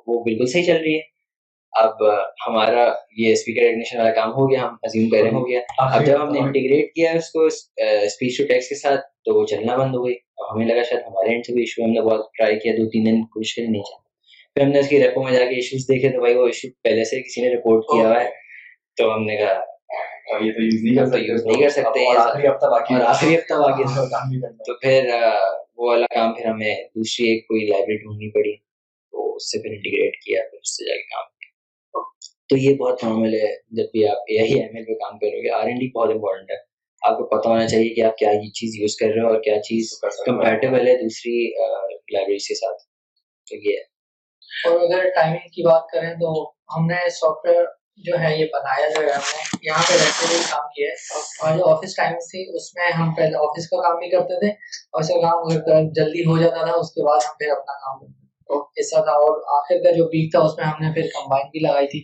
وہ 0.07 0.23
بالکل 0.23 0.45
صحیح 0.45 0.63
چل 0.63 0.77
رہی 0.77 0.95
ہے۔ 0.95 0.99
اب 1.71 1.91
ہمارا 2.47 2.93
یہ 3.17 3.31
اسپیکر 3.31 3.61
ریکگنیشن 3.61 3.97
والا 3.97 4.11
کام 4.11 4.29
ہو 4.29 4.51
گیا۔ 4.51 4.61
ہم 4.61 4.73
عظیم 4.83 5.09
کہہ 5.09 5.21
رہے 5.21 5.29
ہو 5.29 5.49
گیا۔ 5.49 5.59
اب 5.77 6.05
جب 6.05 6.21
ہم 6.21 6.31
نے 6.33 6.39
انٹیگریٹ 6.39 6.93
کیا 6.93 7.11
اس 7.11 7.29
کو 7.29 7.45
اسپیچ 8.05 8.37
ٹو 8.37 8.43
ٹیکس 8.47 8.69
کے 8.69 8.75
ساتھ 8.75 9.01
تو 9.25 9.39
وہ 9.39 9.45
چلنا 9.45 9.75
بند 9.77 9.95
ہو 9.95 10.05
گئی۔ 10.05 10.13
اور 10.13 10.55
ہمیں 10.55 10.75
لگا 10.75 10.83
شاید 10.83 11.01
ہمارے 11.07 11.29
اینڈ 11.29 11.45
سے 11.45 11.53
بھی 11.53 11.61
ایشو 11.61 11.83
ہم 11.83 11.91
نے 11.91 12.01
بہت 12.01 12.29
ٹرائی 12.37 12.59
کیا 12.59 12.73
دو 12.77 12.89
تین 12.89 13.05
دن 13.05 13.21
کوشش 13.25 13.55
کری 13.55 13.67
نہیں 13.67 13.81
چلا۔ 13.81 13.97
پھر 14.53 14.61
ہم 14.61 14.69
نے 14.69 14.79
اس 14.79 14.87
کی 14.87 15.03
ریپو 15.03 15.23
میں 15.23 15.31
جا 15.31 15.45
کے 15.45 15.55
ایشوز 15.55 15.81
دیکھے 15.81 16.09
تو 16.09 16.19
بھائی 16.19 16.35
وہ 16.35 16.45
ایشو 16.45 16.67
پہلے 16.83 17.03
سے 17.03 17.21
کسی 17.21 17.41
نے 17.41 17.53
رپورٹ 17.55 17.83
کیا 17.83 18.07
ہوا 18.07 18.23
ہے۔ 18.23 18.46
تو 18.97 19.13
ہم 19.15 19.23
نے 19.23 19.37
کہا 19.37 19.63
یہ 20.41 20.51
تو 20.51 20.61
یوز 21.17 21.45
نہیں 21.45 21.61
کر 21.61 21.69
سکتے 21.69 22.17
آخری 22.17 23.35
ہفتہ 23.35 23.53
باقی 23.53 23.83
تو 24.57 24.77
پھر 24.77 25.09
وہ 25.77 25.89
والا 25.89 26.05
کام 26.15 26.33
پھر 26.33 26.45
ہمیں 26.45 26.75
دوسری 26.75 27.29
ایک 27.29 27.47
کوئی 27.47 27.67
لائبریری 27.67 27.97
ڈھونڈنی 27.97 28.31
پڑی 28.31 28.55
تو 29.11 29.35
اس 29.35 29.51
سے 29.51 29.61
پھر 29.61 29.71
انٹیگریٹ 29.71 30.15
کیا 30.15 30.41
پھر 30.49 30.57
اس 30.57 30.77
سے 30.77 30.85
جا 30.85 30.95
کے 30.95 31.03
کام 31.03 31.23
کیا۔ 31.23 31.53
تو 32.49 32.57
یہ 32.57 32.75
بہت 32.75 33.03
نارمل 33.03 33.33
ہے 33.33 33.55
جب 33.69 33.83
بھی 33.91 34.07
آپ 34.07 34.17
اے 34.17 34.39
آئی 34.39 34.53
ایم 34.53 34.75
ایل 34.75 34.85
پہ 34.85 34.93
کام 34.93 35.19
کرو 35.19 35.43
گے 35.43 35.49
آر 35.49 35.67
این 35.67 35.75
ڈی 35.75 35.91
بہت 35.91 36.09
امپورٹنٹ 36.09 36.51
ہے۔ 36.51 36.55
آپ 37.01 37.17
کو 37.17 37.25
پتا 37.25 37.49
ہونا 37.49 37.67
چاہیے 37.67 37.89
کہ 37.89 38.01
آپ 38.01 38.17
کیا 38.17 38.31
یہ 38.31 38.49
چیز 38.49 38.75
یوز 38.75 38.95
کر 38.95 39.07
رہے 39.07 39.21
ہو 39.21 39.27
اور 39.27 39.41
کیا 39.41 39.61
چیز 39.61 39.99
کمپیٹیبل 40.25 40.87
ہے 40.87 40.95
دوسری 40.97 41.51
لائبریریز 42.13 42.47
کے 42.47 42.55
ساتھ۔ 42.55 42.81
تو 43.47 43.55
یہ 43.55 43.77
ہے۔ 43.77 43.97
اور 44.69 44.79
اگر 44.81 45.09
ٹائمنگ 45.09 45.47
کی 45.47 45.63
بات 45.63 45.81
کریں 45.91 46.13
تو 46.13 46.49
ہم 46.49 46.85
نے 46.85 47.09
سافٹ 47.09 47.49
ویئر 47.49 47.65
جو 47.97 48.13
ہے 48.19 48.37
یہ 48.37 48.45
بنایا 48.53 48.89
جو 48.89 49.01
ہے 49.01 49.13
ہم 49.13 49.21
نے 49.21 49.57
یہاں 49.61 49.83
پہ 49.89 49.93
رہتے 49.93 50.25
ہوئے 50.25 50.37
کام 50.51 50.67
کیا 50.75 50.87
ہے 50.87 50.93
اور 51.41 51.57
جو 51.57 51.75
آفس 51.75 51.95
ٹائم 51.95 52.11
تھی 52.11 52.55
اس 52.55 52.75
میں 52.75 52.91
ہم 52.91 53.13
پہلے 53.13 53.37
آفس 53.37 53.67
کا 53.67 53.81
کام 53.81 53.97
بھی 53.99 54.09
کرتے 54.09 54.39
تھے۔ 54.39 54.49
اور 54.91 55.01
اس 55.01 55.07
کا 55.07 55.21
کام 55.21 55.89
جلدی 55.91 56.21
ہو 56.21 56.37
جاتا 56.37 56.65
تھا 56.65 56.73
اس 56.73 56.89
کے 56.91 57.05
بعد 57.05 57.17
ہم 57.25 57.33
پھر 57.39 57.49
اپنا 57.51 57.73
کام 57.73 57.99
کرتے 57.99 58.27
ایسا 58.57 59.01
تھا۔ 59.01 59.11
اور 59.11 59.63
آخر 59.63 59.83
کا 59.83 59.97
جو 59.97 60.05
ویک 60.05 60.31
تھا 60.31 60.39
اس 60.39 60.51
میں 60.57 60.65
ہم 60.65 60.85
نے 60.85 60.93
پھر 60.93 61.01
کمبائن 61.01 61.47
بھی 61.47 61.59
لگائی 61.59 61.87
تھی۔ 61.87 61.99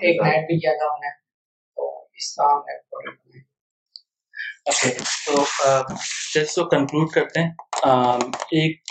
ایک 0.00 0.16
نائٹ 0.22 0.46
بھی 0.46 0.60
کیا 0.60 0.72
تھا۔ 0.72 0.86
ہم 0.86 0.98
نے۔ 1.00 1.08
تو 1.76 2.02
اس 2.02 2.34
طرح 2.34 2.46
ہم 2.46 2.58
نے 2.58 2.78
تو 2.78 3.02
جس 6.40 6.54
کو 6.54 6.68
کنکلوڈ 6.68 7.10
کرتے 7.10 7.40
ہیں۔ 7.40 7.50
ایک 8.34 8.82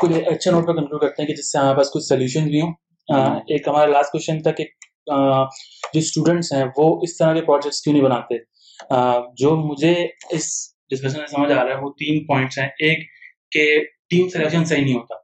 کچھ 0.00 0.10
اچھے 0.26 0.50
نوٹ 0.50 0.66
پہ 0.66 0.72
کنکلوڈ 0.72 1.00
کرتے 1.00 1.22
ہیں 1.22 1.26
کہ 1.26 1.34
جس 1.34 1.52
سے 1.52 1.58
ہمارے 1.58 1.76
پاس 1.76 1.90
کچھ 1.90 2.04
سلیوشن 2.04 2.44
بھی 2.44 2.60
ہوں۔ 2.60 2.72
ایک 3.40 3.68
ہمارا 3.68 3.90
لاسٹ 3.90 4.12
کوشچن 4.12 4.42
تھا 4.42 4.50
کہ 4.50 4.64
جو 5.08 5.98
اسٹوڈنٹس 5.98 6.52
ہیں 6.52 6.64
وہ 6.76 6.86
اس 7.02 7.16
طرح 7.16 7.34
کے 7.34 7.40
پروجیکٹس 7.42 7.80
کیوں 7.82 7.94
نہیں 7.94 8.04
بناتے؟ 8.04 8.38
جو 9.38 9.54
مجھے 9.58 9.92
اس 10.36 10.48
ڈسکشن 10.90 11.18
میں 11.18 11.26
سمجھ 11.26 11.52
آ 11.52 11.64
رہا 11.64 11.70
ہے 11.70 11.80
وہ 11.82 11.90
تین 11.98 12.24
پوائنٹس 12.26 12.58
ہیں۔ 12.58 12.68
ایک 12.78 13.06
کہ 13.52 13.64
ٹیم 14.10 14.28
سلیکشن 14.28 14.64
صحیح 14.64 14.84
نہیں 14.84 14.94
ہوتا 14.94 15.14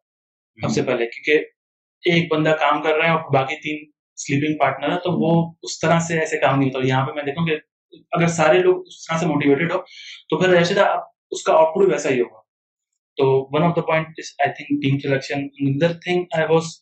سب 0.58 0.74
سے 0.74 0.82
پہلے 0.82 1.06
کیونکہ 1.06 1.44
ایک 2.04 2.32
بندہ 2.32 2.54
کام 2.60 2.82
کر 2.82 2.96
رہا 2.96 3.06
ہے 3.06 3.12
اور 3.12 3.32
باقی 3.34 3.56
تین 3.62 3.84
سلیپنگ 4.18 4.58
پارٹنر 4.58 4.92
ہے 4.92 4.98
تو 5.04 5.12
وہ 5.20 5.30
اس 5.62 5.78
طرح 5.80 5.98
سے 6.08 6.18
ایسے 6.20 6.38
کام 6.38 6.58
نہیں 6.58 6.70
ہوتا۔ 6.74 6.86
یہاں 6.86 7.06
پہ 7.06 7.12
میں 7.12 7.22
دیکھوں 7.22 7.46
کہ 7.46 7.56
اگر 8.12 8.28
سارے 8.36 8.58
لوگ 8.62 8.82
اس 8.86 9.04
طرح 9.06 9.18
سے 9.18 9.26
موٹیویٹیڈ 9.26 9.72
ہو 9.72 9.78
تو 10.30 10.38
پھر 10.40 10.48
رشیدہ 10.50 10.84
اس 11.30 11.42
کا 11.42 11.52
آؤٹ 11.52 11.74
پٹ 11.74 11.90
ویسا 11.92 12.08
ہی 12.10 12.20
ہوگا۔ 12.20 12.40
تو 13.18 13.24
one 13.52 13.62
of 13.62 13.74
the 13.76 13.80
point 13.80 14.20
I 14.38 14.52
think 14.52 14.82
team 14.82 14.98
selection 14.98 15.44
other 15.66 15.92
thing 16.04 16.24
I 16.38 16.46
was 16.50 16.72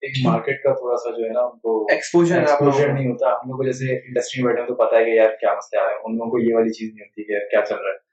ایک 0.00 0.26
مارکیٹ 0.26 0.62
کا 0.62 0.72
تھوڑا 0.72 0.96
سا 0.96 1.10
جو 1.10 1.24
ہے 1.24 1.32
نا 1.32 1.40
ان 1.40 1.58
کو 1.58 1.86
ایکسپوجر 1.90 2.38
ایکسپوجر 2.38 2.92
نہیں 2.92 3.06
ہوتا۔ 3.06 3.26
ہم 3.28 3.48
لوگ 3.48 3.56
کو 3.56 3.64
جیسے 3.64 3.96
انڈسٹری 3.96 4.42
میں 4.42 4.54
بیٹھے 4.54 4.66
تو 4.66 4.74
پتا 4.74 4.96
ہے 4.96 5.04
کہ 5.04 5.10
یار 5.10 5.30
کیا 5.40 5.54
مسئلہ 5.54 5.80
ہے۔ 5.80 5.94
ان 6.04 6.16
لوگوں 6.16 6.30
کو 6.30 6.38
یہ 6.38 6.54
والی 6.54 6.72
چیز 6.72 6.94
نہیں 6.94 7.06
ہوتی 7.06 7.24
کہ 7.24 7.38
کیا 7.50 7.60
چل 7.68 7.74
رہا 7.74 7.90
ہے۔ 7.90 8.10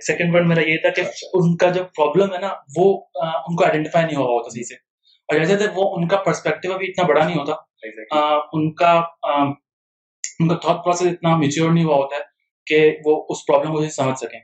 سیکنڈ 0.00 0.30
پوائنٹ 0.30 0.48
میرا 0.48 0.60
یہ 0.60 0.76
تھا 0.76 0.88
کہ 0.88 1.02
ان 1.32 1.56
کا 1.56 1.70
جو 1.70 1.84
پرابلم 1.84 2.34
ہے 2.34 2.38
نا 2.38 2.52
وہ 2.76 3.04
ان 3.48 3.56
کو 3.56 3.64
آئیڈینٹیفائی 3.64 4.06
نہیں 4.06 4.16
ہوا 4.16 4.26
ہوتا 4.26 4.48
صحیح 4.48 4.62
سے۔ 4.62 4.74
اور 5.28 5.44
جیسے 5.44 5.66
وہ 5.74 5.96
ان 5.96 6.08
کا 6.08 6.16
پرسپیکٹو 6.16 6.72
ابھی 6.72 6.86
اتنا 6.86 7.06
بڑا 7.06 7.24
نہیں 7.26 7.38
ہوتا۔ 7.38 7.52
ان 8.52 8.74
کا 8.74 8.92
ان 10.40 10.48
کا 10.48 10.54
تھاٹ 10.54 10.84
پروسیس 10.84 11.08
اتنا 11.12 11.36
میچیور 11.36 11.70
نہیں 11.70 11.84
ہوا 11.84 11.96
ہوتا 11.96 12.16
ہے 12.16 12.20
کہ 12.66 12.96
وہ 13.04 13.26
اس 13.28 13.46
پرابلم 13.46 13.74
کو 13.74 13.88
سمجھ 13.88 14.18
سکیں۔ 14.18 14.40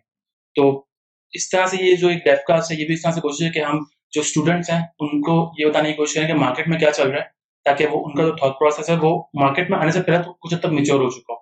تو 0.54 0.84
اس 1.32 1.50
طرح 1.50 1.66
سے 1.66 1.76
یہ 1.80 1.96
جو 1.96 2.08
ایک 2.08 2.24
ڈیف 2.24 2.38
کاسٹ 2.46 2.72
ہے 2.72 2.76
یہ 2.76 2.86
بھی 2.86 2.94
اس 2.94 3.02
طرح 3.02 3.12
سے 3.12 3.20
کوشش 3.20 3.42
ہے 3.42 3.50
کہ 3.50 3.58
ہم 3.58 3.78
جو 4.12 4.20
اسٹوڈنٹس 4.20 4.70
ہیں 4.70 4.80
ان 4.98 5.20
کو 5.20 5.34
یہ 5.58 5.66
بتانے 5.66 5.88
کی 5.88 5.94
کوشش 5.94 6.14
کریں 6.14 6.26
کہ 6.28 6.34
مارکیٹ 6.34 6.68
میں 6.68 6.78
کیا 6.78 6.90
چل 6.90 7.10
رہا 7.10 7.18
ہے 7.18 7.30
تاکہ 7.64 7.86
وہ 7.86 8.04
ان 8.04 8.14
کا 8.14 8.22
جو 8.22 8.32
تھاٹ 8.36 8.58
پروسیس 8.58 8.90
ہے 8.90 8.94
وہ 9.02 9.22
مارکیٹ 9.40 9.70
میں 9.70 9.78
آنے 9.78 9.90
سے 9.92 10.02
پہلے 10.02 10.22
تو 10.22 10.32
کچھ 10.32 10.54
حد 10.54 10.58
تک 10.58 10.72
میچور 10.72 11.00
ہو 11.00 11.10
چکا 11.10 11.34
ہو۔ 11.34 11.40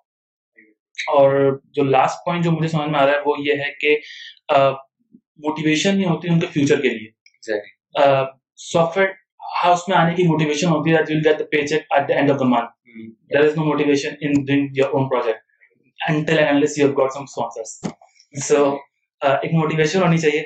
اور 1.17 1.59
جو 1.73 1.85
لاسٹ 1.85 2.25
پوائنٹ 2.25 2.45
جو 2.45 2.51
مجھے 2.51 2.69
سمجھ 2.69 2.89
میں 2.91 3.01
آ 3.01 3.07
رہا 3.07 3.13
ہے 3.13 3.21
وہ 3.27 3.35
یہ 3.39 3.63
ہے 3.63 3.71
کہ 3.81 3.97
موٹیویشن 5.39 5.97
نہیں 5.97 6.09
ہوتی 6.09 6.29
ان 6.29 6.41
کے 6.41 6.47
فیوچر 6.47 6.81
کے 6.81 6.89
لیے۔ 6.89 7.09
سافٹ 8.73 8.99
ویئر 8.99 9.09
ہاؤس 9.65 9.89
میں 9.89 9.97
آنے 9.97 10.15
کی 10.15 10.23
موٹیویشن 10.23 10.69
ہوتی 10.69 10.95
ہے 10.95 11.45
pay 11.45 11.67
check 11.67 11.83
at 11.91 12.09
the 12.09 12.15
end 12.15 12.31
of 12.31 12.39
the 12.41 12.45
month 12.45 12.71
there 13.31 13.45
is 13.45 13.57
no 13.57 13.65
motivation 13.65 14.15
in 14.21 14.33
doing 14.45 14.79
your 14.79 14.91
own 14.93 15.09
project 15.09 16.09
until 16.09 16.39
and 16.39 16.51
unless 16.51 16.79
you 16.79 16.87
have 16.87 16.97
got 16.97 17.13
some 17.13 17.23
sponsors 17.23 18.47
so 18.47 18.65
ایک 19.23 19.53
motivation 19.53 20.03
ہونی 20.03 20.19
چاہیے۔ 20.19 20.43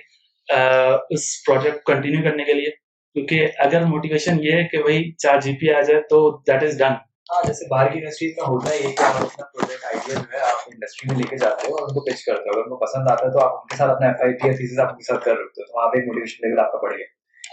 اس 0.48 1.44
project 1.46 1.85
continue 1.87 2.22
کرنے 2.22 2.44
کے 2.44 2.52
لیے۔ 2.52 2.70
کیونکہ 3.16 3.46
اگر 3.59 3.85
موٹیویشن 3.85 4.44
یہ 4.44 4.52
ہے 4.52 4.64
کہ 4.64 4.83
بھائی 4.83 5.12
چار 5.12 5.40
جی 5.40 5.52
پی 5.52 5.70
آ 5.70 5.80
جائے 5.80 6.00
تو 6.00 6.42
دیٹ 6.46 6.62
از 6.62 6.78
ڈن 6.78 6.92
ہاں 7.30 7.42
جیسے 7.46 7.64
باہر 7.70 7.88
کی 7.92 7.98
انڈسٹریز 7.98 8.33
میں 8.37 8.44
ہوتا 8.48 8.70
ہے 8.70 8.76
یہ 8.76 8.83
کہ 8.83 9.02
آپ 9.02 9.14
اپنا 9.14 9.44
پروجیکٹ 9.44 9.85
آئیڈیا 9.85 10.14
جو 10.14 10.33
ہے 10.33 10.40
آپ 10.40 10.68
انڈسٹری 10.72 11.11
میں 11.11 11.16
لے 11.18 11.28
کے 11.30 11.37
جاتے 11.37 11.66
ہو 11.68 11.74
اور 11.74 11.88
ان 11.88 11.94
کو 11.94 12.00
پچ 12.00 12.24
کرتے 12.24 12.40
ہو۔ 12.40 12.50
اگر 12.50 12.59
ان 12.59 12.68
کو 12.68 12.76
پسند 12.76 13.11
آتا 13.11 13.26
ہے 13.26 13.33
تو 13.33 13.38
آپ 13.38 13.52
ان 13.52 13.66
کے 13.66 13.76
ساتھ 13.76 13.90
اپنا 13.90 14.07
ایف 14.07 14.22
آئی 14.22 14.33
پی 14.33 14.64
یا 14.64 14.83
آپ 14.83 14.90
ان 14.90 14.96
کے 14.96 15.04
ساتھ 15.04 15.24
کر 15.24 15.30
رکھتے 15.30 15.62
ہو۔ 15.62 15.66
تو 15.66 15.78
وہاں 15.78 15.88
پہ 15.88 15.98
موٹیویشن 15.98 16.48
لیول 16.48 16.59
آپ 16.59 16.72
کا 16.72 16.78
بڑھ 16.83 16.96
گیا۔ 16.96 17.07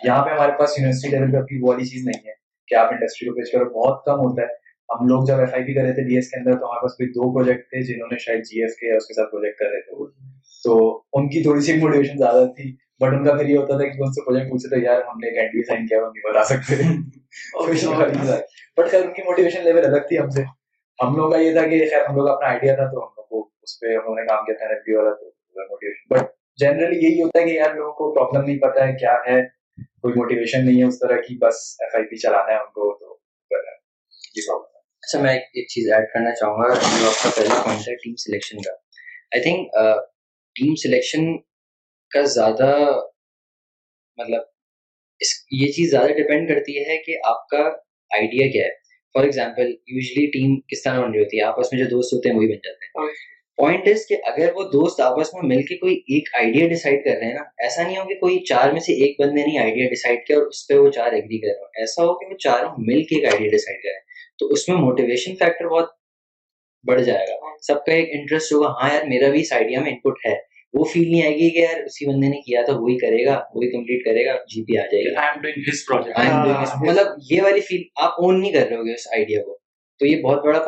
یہاں 0.03 0.25
پہ 0.25 0.29
ہمارے 0.29 0.51
پاس 0.59 0.79
یونیورسٹی 0.79 1.09
لیول 1.09 1.31
پہ 1.31 1.37
اپنی 1.37 1.61
وہ 1.61 1.67
والی 1.67 1.85
چیز 1.85 2.05
نہیں 2.05 2.27
ہے 2.27 2.33
کہ 2.67 2.75
آپ 2.75 2.87
انڈسٹری 2.91 3.29
کو 3.29 3.41
پچ 3.41 3.51
کرو۔ 3.51 3.69
بہت 3.79 4.05
کم 4.05 4.19
ہوتا 4.19 4.41
ہے۔ 4.41 4.47
ہم 4.89 5.07
لوگ 5.07 5.25
جب 5.25 5.39
ایف 5.39 5.53
آئی 5.53 5.63
پی 5.63 5.73
کر 5.73 5.81
رہے 5.81 5.93
تھے 5.93 6.03
ڈی 6.03 6.15
ایس 6.15 6.29
کے 6.29 6.39
اندر 6.39 6.51
تو 6.51 6.65
ہمارے 6.65 6.81
پاس 6.81 6.91
کوئی 6.91 7.09
دو 7.09 7.33
پروجیکٹ 7.33 7.65
تھے 7.69 7.93
جنہوں 7.93 8.07
نے 8.11 8.17
شاید 8.17 8.39
جی 8.39 8.61
ایف 8.61 8.71
کے 8.71 8.97
اس 8.97 9.05
کے 9.07 9.13
ساتھ 9.13 9.31
پروجیکٹ 9.31 9.59
کر 9.59 9.65
رہے 9.65 9.81
تھے۔ 9.81 10.09
تو 10.63 11.01
ان 11.13 11.29
کی 11.29 11.43
تھوڑی 11.43 11.61
سی 11.61 11.73
موٹیویشن 11.73 12.17
زیادہ 12.17 12.45
تھی۔ 12.57 12.80
بٹ 13.01 13.13
ان 13.13 13.23
کا 13.25 13.33
پھر 13.33 13.45
یہ 13.45 13.57
ہوتا 13.57 13.77
تھا 13.77 13.85
کہ 13.85 14.01
ان 14.01 14.11
سے 14.13 14.25
پروجیکٹ 14.25 14.49
پوچھتے 14.49 14.69
تھے 14.69 14.81
یار 14.81 15.01
ہم 15.03 15.19
نے 15.19 15.29
ایک 15.31 15.51
ڈی 15.51 15.63
سائن 15.63 15.87
کیا 15.87 16.01
وہ 16.01 16.07
نہیں 16.07 16.29
بتا 16.29 16.43
سکتے 16.45 16.75
بٹ 18.77 18.91
خیر 18.91 19.01
ان 19.01 19.13
کی 19.13 19.21
موٹیویشن 19.21 19.63
لیول 19.63 19.85
الگ 19.85 20.07
تھی 20.07 20.19
ہم 20.19 20.29
سے 20.29 20.43
ہم 20.99 21.15
لوگ 21.15 21.31
کا 21.31 21.39
یہ 21.39 21.53
تھا 21.53 21.65
کہ 21.67 21.79
خیر 21.89 22.05
ہم 22.09 22.15
لوگ 22.15 22.27
اپنا 22.27 22.47
آئیڈیا 22.47 22.75
تھا 22.75 22.85
تو 22.85 23.03
ہم 23.03 23.09
لوگ 23.15 23.25
کو 23.29 23.47
اس 23.63 23.79
پہ 23.79 23.95
انہوں 23.95 24.15
نے 24.15 24.25
کام 24.25 24.45
کیا 24.45 24.55
تھا 24.57 24.67
این 24.67 24.95
والا 24.97 25.13
تو 25.13 25.65
موٹیویشن 25.69 26.13
بٹ 26.13 26.29
جنرلی 26.59 26.97
یہی 26.97 27.21
ہوتا 27.21 27.39
ہے 27.39 27.45
کہ 27.45 27.53
یار 27.53 27.73
لوگوں 27.75 27.91
کو 27.93 28.11
پرابلم 28.13 28.45
نہیں 28.45 28.59
پتا 28.59 28.87
ہے 28.87 28.95
کیا 28.95 29.15
ہے 29.27 29.41
کوئی 30.01 30.13
موٹیویشن 30.13 30.65
نہیں 30.65 30.81
ہے 30.81 30.87
اس 30.87 30.99
طرح 30.99 31.21
کی 31.27 31.37
بس 31.37 31.63
ایف 31.79 31.95
آئی 31.95 32.05
پی 32.05 32.17
چلانا 32.17 32.53
ہے 32.53 32.57
ان 32.57 32.71
کو 32.71 32.91
تو 32.93 33.17
یہ 33.51 34.47
پرابلم 34.47 34.69
اچھا 35.03 35.19
میں 35.19 35.33
ایک 35.33 35.67
چیز 35.69 35.91
ایڈ 35.93 36.07
کرنا 36.13 36.33
چاہوں 36.35 36.57
گا 36.57 36.73
جو 36.73 37.07
آپ 37.07 37.23
کا 37.23 37.29
پہلا 37.35 37.61
پوائنٹ 37.63 37.87
ہے 37.87 37.95
ٹیم 37.95 38.15
سلیکشن 38.19 38.61
کا 38.61 38.71
آئی 39.31 39.41
تھنک 39.43 39.77
ٹیم 40.55 40.75
سلیکشن 40.75 41.31
کا 42.11 42.21
زیادہ 42.33 42.69
مطلب 44.17 44.41
اس 45.21 45.33
یہ 45.51 45.71
چیز 45.71 45.89
زیادہ 45.91 46.13
ڈپینڈ 46.13 46.47
کرتی 46.49 46.77
ہے 46.79 46.97
کہ 46.97 47.17
آپ 47.23 47.47
کا 47.47 47.63
آئیڈیا 48.11 48.51
کیا 48.51 48.65
ہے. 48.65 48.79
فار 49.15 49.23
ایگزامپل 49.23 49.69
یوزلی 49.87 50.25
ٹیم 50.31 50.59
کس 50.69 50.83
طرح 50.83 50.99
بن 51.01 51.11
رہی 51.11 51.19
ہوتی 51.19 51.37
ہے؟ 51.37 51.43
آپس 51.43 51.71
میں 51.73 51.79
جو 51.79 51.85
دوست 51.89 52.13
ہوتے 52.13 52.29
ہیں 52.29 52.35
وہی 52.37 52.47
بن 52.47 52.59
جاتے 52.63 52.85
ہیں. 52.85 53.07
پوائنٹ 53.57 53.87
از 53.87 54.05
کہ 54.07 54.17
اگر 54.25 54.51
وہ 54.55 54.63
دوست 54.63 54.99
آپس 55.01 55.33
میں 55.33 55.41
مل 55.45 55.61
کے 55.65 55.75
کوئی 55.77 55.95
ایک 56.07 56.29
آئیڈیا 56.35 56.67
ڈیسائڈ 56.67 57.03
کر 57.05 57.17
رہے 57.19 57.27
ہیں 57.27 57.33
نا 57.33 57.43
ایسا 57.63 57.83
نہیں 57.83 57.97
ہو 57.97 58.07
کہ 58.09 58.15
کوئی 58.19 58.39
چار 58.49 58.71
میں 58.71 58.81
سے 58.81 58.93
ایک 59.03 59.19
بندے 59.21 59.41
نے 59.47 59.57
آئیڈیا 59.59 59.87
ڈیسائڈ 59.89 60.25
کیا 60.27 60.37
اور 60.37 60.45
اس 60.45 60.67
پہ 60.67 60.77
وہ 60.77 60.89
چار 60.91 61.11
ایگری 61.11 61.39
کر 61.41 61.47
رہے 61.47 61.59
ہو 61.59 61.81
ایسا 61.81 62.03
ہو 62.03 62.13
کہ 62.19 62.31
وہ 62.31 62.37
چاروں 62.37 62.71
مل 62.77 63.03
کے 63.03 63.15
ایک 63.15 63.25
آئیڈیا 63.25 63.49
ڈیسائڈ 63.51 63.81
کریں. 63.83 63.99
تو 64.39 64.47
اس 64.47 64.67
میں 64.69 64.77
موٹیویشن 64.77 65.35
فیکٹر 65.35 65.67
بہت 65.67 65.89
بڑھ 66.85 67.01
جائے 67.01 67.25
گا. 67.27 67.55
سب 67.67 67.85
کا 67.85 67.91
ایک 67.93 68.09
انٹرسٹ 68.11 68.53
ہوگا 68.53 68.69
ہاں 68.81 68.93
یار 68.93 69.03
میرا 69.07 69.29
بھی 69.31 69.41
اس 69.41 69.51
آئیڈیا 69.53 69.81
میں 69.81 69.91
انپٹ 69.91 70.25
ہے. 70.25 70.35
وہ 70.73 70.83
فیل 70.83 71.11
نہیں 71.11 71.23
آئے 71.23 71.35
گی 71.35 71.49
کہ 71.49 71.59
یار 71.59 71.79
اسی 71.83 72.05
بندے 72.05 72.27
نے 72.27 72.41
کیا 72.41 72.61
تھا 72.65 72.73
وہی 72.73 72.97
کرے 72.97 73.25
گا 73.25 73.33
وہی 73.55 73.71
کمپلیٹ 73.71 74.05
کرے 74.05 74.25
گا 74.25 74.35
جی 74.47 74.63
پی 74.65 74.77
آ 74.77 74.81
جائے 74.81 75.03
گا۔ 75.05 75.21
مطلب 76.87 77.07
یہ 77.31 77.41
والی 77.41 77.59
فیل 77.59 77.81
آپ 77.95 78.11
اون 78.17 78.41
نہیں 78.41 78.51
کر 78.51 78.67
رہے 78.69 78.75
ہو 78.75 78.85
گے 78.85 78.93
اس 78.93 79.07
آئیڈیا 79.13 79.41
کو۔ 79.43 79.57
تو 79.99 80.05
یہ 80.05 80.21
بہت 80.21 80.45
بڑا 80.45 80.59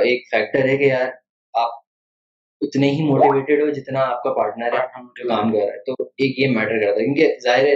ایک 0.00 0.22
فیکٹر 0.30 0.68
ہے 0.68 0.76
کہ 0.76 0.84
یار 0.84 1.06
آپ 1.54 1.78
اتنے 2.60 2.90
ہی 2.90 3.02
موٹیویٹیڈ 3.02 3.62
ہو 3.62 3.70
جتنا 3.70 4.00
آپ 4.00 4.22
کا 4.22 4.32
پارٹنر 4.32 4.72
ہے 4.72 4.86
کام 4.94 5.08
کر 5.08 5.26
رہا 5.26 5.70
ہے۔ 5.70 5.84
تو 5.84 5.94
ایک 6.02 6.38
یہ 6.38 6.48
میٹر 6.48 6.80
کرتا 6.80 7.00
ہے 7.00 7.04
کیونکہ 7.04 7.36
ظاہر 7.44 7.66
ہے 7.66 7.74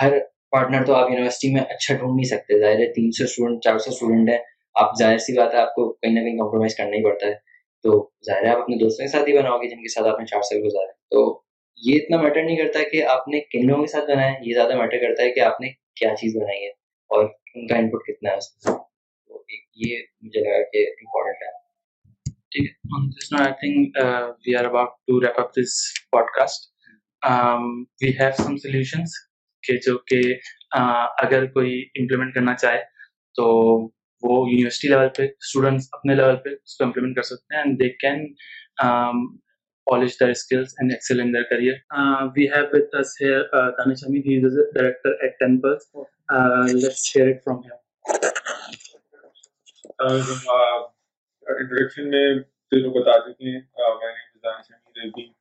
ہر 0.00 0.18
پارٹنر 0.50 0.84
تو 0.86 0.94
آپ 0.94 1.10
یونیورسٹی 1.10 1.52
میں 1.52 1.60
اچھا 1.60 1.94
ڈھونڈ 1.94 2.14
نہیں 2.16 2.28
سکتے۔ 2.36 2.60
ظاہر 2.60 2.78
ہے 2.78 2.92
تین 2.92 3.10
سو 3.10 3.24
اسٹوڈنٹ 3.24 3.62
چار 3.64 3.78
سو 3.78 3.90
اسٹوڈنٹ 3.90 4.28
ہے 4.30 4.38
آپ 4.74 4.90
ظاہر 4.98 5.18
سی 5.18 5.32
بات 5.38 5.54
ہے 5.54 5.58
آپ 5.58 5.74
کو 5.74 5.92
کہیں 5.92 6.12
نہ 6.12 6.20
کہیں 6.20 6.38
کمپرومائز 6.38 6.74
کرنا 6.76 6.96
ہی 6.96 7.04
پڑتا 7.04 7.26
ہے۔ 7.26 7.45
تو 7.86 8.10
ظاہر 8.26 8.44
ہے 8.44 8.48
آپ 8.48 8.62
اپنے 8.62 8.76
دوستوں 8.76 9.06
کے 9.06 9.10
ساتھ 9.10 9.28
ہی 9.28 9.38
بناؤ 9.38 9.58
گے، 9.58 9.68
جن 9.68 9.76
کے 9.76 9.88
ساتھ 9.88 10.06
آپ 10.06 10.20
نے 10.20 10.26
چار 10.26 10.42
سال 10.42 10.58
گزارے۔ 10.66 10.92
تو 10.92 11.42
یہ 11.76 11.98
اتنا 12.02 12.22
میٹر 12.22 12.42
نہیں 12.42 12.56
کرتا 12.56 12.78
کہ 12.92 13.04
آپ 13.04 13.28
نے 13.28 13.40
کن 13.40 13.66
لوگوں 13.66 13.84
کے 13.84 13.92
ساتھ 13.92 14.10
بنایا 14.10 14.32
ہے 14.32 14.38
یہ 14.42 14.54
زیادہ 14.54 14.76
میٹر 14.76 14.98
کرتا 14.98 15.22
ہے 15.22 15.30
کہ 15.30 15.40
آپ 15.40 15.60
نے 15.60 15.68
کیا 15.68 16.16
چیز 16.16 16.36
بنائی 16.36 16.64
ہے 16.64 16.70
اور 17.08 17.24
ان 17.54 17.66
کا 17.66 17.76
انپٹ 17.76 18.06
کتنا 18.06 18.30
ہے 18.30 18.36
اس 18.36 18.66
میں۔ 18.66 18.78
تو 19.28 19.44
یہ 19.74 19.98
مجھے 20.20 20.40
لگا 20.40 20.62
کہ 20.62 20.78
امپورٹنٹ 20.78 21.42
ہے۔ 21.42 21.66
جو 29.86 29.98
کہ 29.98 30.20
اگر 31.22 31.46
کوئی 31.46 31.88
امپلیمنٹ 31.98 32.34
کرنا 32.34 32.54
چاہے 32.54 32.78
تو 33.34 33.68
وہ 34.26 34.36
یونیورسٹی 34.48 34.88
لیول 34.88 35.08
پہ 35.16 35.22
اسٹوڈنٹس 35.24 35.88
اپنے 35.92 36.14
لیول 36.14 36.36
پہ 36.44 36.50
اس 36.52 36.76
کو 36.76 36.84
امپلیمنٹ 36.84 37.16
کر 37.16 37.22
سکتے 37.24 37.54
ہیں 37.54 37.62
and 37.62 37.78
they 37.80 37.88
can 37.96 38.24
polish 39.86 40.18
their 40.20 40.30
skills 40.30 40.74
and 40.78 40.92
excel 40.92 41.20
in 41.20 41.32
their 41.34 41.42
career 41.50 41.74
we 42.36 42.48
have 42.50 42.64
with 42.72 42.94
us 43.00 43.20
here 43.20 43.42
Danish 43.78 44.04
Hamid 44.06 44.26
he 44.26 44.36
is 44.40 44.58
director 44.74 45.16
at 45.20 45.38
Tenpearls 45.40 45.94
let's 46.74 47.16
hear 47.16 47.28
it 47.28 47.44
from 47.44 47.60
him 47.60 47.76
introduction 51.46 52.10
میں 52.10 52.28
تینوں 52.72 52.94
بتا 52.94 53.18
چکے 53.20 53.44
ہیں 53.46 53.60
میں 53.60 54.12
نے 54.12 54.38
دانش 54.40 54.70
حمید 54.70 54.96
ہے 54.96 55.10
been 55.12 55.32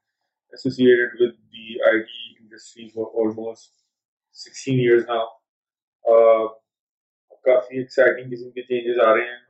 associated 0.54 1.12
with 1.20 1.36
the 1.52 1.66
IT 1.92 2.12
industry 2.42 2.90
for 2.90 3.08
almost 3.08 3.72
16 4.32 4.78
years 4.78 5.04
now. 5.08 5.24
Uh, 6.06 6.48
کافی 7.46 7.78
exciting 7.78 8.34
قسم 8.34 8.50
کے 8.52 8.62
چینجز 8.64 9.00
آ 9.06 9.14
رہے 9.16 9.26
ہیں 9.26 9.42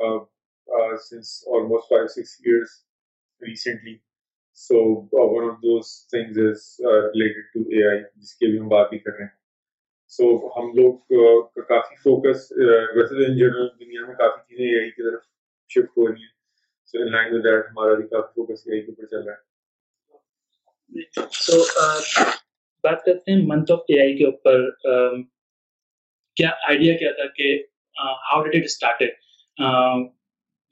since 0.98 1.28
almost 1.56 1.90
five 1.90 2.08
six 2.08 2.32
years 2.46 2.72
recently 3.42 3.96
so 4.60 4.78
one 5.14 5.50
of 5.50 5.58
those 5.64 5.86
things 6.10 6.38
is 6.50 6.60
related 6.86 7.46
to 7.54 7.60
A 7.70 7.88
I 7.90 8.00
جس 8.02 8.34
کی 8.36 8.46
ابھی 8.46 8.60
ہم 8.60 8.68
بات 8.70 8.90
بھی 8.90 9.00
کر 9.00 9.12
رہے 9.12 9.24
ہیں. 9.24 9.36
سو 10.12 10.26
ہم 10.58 10.66
لوگ 10.76 11.62
کافی 11.68 11.96
فوکس 12.04 12.52
ویسے 12.52 13.14
تو 13.16 13.22
ان 13.26 13.38
جنرل 13.38 13.68
دنیا 13.80 14.06
میں 14.08 14.16
کافی 14.16 14.40
چیزیں 14.48 14.66
اے 14.66 14.80
آئی 14.80 14.90
کی 14.92 15.02
طرف 15.10 15.22
شفٹ 15.72 15.98
ہو 15.98 16.08
رہی 16.08 16.22
ہیں. 16.22 16.34
So 16.94 17.02
in 17.02 17.12
line 17.12 17.34
with 17.34 17.44
that 17.44 17.66
ہمارا 17.70 17.94
بھی 18.00 18.08
کافی 18.08 18.32
فوکس 18.36 18.68
اے 18.68 18.72
آئی 18.74 18.82
کے 18.82 18.92
اوپر 18.92 19.06
چل 19.06 19.22
رہا 19.28 19.34
ہے. 19.34 19.44
سو 21.32 21.56
بات 22.84 23.06
کرتے 23.06 23.32
ہیں 23.32 23.42
منتھ 23.48 23.72
آف 23.72 23.80
اے 23.88 24.00
آئی 24.02 24.18
کے 24.18 24.26
اوپر. 24.26 24.58
کیا 26.38 26.50
آئیڈیا 26.68 26.94
کیا 26.98 27.12
تھا 27.12 27.26
کہ 27.36 27.48
how 27.98 28.44
did 28.44 28.56
it 28.56 28.66
started 28.66 29.12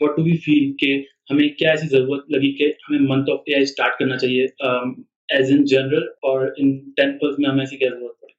what 0.02 0.16
do 0.18 0.24
we 0.24 0.38
feel 0.46 0.72
کہ 0.80 0.92
ہمیں 1.32 1.48
کیا 1.60 1.70
ایسی 1.72 1.88
ضرورت 1.88 2.30
لگی 2.32 2.52
کہ 2.58 2.72
ہمیں 2.90 3.08
month 3.10 3.30
of 3.32 3.40
A 3.46 3.54
I 3.56 3.64
start 3.64 3.98
کرنا 4.00 4.18
چاہیے؟ 4.18 4.46
ایز 5.36 5.52
ان 5.52 5.64
جنرل 5.66 6.08
اور 6.30 6.46
ان 6.58 6.78
ٹین 6.98 7.18
پلس 7.18 7.40
میں 7.40 7.50
ہمیں 7.50 7.64
ایسی 7.64 7.78
کیا 7.78 7.90
ضرورت 7.90 8.20
پڑی؟ 8.20 8.34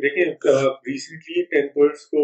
دیکھیں 0.00 0.24
ریسنٹلی 0.88 1.42
ٹین 1.50 1.68
پلس 1.74 2.06
کو 2.06 2.22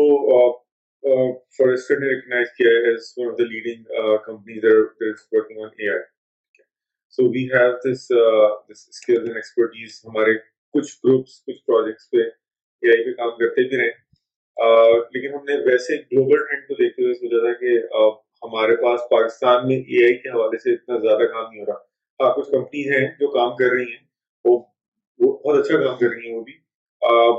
فارسٹر 1.59 1.99
نے 1.99 2.07
ریکگنائز 2.09 2.49
کیا 2.57 2.71
ہے 2.71 2.91
as 2.91 3.13
one 3.17 3.27
of 3.31 3.39
the 3.39 3.45
leading 3.45 3.83
companies 4.25 4.65
working 5.33 5.63
on 5.65 5.69
A 5.79 5.91
I 5.91 6.03
so 7.19 7.29
we 7.33 7.45
have 7.53 7.71
this 7.85 8.01
this 8.71 8.89
skills 8.89 9.23
and 9.25 9.37
expertise 9.37 10.01
ہمارے 10.07 10.33
کچھ 10.75 10.91
گروپس 11.05 11.45
کچھ 11.45 11.65
پروجیکٹس 11.67 12.11
پہ 12.11 12.17
اے 12.83 12.91
آئی 12.95 13.05
پہ 13.05 13.13
کام 13.21 13.31
کرتے 13.39 13.69
بھی 13.69 13.77
رہے۔ 13.77 13.91
لیکن 14.59 15.35
ہم 15.35 15.45
نے 15.45 15.57
ویسے 15.71 15.97
گلوبل 15.97 16.45
ٹرینڈ 16.47 16.67
کو 16.69 16.75
دیکھتے 16.75 17.03
ہوئے 17.03 17.15
سوچا 17.15 17.41
تھا 17.45 17.53
کہ 17.61 17.77
ہمارے 18.43 18.77
پاس 18.77 19.01
پاکستان 19.11 19.67
میں 19.69 19.77
اے 19.77 20.05
آئی 20.05 20.15
کے 20.15 20.29
حوالے 20.29 20.59
سے 20.59 20.73
اتنا 20.75 20.99
زیادہ 20.99 21.27
کام 21.33 21.51
نہیں 21.51 21.61
ہو 21.61 21.67
رہا۔ 21.67 21.79
ہاں 22.21 22.33
کچھ 22.35 22.51
کمپنیز 22.51 22.87
ہیں 22.93 23.07
جو 23.21 23.29
کام 23.29 23.57
کر 23.57 23.73
رہی 23.73 23.91
ہیں۔ 23.93 24.05
وہ 24.45 24.59
بہت 25.21 25.65
اچھا 25.65 25.85
کام 25.85 25.97
کر 25.99 26.09
رہی 26.09 26.29
ہیں 26.29 26.37
وہ 26.37 26.45
بھی۔ 26.45 26.53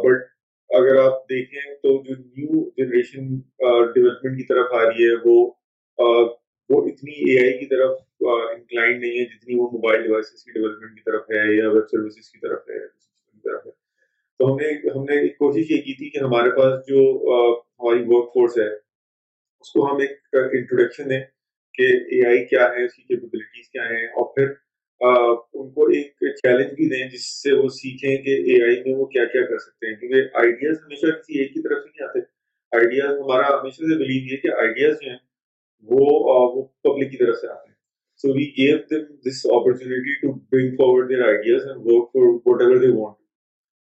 بٹ 0.04 0.26
اگر 0.70 0.96
آپ 0.96 1.24
دیکھیں 1.30 1.74
تو 1.76 2.04
جو 2.04 2.16
نیو 2.16 2.70
جنریشن 2.78 3.36
ڈیولپمنٹ 3.94 4.38
کی 4.38 4.46
طرف 4.46 4.74
آ 4.74 4.84
رہی 4.84 5.08
ہے، 5.08 5.16
وہ 5.26 5.52
وہ 6.70 6.86
اتنی 6.88 7.12
اے 7.12 7.40
آئی 7.44 7.58
کی 7.60 7.66
طرف 7.66 7.92
انکلائنڈ 8.22 9.02
نہیں 9.02 9.20
ہے 9.20 9.26
جتنی 9.26 9.56
وہ 9.56 9.70
موبائل 9.72 10.02
ڈیوائسز 10.04 10.44
کی 10.44 10.52
ڈیولپمنٹ 10.52 10.96
کی 10.96 11.02
طرف 11.06 11.22
ہے 11.32 11.56
یا 11.58 11.70
ویب 11.70 11.88
سروسز 11.92 12.30
کی 12.32 12.40
طرف 12.40 12.70
ہے 12.70 12.88
طرف 13.44 13.66
ہے۔ 13.66 13.87
تو 14.40 14.52
ہم 14.52 14.58
نے 14.58 14.68
ہم 14.90 15.04
نے 15.04 15.16
ایک 15.22 15.38
کوشش 15.38 15.72
یہ 15.72 15.82
کی 15.82 15.94
تھی 15.98 16.10
کہ 16.10 16.24
ہمارے 16.24 16.50
پاس 16.58 16.74
جو 16.88 17.02
ہماری 17.80 18.04
ورک 18.08 18.30
فورس 18.34 18.58
ہے، 18.58 18.68
اس 18.68 19.72
کو 19.74 19.86
ہم 19.86 19.98
ایک 20.02 20.36
انٹروڈکشن 20.36 21.10
دیں 21.10 21.20
کہ 21.76 21.88
اے 22.12 22.26
آئی 22.28 22.46
کیا 22.46 22.64
ہے، 22.74 22.86
اس 22.86 22.94
کی 22.96 23.04
کیپیبلٹیز 23.04 23.70
کیا 23.70 23.84
ہیں، 23.90 24.06
اور 24.08 24.34
پھر 24.36 24.54
ان 25.02 25.70
کو 25.72 25.86
ایک 25.96 26.24
چیلنج 26.36 26.74
بھی 26.76 26.90
دیں 26.90 27.08
جس 27.10 27.26
سے 27.42 27.52
وہ 27.58 27.68
سیکھیں 27.72 28.16
کہ 28.24 28.36
اے 28.44 28.62
آئی 28.64 28.82
میں 28.86 28.96
وہ 29.00 29.06
کیا 29.08 29.26
کیا 29.34 29.42
کر 29.50 29.58
سکتے 29.58 29.88
ہیں۔ 29.88 29.96
کیونکہ 29.96 30.38
آئیڈیاز 30.42 30.78
ہمیشہ 30.84 31.12
کسی 31.18 31.40
ایک 31.40 31.54
کی 31.54 31.62
طرف 31.62 31.84
سے 31.84 31.90
نہیں 31.90 32.08
آتے۔ 32.08 32.20
آئیڈیاز 32.72 33.18
ہمارا 33.20 33.48
ہمیشہ 33.50 33.82
سے 33.84 33.98
بلیو 33.98 34.34
یہ 34.34 34.42
کہ 34.44 34.54
آئیڈیاز 34.62 34.96
جو 35.02 35.10
ہیں، 35.10 35.18
وہ 35.88 36.06
وہ 36.56 36.64
پبلک 36.84 37.12
کی 37.12 37.18
طرف 37.18 37.38
سے 37.42 37.48
آتے 37.48 37.70
ہیں۔ 37.70 37.76
So 38.24 38.34
we 38.34 38.46
give 38.58 38.78
them 38.92 39.04
this 39.28 39.46
opportunity 39.52 40.20
to 40.22 40.34
bring 40.34 40.76
forward 40.76 41.10
their 41.10 41.26
ideas 41.26 41.68
and 41.68 41.86
work 41.86 42.10
for 42.14 42.28
whatever 42.62 42.78
they 42.78 42.90
want 42.94 43.16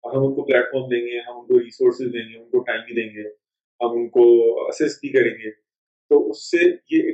اور 0.04 0.16
ہم 0.16 0.26
ان 0.26 0.34
کو 0.34 0.44
پلیٹ 0.44 0.64
فارم 0.64 0.88
دیں 0.88 1.00
گے، 1.00 1.18
ہم 1.18 1.38
ان 1.38 1.46
کو 1.46 1.60
ریسورسز 1.60 2.12
دیں 2.12 2.32
گے، 2.32 2.38
ان 2.38 2.50
کو 2.50 2.58
ٹائم 2.58 2.80
دیں 2.80 3.08
گے، 3.16 3.28
ہم 3.80 3.90
ان 3.90 4.08
کو 4.08 4.24
اسسٹ 4.68 5.00
بھی 5.00 5.08
کریں 5.08 5.34
گے۔ 5.44 5.50
تو 6.10 6.30
اس 6.30 6.50
سے 6.50 6.58
یہ 6.90 7.12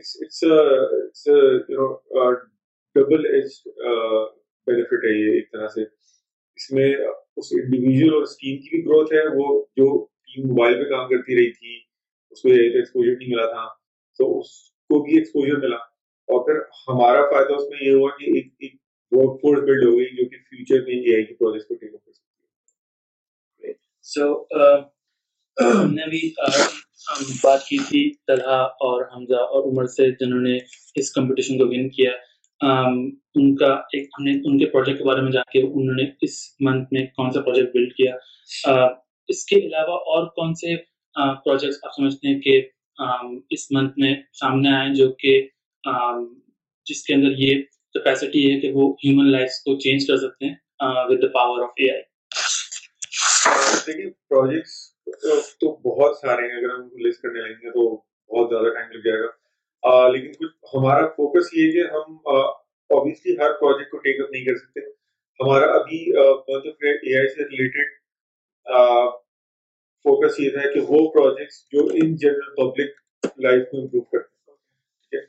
ڈبل 2.95 3.27
ایج 3.27 3.69
بینیفٹ 4.67 5.05
ہے 5.05 5.21
یہ 5.21 5.35
ایک 5.35 5.53
طرح 5.53 5.69
سے۔ 5.69 5.83
اس 6.57 6.73
میں 6.73 6.97
اس 7.37 7.47
انڈیویجل 7.53 8.15
اور 8.15 8.23
اس 8.23 8.37
ٹیم 8.37 8.57
کی 8.57 8.69
بھی 8.71 8.85
گروتھ 8.85 9.13
ہے، 9.13 9.29
وہ 9.37 9.63
جو 9.63 10.05
ٹیم 10.05 10.49
موبائل 10.49 10.75
پہ 10.75 10.91
کام 10.91 11.09
کرتی 11.09 11.37
رہی 11.37 11.51
تھی، 11.51 11.81
اس 12.31 12.43
کو 12.43 12.49
ایکسپوجر 12.49 13.17
نہیں 13.19 13.29
ملا 13.29 13.47
تھا۔ 13.47 13.67
تو 14.19 14.39
اس 14.39 14.47
کو 14.63 15.03
بھی 15.03 15.19
ایکسپوجر 15.19 15.57
ملا۔ 15.57 15.77
اور 15.77 16.45
پھر 16.47 16.61
ہمارا 16.89 17.31
فائدہ 17.31 17.53
اس 17.53 17.69
میں 17.71 17.79
یہ 17.83 17.93
ہوا 17.93 18.11
کہ 18.11 18.25
ایک 18.25 18.47
ایک 18.59 18.73
ورک 19.11 19.41
فورس 19.41 19.61
بلڈ 19.61 19.85
ہو 19.85 19.99
گئی 19.99 20.07
جو 20.07 20.29
کہ 20.29 20.37
فیوچر 20.37 20.85
میں 20.85 20.95
اے 20.95 21.15
آئی 21.15 21.25
کے 21.25 21.35
پروجیکٹ 21.35 21.69
کو 21.69 21.75
ٹیک 21.75 21.95
اپ 21.95 22.05
کر 22.05 22.13
سکتی 22.13 22.30
سو 24.05 24.27
uh, 24.57 24.79
ہم 25.85 25.95
نے 25.95 26.09
بھی 26.09 26.33
بات 27.43 27.65
کی 27.67 27.79
تھی 27.89 28.15
طلحہ 28.27 28.63
اور 28.81 29.03
حمزہ 29.17 29.35
اور 29.35 29.73
عمر 29.73 29.87
سے 29.87 30.11
جنہوں 30.11 30.41
نے 30.41 30.59
اس 30.95 31.13
کمپٹیشن 31.13 31.59
کو 31.59 31.67
ون 31.67 31.89
کیا۔ 31.91 32.11
ان 33.35 33.55
کا 33.57 33.67
ایک، 33.67 34.09
ہم 34.19 34.25
نے 34.25 34.33
ان 34.45 34.59
کے 34.59 34.67
پروجیکٹ 34.67 34.99
کے 34.99 35.05
بارے 35.05 35.23
میں 35.23 35.33
جان 35.33 35.51
کے 35.53 35.63
انہوں 35.63 35.95
نے 35.95 36.05
اس 36.23 36.39
منتھ 36.61 36.89
میں 36.93 37.07
کون 37.07 37.31
سا 37.31 37.41
پروجیکٹ 37.41 37.75
بلڈ 37.75 37.93
کیا۔ 37.95 38.17
اس 39.29 39.45
کے 39.45 39.57
علاوہ 39.57 39.97
اور 40.11 40.27
کون 40.27 40.55
سے 40.55 40.77
پروجیکٹس 41.45 41.79
آپ 41.83 41.91
سمجھتے 41.97 42.29
ہیں 42.29 42.41
کہ 42.41 42.61
اس 43.51 43.71
منتھ 43.71 43.99
میں 43.99 44.15
سامنے 44.33 44.77
آئے 44.77 44.95
جو 44.95 45.13
کہ 45.13 45.41
جس 46.87 47.03
کے 47.03 47.15
اندر 47.15 47.39
یہ 47.39 47.63
کیپیسٹی 47.95 48.53
ہے 48.53 48.61
کہ 48.61 48.73
وہ 48.73 48.93
ہیومن 49.05 49.31
لائف 49.33 49.51
کو 49.65 49.79
چینج 49.79 50.07
کر 50.07 50.17
سکتے 50.17 50.47
ہیں 50.47 50.55
with 50.81 51.23
the 51.23 51.29
power 51.29 51.63
of 51.63 51.71
A 51.77 51.93
I 51.93 52.10
دیکھیے 53.87 54.11
پروجیکٹس 54.29 54.75
تو 55.61 55.67
بہت 55.89 56.17
سارے 56.17 56.43
ہیں، 56.43 56.59
اگر 56.59 56.71
ہم 56.75 56.89
لسٹ 57.07 57.23
کرنے 57.23 57.41
لگیں 57.41 57.61
گے 57.63 57.71
تو 57.71 57.83
بہت 58.31 58.51
زیادہ 58.51 58.75
ٹائم 58.75 58.91
لگ 58.93 59.09
جائے 59.09 59.21
گا۔ 59.21 59.31
لیکن 60.09 60.33
کچھ 60.33 60.75
ہمارا 60.75 61.07
فوکس 61.07 61.55
یہ 61.55 61.73
کہ 61.73 61.83
ہم 61.93 62.17
اوبیسلی 62.93 63.33
ہر 63.39 63.53
پروجیکٹ 63.53 63.91
کو 63.91 63.99
ٹیک 63.99 64.21
اپ 64.21 64.31
نہیں 64.31 64.45
کر 64.45 64.57
سکتے۔ 64.57 64.81
ہمارا 65.41 65.67
ابھی 65.73 65.99
اے 66.17 67.19
آئی 67.19 67.29
سے 67.29 67.43
ریلیٹڈ 67.43 67.89
فوکس 70.05 70.41
یہ 70.41 70.51
تھا 70.51 70.73
کہ 70.73 70.81
وہ 70.89 71.11
پروجیکٹس 71.11 71.57
جو 71.73 71.81
ان 71.95 72.17
جنرل 72.17 72.55
پبلک 72.57 72.91
لائف 73.39 73.63
کو 73.71 73.81
امپروو 73.81 74.01
کرتے 74.01 75.17
ہیں۔ 75.17 75.25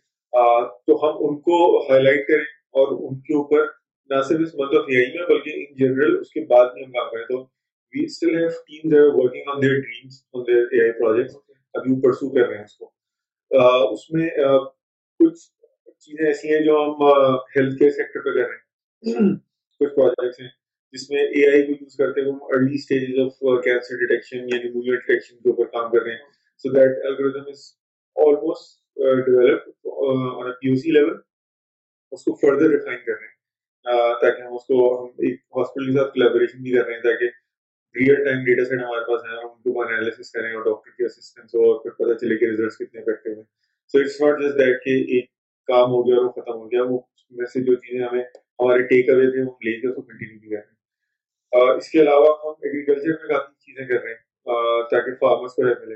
تو 0.88 0.92
ہم 1.04 1.16
ان 1.20 1.40
کو 1.48 1.56
ہائی 1.82 2.04
لائٹ 2.04 2.28
کریں 2.28 2.50
اور 2.80 2.88
ان 2.92 3.20
کے 3.20 3.34
اوپر، 3.38 3.66
نہ 4.10 4.22
صرف 4.22 4.40
اس 4.42 4.56
منتھ 4.56 4.76
آف 4.76 4.86
اے 4.88 4.98
آئی 4.98 5.18
میں 5.18 5.26
بلکہ 5.28 5.50
ان 5.56 5.76
جنرل 5.76 6.18
اس 6.20 6.30
کے 6.30 6.46
بعد 6.46 6.66
میں 6.74 6.84
ہم 6.84 6.92
کام 6.92 7.10
کریں۔ 7.12 7.26
تو 7.26 7.61
we 7.94 8.08
still 8.08 8.34
have 8.34 8.54
teams 8.66 8.92
that 8.92 9.00
are 9.00 9.16
working 9.16 9.44
on 9.46 9.60
their 9.60 9.82
dreams 9.82 10.24
on 10.34 10.46
their 10.46 10.68
AI 10.72 10.92
projects. 10.98 11.36
ابھی 11.76 11.92
وہ 11.92 12.02
پرسو 12.02 12.30
کر 12.30 12.48
رہے 12.48 12.58
ہیں 12.58 12.64
اس 12.64 12.78
کو 12.78 12.90
اس 13.92 14.10
میں 14.12 14.28
کچھ 15.20 15.40
چیزیں 16.00 16.26
ایسی 16.28 16.50
ہیں 16.50 16.60
جو 16.66 16.76
ہم 16.78 17.04
ہیلتھ 17.56 17.78
کیئر 17.80 17.92
سیکٹر 17.92 18.20
پہ 18.22 18.32
کر 18.32 18.48
رہے 18.48 19.14
ہیں 19.14 19.30
کچھ 19.82 19.94
پروجیکٹس 19.96 20.40
ہیں 20.42 20.48
جس 20.94 21.10
میں 21.10 21.22
اے 21.22 21.48
آئی 21.50 21.64
کو 21.64 21.72
یوز 21.74 21.96
کرتے 21.98 22.22
ہوئے 22.22 22.32
ہم 22.32 22.56
early 22.56 22.76
stages 22.76 23.20
of 23.20 23.64
cancer 23.64 24.00
detection 24.00 24.44
یا 24.46 24.62
نیمونیا 24.64 24.96
ڈیٹیکشن 24.98 25.38
کے 25.38 25.50
اوپر 25.50 25.72
کام 25.74 25.92
کر 25.92 26.04
رہے 26.04 26.14
ہیں 26.14 26.32
so 26.66 26.74
that 26.74 27.06
algorithm 27.06 27.50
is 27.50 27.64
almost 28.16 28.80
develop 29.26 29.88
on 30.00 30.48
a 30.48 30.54
P 30.54 30.70
O 30.70 30.76
C 30.78 30.92
level 30.92 31.14
اس 32.12 32.24
کو 32.24 32.36
فردر 32.42 32.70
ریفائن 32.70 32.98
کر 33.06 33.14
رہے 33.14 33.28
ہیں 33.28 33.40
تاکہ 34.22 34.42
ہم 34.42 34.56
اس 34.56 34.66
کو 34.66 34.82
ہم 34.96 35.08
ایک 35.20 35.40
ہاسپٹل 35.56 35.86
کے 35.86 35.98
ساتھ 35.98 36.14
کولیبوریشن 36.14 36.64
بھی 36.64 36.72
کر 36.72 36.86
رہے 36.86 36.94
ہیں 36.94 37.02
تاکہ 37.04 37.40
ریئل 37.96 38.24
ٹائم 38.26 38.44
ڈیٹا 38.46 38.64
سیٹ 38.66 38.80
ہمارے 38.80 39.06
پاس 39.08 39.22
ہے، 39.26 39.38
ہم 39.38 39.50
ان 39.66 39.88
انالیسس 39.88 40.32
کریں 40.32 40.54
اور 40.56 40.64
ڈاکٹر 40.66 40.92
کی 40.98 41.04
اسسٹنس 41.06 41.56
ہو 41.56 41.72
اور 41.72 41.80
پھر 41.82 41.92
پتہ 41.92 42.18
چلے 42.18 42.38
کہ 42.38 42.46
ریزلٹس 42.46 42.78
کتنے 42.78 43.02
افیکٹو 43.02 43.30
ہیں۔ 43.30 43.44
So 43.92 44.00
it's 44.00 44.22
not 44.22 44.42
just 44.42 44.60
that 44.60 44.84
کہ 44.84 44.94
ایک 45.16 45.26
کام 45.68 45.90
ہو 45.92 46.08
گیا 46.08 46.16
اور 46.16 46.26
وہ 46.26 46.32
ختم 46.32 46.54
ہو 46.54 46.72
گیا، 46.72 46.84
وہ 46.84 47.00
میں 47.32 47.46
سے 47.46 47.60
جو 47.64 47.76
چیزیں 47.76 48.06
ہمیں، 48.08 48.24
ہمارے 48.60 48.84
ٹیک 48.84 49.10
اوے 49.10 49.32
تھے 49.32 49.42
ہم 49.42 49.48
لے 49.66 49.80
کے 49.82 49.88
اس 49.88 49.96
کو 49.96 50.02
کنٹینیو 50.02 50.40
بھی 50.40 50.50
کر 50.50 50.56
رہے 50.56 50.62
ہیں۔ 50.62 50.78
اس 51.78 51.90
کے 51.90 52.02
علاوہ 52.02 52.36
ہم 52.44 52.54
ایگریکلچر 52.62 53.10
میں 53.10 53.28
کافی 53.30 53.54
چیزیں 53.66 53.86
کر 53.88 54.04
رہے 54.04 54.10
ہیں۔ 54.10 54.20
تاکہ 54.92 55.16
فارمرس 55.20 55.54
کو 55.56 55.64
ملے۔ 55.64 55.96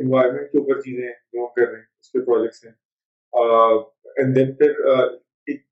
انوائرمنٹ 0.00 0.50
کے 0.52 0.58
اوپر 0.58 0.80
چیزیں 0.80 1.08
جو 1.32 1.40
ہم 1.40 1.52
کر 1.56 1.70
رہے 1.70 1.78
ہیں، 1.78 1.86
اس 2.00 2.10
کے 2.10 2.20
پروجیکٹس 2.20 2.64
ہیں۔ 2.64 2.72
اینڈ 4.16 4.36
دین 4.36 4.52
پھر 4.54 4.70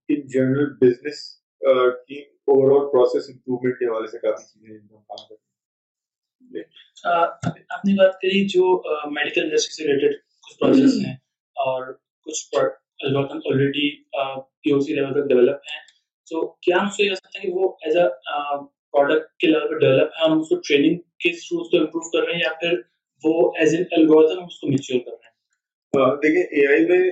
ان 0.09 0.20
جنرل 0.26 0.72
بزنس 0.80 1.20
کی 2.09 2.22
اوور 2.49 2.70
آل 2.74 2.84
پروسیس 2.90 3.28
امپروومنٹ 3.30 3.78
کے 3.78 3.86
حوالے 3.86 4.09
سے 4.11 4.18
کافی 4.18 4.44
چیزیں 4.44 4.78
جو 4.78 4.97
ہم 4.97 5.03
کام 5.03 5.26
کرتے 5.28 6.59
ہیں۔ 6.59 6.64
آپ 7.76 7.84
نے 7.84 7.94
بات 7.94 8.14
کری 8.20 8.44
جو 8.49 8.64
میڈیکل 9.11 9.42
انڈسٹری 9.42 9.74
سے 9.74 9.92
ریلیٹڈ 9.92 10.16
کچھ 10.44 10.59
پروسیس 10.59 10.94
ہیں 11.07 11.14
اور 11.57 11.92
کچھ 12.26 12.55
algorithm 12.55 13.38
already 13.53 13.90
P 14.11 14.72
O 14.72 14.80
C 14.80 14.94
level 14.94 15.12
تک 15.12 15.28
ڈیولپ 15.28 15.61
ہیں۔ 15.72 15.80
تو 16.28 16.47
کیا 16.62 16.76
ہم 16.82 16.88
سے 16.97 17.09
کہہ 17.09 17.14
سکتے 17.14 17.38
ہیں 17.38 17.47
کہ 17.47 17.53
وہ 17.59 17.68
ایز 17.84 17.97
اے 17.97 18.07
پروڈکٹ 18.92 19.36
کے 19.40 19.47
لیول 19.47 19.68
پہ 19.68 19.78
ڈیولپ 19.78 20.11
ہے 20.16 20.24
ہم 20.24 20.38
اس 20.40 20.49
کو 20.49 20.57
ٹریننگ 20.68 20.97
کے 21.18 21.32
تھرو 21.32 21.61
اس 21.61 21.70
کو 21.70 21.78
امپروو 21.78 22.11
کر 22.11 22.26
رہے 22.26 22.32
ہیں 22.32 22.40
یا 22.40 22.53
پھر 22.61 22.80
وہ 23.24 23.34
ایز 23.59 23.74
این 23.74 23.84
الگورتھم 23.92 24.44
اس 24.44 24.59
کو 24.61 24.68
میچور 24.68 25.01
کر 25.01 25.11
رہے 25.11 25.26
ہیں؟ 25.26 26.16
دیکھیں 26.22 26.42
اے 26.42 26.66
آئی 26.66 26.86
میں 26.86 27.03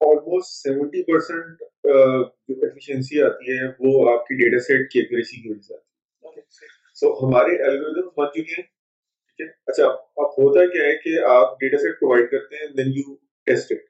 آلموسٹ 0.00 0.50
سیونٹی 0.52 1.02
پرسینٹ 1.02 1.62
جو 1.84 2.54
ایفیشنسی 2.62 3.22
آتی 3.22 3.52
ہے، 3.52 3.66
وہ 3.80 4.10
آپ 4.10 4.26
کی 4.26 4.34
ڈیٹا 4.34 4.58
سیٹ 4.62 4.90
کی 4.92 4.98
ایکوریسی 4.98 5.40
کی 5.42 5.48
وجہ 5.48 5.60
سے 5.60 5.74
آتی 5.74 6.38
ہے. 6.38 6.68
سو 6.96 7.12
ہمارے 7.16 7.62
الگوریدم 7.64 8.08
بن 8.16 8.28
چکے 8.28 8.52
ہیں. 8.52 8.62
ٹھیک 8.62 9.40
ہے؟ 9.40 9.52
اچھا 9.66 9.86
اب 9.86 10.30
ہوتا 10.38 10.64
کیا 10.72 10.84
ہے 10.84 10.96
کہ 10.98 11.18
آپ 11.30 11.58
ڈیٹا 11.60 11.78
سیٹ 11.78 11.98
پرووائڈ 12.00 12.30
کرتے 12.30 12.56
ہیں 12.56 12.66
then 12.76 12.92
you 12.94 13.14
test 13.46 13.72
it 13.72 13.84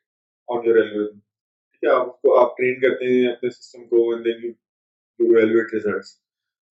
on 0.49 0.67
your 0.67 0.77
algorithm 0.77 1.19
ٹھیک 1.19 1.85
ہے؟ 1.85 1.91
آپ 1.91 2.09
اس 2.09 2.21
کو، 2.23 2.39
آپ 2.41 2.57
ٹرین 2.57 2.81
کرتے 2.81 3.07
ہیں 3.07 3.33
اپنے 3.33 3.51
سسٹم 3.51 3.87
کو 3.89 4.11
and 4.11 4.25
then 4.25 4.45
you 4.45 4.51
you 5.21 5.37
evaluate 5.37 5.75
results 5.75 6.17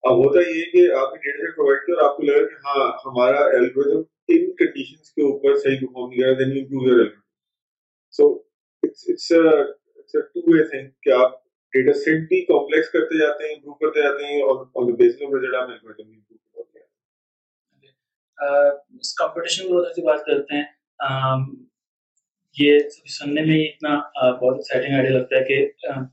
اب 0.03 0.17
ہوتا 0.17 0.41
یہ 0.41 0.65
کہ 0.73 0.91
آپ 0.95 1.13
نے 1.13 1.19
ڈیٹا 1.21 1.37
سیٹ 1.37 1.55
پرووائڈ 1.55 1.85
کیا 1.85 1.95
اور 1.95 2.03
آپ 2.03 2.17
کو 2.17 2.23
لگا 2.23 2.45
کہ 2.47 2.65
ہاں 2.65 2.87
ہمارا 3.05 3.39
الگوریدم 3.57 4.01
ان 4.29 4.51
کنڈیشنز 4.55 5.11
کے 5.11 5.21
اوپر 5.21 5.55
صحیح 5.57 5.77
پرفارم 5.77 6.09
نہیں 6.09 6.19
کر 6.19 6.27
رہا 6.27 6.39
then 6.39 6.51
you 6.51 6.61
improve 6.61 6.83
your 6.83 6.93
algorithm 6.93 7.19
so 8.13 8.27
it's 8.83 9.09
it's 9.09 9.31
a 10.13 10.21
two 10.33 10.41
way 10.47 10.63
thing 10.69 10.89
کہ 11.03 11.09
آپ 11.13 11.31
ڈیٹا 11.73 11.93
سیٹ 11.93 12.27
بھی 12.29 12.41
کمپلیکس 12.45 12.89
کرتے 12.89 13.17
جاتے 13.19 13.47
ہیں 13.47 13.53
امپروو 13.55 13.73
کرتے 13.75 14.01
جاتے 14.01 14.25
ہیں 14.25 14.41
اور 14.41 14.65
on 14.75 14.87
the 14.87 14.93
basis 14.93 15.21
of 15.21 15.33
result 15.33 15.55
آپ 15.55 15.63
الگوریدم 15.63 16.09
بھی 16.09 16.15
امپروو 16.15 16.63
کرتے 16.63 16.79
جاتے 16.79 17.87
ہیں۔ 17.87 18.71
اس 18.99 19.13
کمپٹیشن 19.13 19.67
گروتھ 19.69 19.95
کی 19.95 20.01
بات 20.01 20.25
کرتے 20.25 20.55
ہیں۔ 20.55 20.63
یہ 22.57 22.79
سننے 23.09 23.41
میں 23.41 23.59
اتنا 23.63 23.95
بہت 24.31 24.55
ایکسائٹنگ 24.55 24.93
آئیڈیا 24.93 25.17
لگتا 25.17 25.35
ہے 25.35 25.43
کہ 25.43 25.57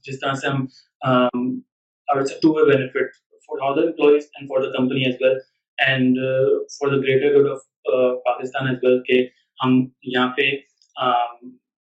جس 0.03 0.20
طرح 0.20 0.34
سے 0.34 0.49
ہم 0.49 0.64
two 2.42 2.53
way 2.55 2.64
benefit 2.64 3.16
for 3.49 3.59
all 3.61 3.76
the 3.76 3.86
employees 3.86 4.28
and 4.34 4.49
for 4.49 4.62
the 4.62 4.70
company 4.70 5.05
as 5.05 5.14
well 5.20 5.38
and 5.78 6.18
for 6.70 6.88
the 6.88 7.01
greater 7.03 7.38
good 7.38 7.51
of 7.51 7.62
Pakistan 8.24 8.68
as 8.68 8.84
well 8.84 9.03
کہ 9.03 9.26
ہم 9.59 9.84
یہاں 10.07 10.28
پہ 10.36 10.51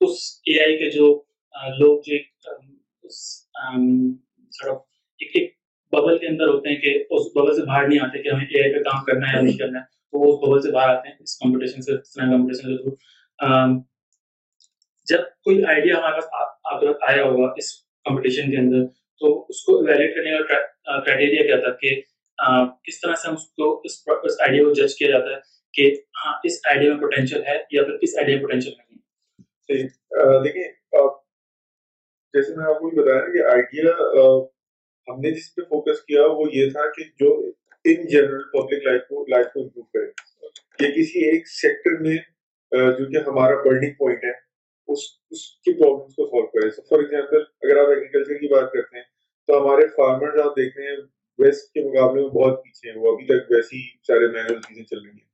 اس 0.02 0.18
اے 0.46 0.60
آئی 0.64 0.78
کے 0.78 0.90
جو 0.92 1.14
لوگ 1.80 2.00
جو 2.02 2.16
اس 3.04 3.20
ایک 5.20 5.36
ایک 5.36 5.54
ببل 5.94 6.18
کے 6.18 6.28
اندر 6.28 6.48
ہوتے 6.48 6.70
ہیں 6.70 6.76
کہ 6.82 6.94
اس 7.10 7.28
ببل 7.36 7.56
سے 7.56 7.66
باہر 7.68 7.88
نہیں 7.88 8.00
آتے 8.00 8.22
کہ 8.24 8.30
ہمیں 8.30 8.46
اے 8.46 8.62
آئی 8.62 8.74
پہ 8.74 8.80
کام 8.84 9.04
کرنا 9.06 9.28
ہے 9.28 9.36
یا 9.36 9.42
نہیں 9.42 9.58
کرنا 9.58 9.80
ہے، 9.80 9.84
تو 9.84 10.20
وہ 10.20 10.34
اس 10.34 10.40
ببل 10.40 10.62
سے 10.62 10.72
باہر 10.72 10.90
آتے 10.90 11.10
ہیں 11.10 11.16
اس 11.20 11.38
کمپٹیشن 11.40 11.82
سے، 11.82 11.94
اس 11.94 12.14
طرح 12.14 12.32
کمپٹیشن 12.32 12.66
کے 12.68 12.78
تھرو 12.78 12.96
جب 15.08 15.24
کوئی 15.44 15.64
آئیڈیا 15.66 15.98
ہمارے 15.98 16.22
پاس 16.22 16.26
آپ 16.66 17.04
آیا 17.10 17.24
ہوگا 17.24 17.52
اس 17.58 17.74
کمپٹیشن 18.06 18.52
کے 18.52 18.58
اندر، 18.58 18.86
تو 19.22 19.46
اس 19.50 19.62
کو 19.64 19.78
ایویلیٹ 19.80 20.16
کرنے 20.16 20.38
کا 20.38 21.00
کرائٹیریا 21.00 21.44
کیا 21.48 21.60
تھا 21.60 21.72
کہ 21.82 21.96
کس 22.86 23.00
طرح 23.02 23.16
سے 23.16 23.28
ہم 23.28 23.34
اس 23.34 23.48
کو، 23.52 23.74
اس 23.84 24.42
آئیڈیا 24.42 24.64
کو 24.64 24.74
جج 24.74 24.96
کیا 24.96 25.10
جاتا 25.10 25.30
ہے 25.32 25.40
کہ 25.74 25.92
ہاں 26.18 26.34
اس 26.44 26.60
آئیڈیا 26.68 26.94
میں 26.94 27.00
پوٹینشیل 27.02 27.44
ہے 27.48 27.58
یا 27.72 27.84
پھر 27.84 27.94
اس 28.02 28.18
آئیڈیا 28.18 28.36
میں 28.36 28.44
پوٹینشیل 28.44 28.74
جی، 29.70 29.76
نہیں 29.76 30.44
دیکھیں 30.44 30.64
جیسے 32.36 32.56
میں 32.56 32.66
آپ 32.66 32.80
کو 32.80 32.90
بتایا 32.90 33.20
کہ 33.20 33.54
آئیڈیا 33.54 33.92
ہم 35.08 35.22
نے 35.22 35.32
جس 35.32 35.56
پہ 35.56 35.62
فوکس 35.62 36.02
کیا 36.02 36.26
وہ 36.26 36.46
یہ 36.54 36.70
تھا 36.70 36.92
کہ 36.92 37.04
جو 37.20 37.52
ان 37.86 38.08
جنرل 38.08 38.44
پبلک 38.54 38.84
لائف 38.84 39.02
کو 39.02 39.26
لائف 39.30 39.46
کو 39.54 39.62
امپروو 39.62 39.84
کرے۔ 39.84 40.12
کہ 40.80 40.92
کسی 40.92 41.20
ایک 41.20 41.48
سیکٹر 41.48 42.02
میں 42.02 42.18
جو 42.72 43.06
کہ 43.06 43.30
ہمارا 43.30 43.56
برننگ 43.66 43.94
پوائنٹ 43.98 44.24
ہے، 44.24 44.30
اس 44.88 45.00
اس 45.30 45.52
کی 45.52 45.74
پرابلمس 45.74 46.16
کو 46.16 46.26
سالو 46.26 46.48
کرے۔ 46.48 46.70
فار 46.70 47.00
ایگزامپل 47.00 47.38
اگر 47.38 47.78
آپ 47.78 47.88
ایگریکلچر 47.88 48.34
کی 48.34 48.48
بات 48.48 48.72
کرتے 48.72 48.98
ہیں، 48.98 49.04
تو 49.48 49.66
ہمارے 49.66 49.88
فارمرز 49.88 50.40
آپ 50.40 50.58
دیکھتے 50.58 50.82
ہیں 50.82 50.98
ویسٹ 51.40 51.74
کے 51.74 51.84
مقابلے 51.84 52.22
میں 52.22 52.30
بہت 52.30 52.64
پیچھے 52.64 52.92
ہیں۔ 52.92 52.98
وہ 52.98 53.12
ابھی 53.14 53.26
تک 53.26 53.52
ویسی 53.52 53.82
سارے 54.08 54.28
مینول 54.28 54.62
چیزیں 54.62 54.84
چل 54.84 55.00
رہی 55.00 55.10
ہیں۔ 55.10 55.30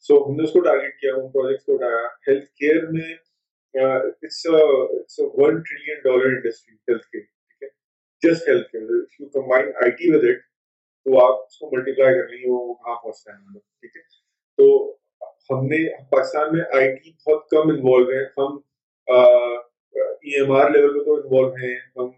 سو 0.00 0.30
ہم 0.30 0.36
نے 0.36 0.42
اس 0.42 0.52
کو 0.52 0.60
ٹارگیٹ 0.60 1.00
کیا، 1.00 1.14
ان 1.14 1.32
پروجیکٹس 1.32 1.64
کو 1.66 1.74
اٹھایا 1.74 2.06
ہیلتھ 2.28 2.46
کیئر 2.46 2.86
میں 2.90 3.14
it's 3.74 4.46
it's 4.46 5.18
one 5.34 5.60
trillion 5.62 6.00
dollar 6.04 6.26
industry 6.26 6.74
health 6.88 7.06
care 7.06 7.22
ٹھیک 7.22 7.62
ہے 7.62 7.68
just 8.22 8.48
health 8.48 8.70
care 8.72 8.82
if 8.82 9.20
you 9.20 9.28
combine 9.34 9.66
I 9.82 9.90
T 9.98 10.14
with 10.14 10.24
it 10.28 10.40
تو 11.06 11.18
آپ 11.24 11.44
اس 11.44 11.58
کو 11.58 11.70
ملٹیپلائی 11.72 12.14
کر 12.14 12.28
لیں 12.28 12.42
وہ 12.46 12.74
کہاں 12.74 12.94
پہنچتا 13.02 13.32
ہے 13.32 13.58
ٹھیک 13.80 13.96
ہے؟ 13.96 14.02
تو 14.58 14.64
ہم 15.50 15.66
نے 15.66 15.78
پاکستان 16.10 16.56
میں 16.56 16.64
آئی 16.78 16.94
ٹی 16.94 17.10
بہت 17.10 17.48
کم 17.50 17.68
انوالو 17.70 18.10
ہے 18.10 18.24
ہم 18.38 18.56
ای 19.08 20.34
ایم 20.38 20.50
آر 20.52 20.70
لیول 20.70 20.98
پہ 20.98 21.04
تو 21.04 21.14
انوالو 21.14 21.54
ہیں. 21.62 21.76
ہم 21.96 22.10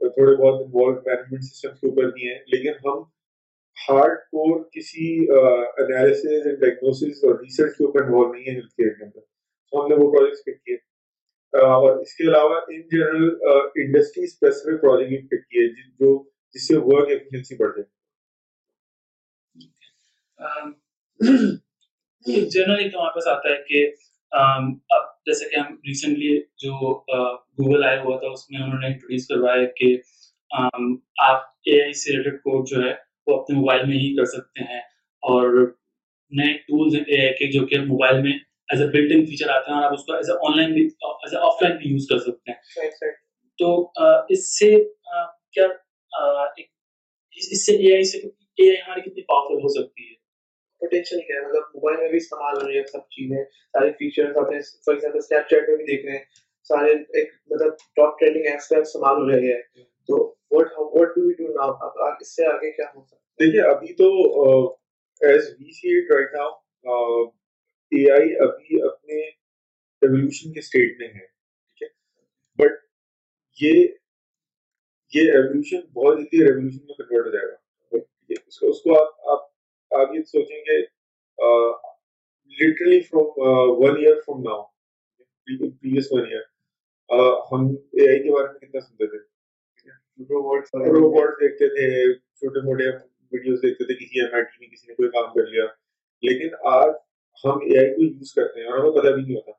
تھوڑے 0.00 0.34
بہت 0.36 0.60
انوالو 0.60 1.00
مینجمنٹ 1.06 1.44
سسٹم 1.44 1.74
کے 1.80 1.86
اوپر 1.88 2.10
بھی 2.12 2.28
ہیں. 2.28 2.38
لیکن 2.46 2.86
ہم 2.86 3.02
ہارڈ 3.76 4.18
کور 4.30 4.62
کسی 4.72 5.06
انالیسز 5.28 6.46
اینڈ 6.46 6.60
ڈائگنوسس 6.60 7.24
اور 7.24 7.34
ریسرچ 7.40 7.76
کے 7.78 7.84
اوپر 7.84 8.04
انوالو 8.04 8.32
نہیں 8.32 8.44
ہے 8.46 8.54
ہیلتھ 8.54 8.74
کیئر 8.76 8.92
کے 8.92 9.04
اندر. 9.04 9.20
تو 9.72 9.80
ہم 9.80 9.88
نے 9.88 9.94
وہ 9.94 10.10
پروجیکٹس 10.12 10.44
پک 10.44 10.64
کیے. 10.64 10.76
اور 11.54 11.98
اس 12.00 12.14
کے 12.14 12.24
علاوہ 12.28 12.60
in 12.68 12.80
general 12.88 13.28
industry 13.76 14.24
specific 14.24 14.80
project 14.82 15.10
بھی 15.10 15.26
پک 15.28 15.48
کیے 15.50 15.68
جو 16.00 16.16
جس 16.54 16.66
سے 16.68 16.76
ورک 16.84 17.08
ایفیشنسی 17.10 17.56
بڑھ 17.56 17.76
جائے. 17.76 17.88
جنرلی 22.50 22.88
تو 22.90 22.98
ہمارے 22.98 23.14
پاس 23.14 23.26
آتا 23.28 23.48
ہے 23.48 23.62
کہ 23.68 23.86
اب 24.32 25.04
جیسے 25.26 25.48
کہ 25.50 25.56
ہم 25.56 25.74
ریسنٹلی 25.86 26.36
جو 26.58 26.72
گوگل 27.58 27.84
آیا 27.84 28.02
ہوا 28.02 28.16
تھا، 28.18 28.28
اس 28.28 28.50
میں 28.50 28.62
انہوں 28.62 28.78
نے 28.80 28.86
انٹروڈیوس 28.86 29.26
کروایا 29.28 29.64
کہ 29.76 29.96
آپ 31.24 31.44
اے 31.66 31.80
آئی 31.82 31.92
سے 31.92 32.12
ریلیٹڈ 32.12 32.40
کوڈ 32.40 32.68
جو 32.68 32.82
ہے، 32.82 32.92
وہ 33.26 33.40
اپنے 33.40 33.56
موبائل 33.56 33.86
میں 33.86 33.96
ہی 33.96 34.14
کر 34.16 34.24
سکتے 34.32 34.64
ہیں، 34.64 34.80
اور 35.22 35.44
نئے 36.32 36.52
ٹولز 36.58 36.94
ہیں 36.94 37.04
اے 37.04 37.20
آئی 37.20 37.34
کے 37.34 37.50
جو 37.52 37.66
کہ 37.66 37.80
موبائل 37.84 38.22
میں 38.22 38.32
as 38.68 38.80
a 38.82 38.86
built 38.88 39.12
in 39.14 39.24
feature 39.26 39.48
آتے 39.48 39.70
ہیں 39.70 39.76
اور 39.78 39.84
آپ 39.84 39.92
اس 39.92 40.04
کو 40.06 40.12
ایز 40.12 40.30
اے 40.30 40.36
آن 40.46 40.56
لائن 40.56 40.72
بھی 40.74 40.82
ایز 40.82 41.34
اے 41.34 41.40
آف 41.46 41.62
لائن 41.62 41.76
بھی 41.76 41.90
یوز 41.90 42.06
کر 42.08 42.18
سکتے 42.18 42.50
ہیں۔ 42.50 43.00
تو 43.58 43.68
اس 44.28 44.58
سے 44.58 44.70
کیا 45.52 45.66
اس 47.36 47.66
سے 47.66 47.72
اے 47.76 47.94
آئی 47.94 48.04
سے 48.04 48.18
اے 48.18 48.68
آئی 48.68 48.76
ہماری 48.86 49.00
کتنی 49.00 49.22
پاورفل 49.22 49.62
ہو 49.64 49.68
سکتی 49.68 50.02
ہے۔ 50.08 50.14
پوٹینشیل 50.80 51.20
کیا 51.20 51.36
ہے 51.36 51.46
مطلب 51.46 51.62
موبائل 51.74 51.96
میں 51.96 52.08
بھی 52.08 52.16
استعمال 52.16 52.56
ہو 52.56 52.68
رہی 52.68 52.78
ہے 52.78 52.82
سب 52.92 53.02
چیزیں 53.16 53.42
سارے 53.44 53.90
فیچرز 53.92 54.36
آپ 54.36 54.50
نے 54.50 54.58
فار 54.86 54.94
ایگزامپل 54.94 55.18
اسنیپ 55.18 55.48
چیٹ 55.50 55.68
میں 55.68 55.76
بھی 55.76 55.84
دیکھ 55.84 56.06
رہے 56.06 56.16
ہیں۔ 56.16 56.24
سارے 56.70 56.92
ایک 57.18 57.30
مطلب 57.50 57.72
ٹاپ 57.96 58.18
ٹرینڈنگ 58.18 58.46
ایپس 58.46 58.68
کا 58.68 58.78
استعمال 58.78 59.22
ہو 59.22 59.28
رہی 59.30 59.50
ہے۔ 59.52 59.60
تو 60.08 60.16
what 60.50 60.72
what 60.78 61.08
do 61.16 61.26
we 61.26 61.32
do 61.38 61.52
now 61.52 61.70
اب 61.86 62.16
اس 62.20 62.34
سے 62.36 62.46
آگے 62.46 62.70
کیا 62.72 62.86
ہو 62.94 63.02
سکتا 63.04 63.16
ہے؟ 63.16 63.44
دیکھیے 63.44 63.62
ابھی 63.70 63.94
تو 63.94 64.08
as 65.20 65.48
we 65.58 65.72
see 65.72 65.96
it 65.98 66.10
right 66.12 66.34
now 66.34 66.50
A 67.92 68.10
I 68.12 68.34
ابھی 68.40 68.82
اپنے 68.82 69.20
ایولیوشن 69.22 70.52
کے 70.52 70.58
اسٹیٹ 70.58 70.98
میں 70.98 71.08
ہے 71.08 71.26
ٹھیک 71.26 71.82
ہے؟ 71.82 71.88
بٹ 72.58 72.72
یہ 73.58 73.86
یہ 75.12 75.32
ایولیوشن 75.32 75.80
بہت 75.92 76.18
جلدی 76.18 76.42
ریولیوشن 76.42 76.84
میں 76.86 76.94
کنورٹ 76.96 77.26
ہو 77.26 77.30
جائے 77.30 77.46
گا 77.46 77.56
اس 78.46 78.58
کو 78.58 78.68
اس 78.68 78.82
کو 78.82 78.98
آپ 79.00 79.28
آپ 79.30 80.00
آپ 80.00 80.14
یہ 80.14 80.22
سوچیں 80.26 80.58
گے 80.60 80.80
literally 82.58 83.00
from 83.02 83.40
one 83.78 83.96
year 83.96 84.20
from 84.26 84.42
now 84.42 84.62
previous 85.48 86.12
one 86.12 86.26
year 86.26 86.44
ہم 87.50 87.66
اے 87.92 88.08
آئی 88.08 88.22
کے 88.22 88.30
بارے 88.30 88.48
میں 88.48 88.58
کتنا 88.60 88.80
سنتے 88.80 89.06
تھے؟ 89.06 89.18
روبوٹ 90.92 91.40
دیکھتے 91.40 91.68
تھے 91.68 91.88
چھوٹے 92.14 92.60
موٹے 92.60 92.88
ویڈیوز 93.32 93.58
دیکھتے 93.62 93.84
تھے 93.84 93.94
کسی 93.94 94.20
ایم 94.20 94.34
آئی 94.34 94.44
ٹی 94.44 94.56
میں 94.60 94.68
کسی 94.68 94.86
نے 94.86 94.94
کوئی 94.94 95.08
کام 95.10 95.32
کر 95.34 95.46
لیا 95.46 95.64
لیکن 96.22 96.54
آج 96.72 96.90
ہم 97.44 97.58
اے 97.66 97.78
آئی 97.78 97.94
کو 97.94 98.02
یوز 98.02 98.32
کرتے 98.34 98.60
ہیں 98.60 98.66
اور 98.66 98.78
ہمیں 98.78 98.90
پتہ 98.90 99.14
بھی 99.14 99.22
نہیں 99.22 99.36
ہوتا۔ 99.36 99.52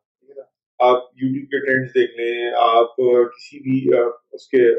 آپ 0.80 1.04
یوٹیوب 1.14 1.46
کے 1.46 1.60
ٹرینڈس 1.60 1.94
دیکھ 1.96 2.20
لیں 2.20 2.52
آپ 2.62 2.96
کسی 3.36 3.60
بھی 3.60 3.78
اس 4.32 4.48
کے 4.48 4.74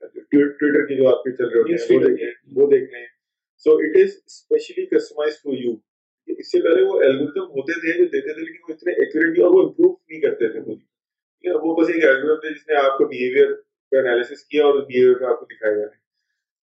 ٹویٹر 0.00 0.86
کے 0.86 0.96
جو 0.96 1.08
آپ 1.08 1.22
کے 1.22 1.32
چل 1.32 1.48
رہے 1.48 1.60
ہوتے 1.60 1.72
ہیں 1.74 2.00
وہ 2.00 2.06
دیکھ 2.06 2.20
لیں 2.22 2.62
وہ 2.62 2.70
دیکھ 2.70 2.90
لیں۔ 2.92 3.06
So 3.66 3.72
it 3.76 3.96
is 3.96 4.10
especially 4.26 4.86
customise 4.86 5.34
for 5.42 5.56
you 5.58 5.72
اس 6.28 6.52
سے 6.52 6.60
پہلے 6.60 6.82
وہ 6.82 7.00
الگوریتم 7.00 7.46
ہوتے 7.50 7.80
تھے 7.80 7.98
جو 7.98 8.04
دیتے 8.04 8.34
تھے 8.34 8.40
لیکن 8.40 8.60
وہ 8.68 8.74
اتنے 8.74 8.92
ایکوریٹ 8.92 9.40
اور 9.40 9.54
وہ 9.54 9.62
امپروو 9.62 9.92
نہیں 9.92 10.20
کرتے 10.20 10.48
تھے 10.48 10.60
خود 10.60 10.78
وہ 11.44 11.74
بس 11.76 11.90
ایک 11.94 12.04
الگوریتم 12.04 12.40
تھے 12.40 12.54
جس 12.54 12.68
نے 12.68 12.76
آپ 12.76 12.98
کو 12.98 13.04
بہیویئر 13.04 13.52
کا 13.92 13.98
انالیسس 13.98 14.44
کیا 14.44 14.64
اور 14.64 14.80
بہیویئر 14.82 15.14
کا 15.14 15.30
آپ 15.30 15.40
کو 15.40 15.44
دکھایا 15.44 15.74
جا 15.74 15.80
رہا 15.80 15.90
ہے۔ 15.90 16.06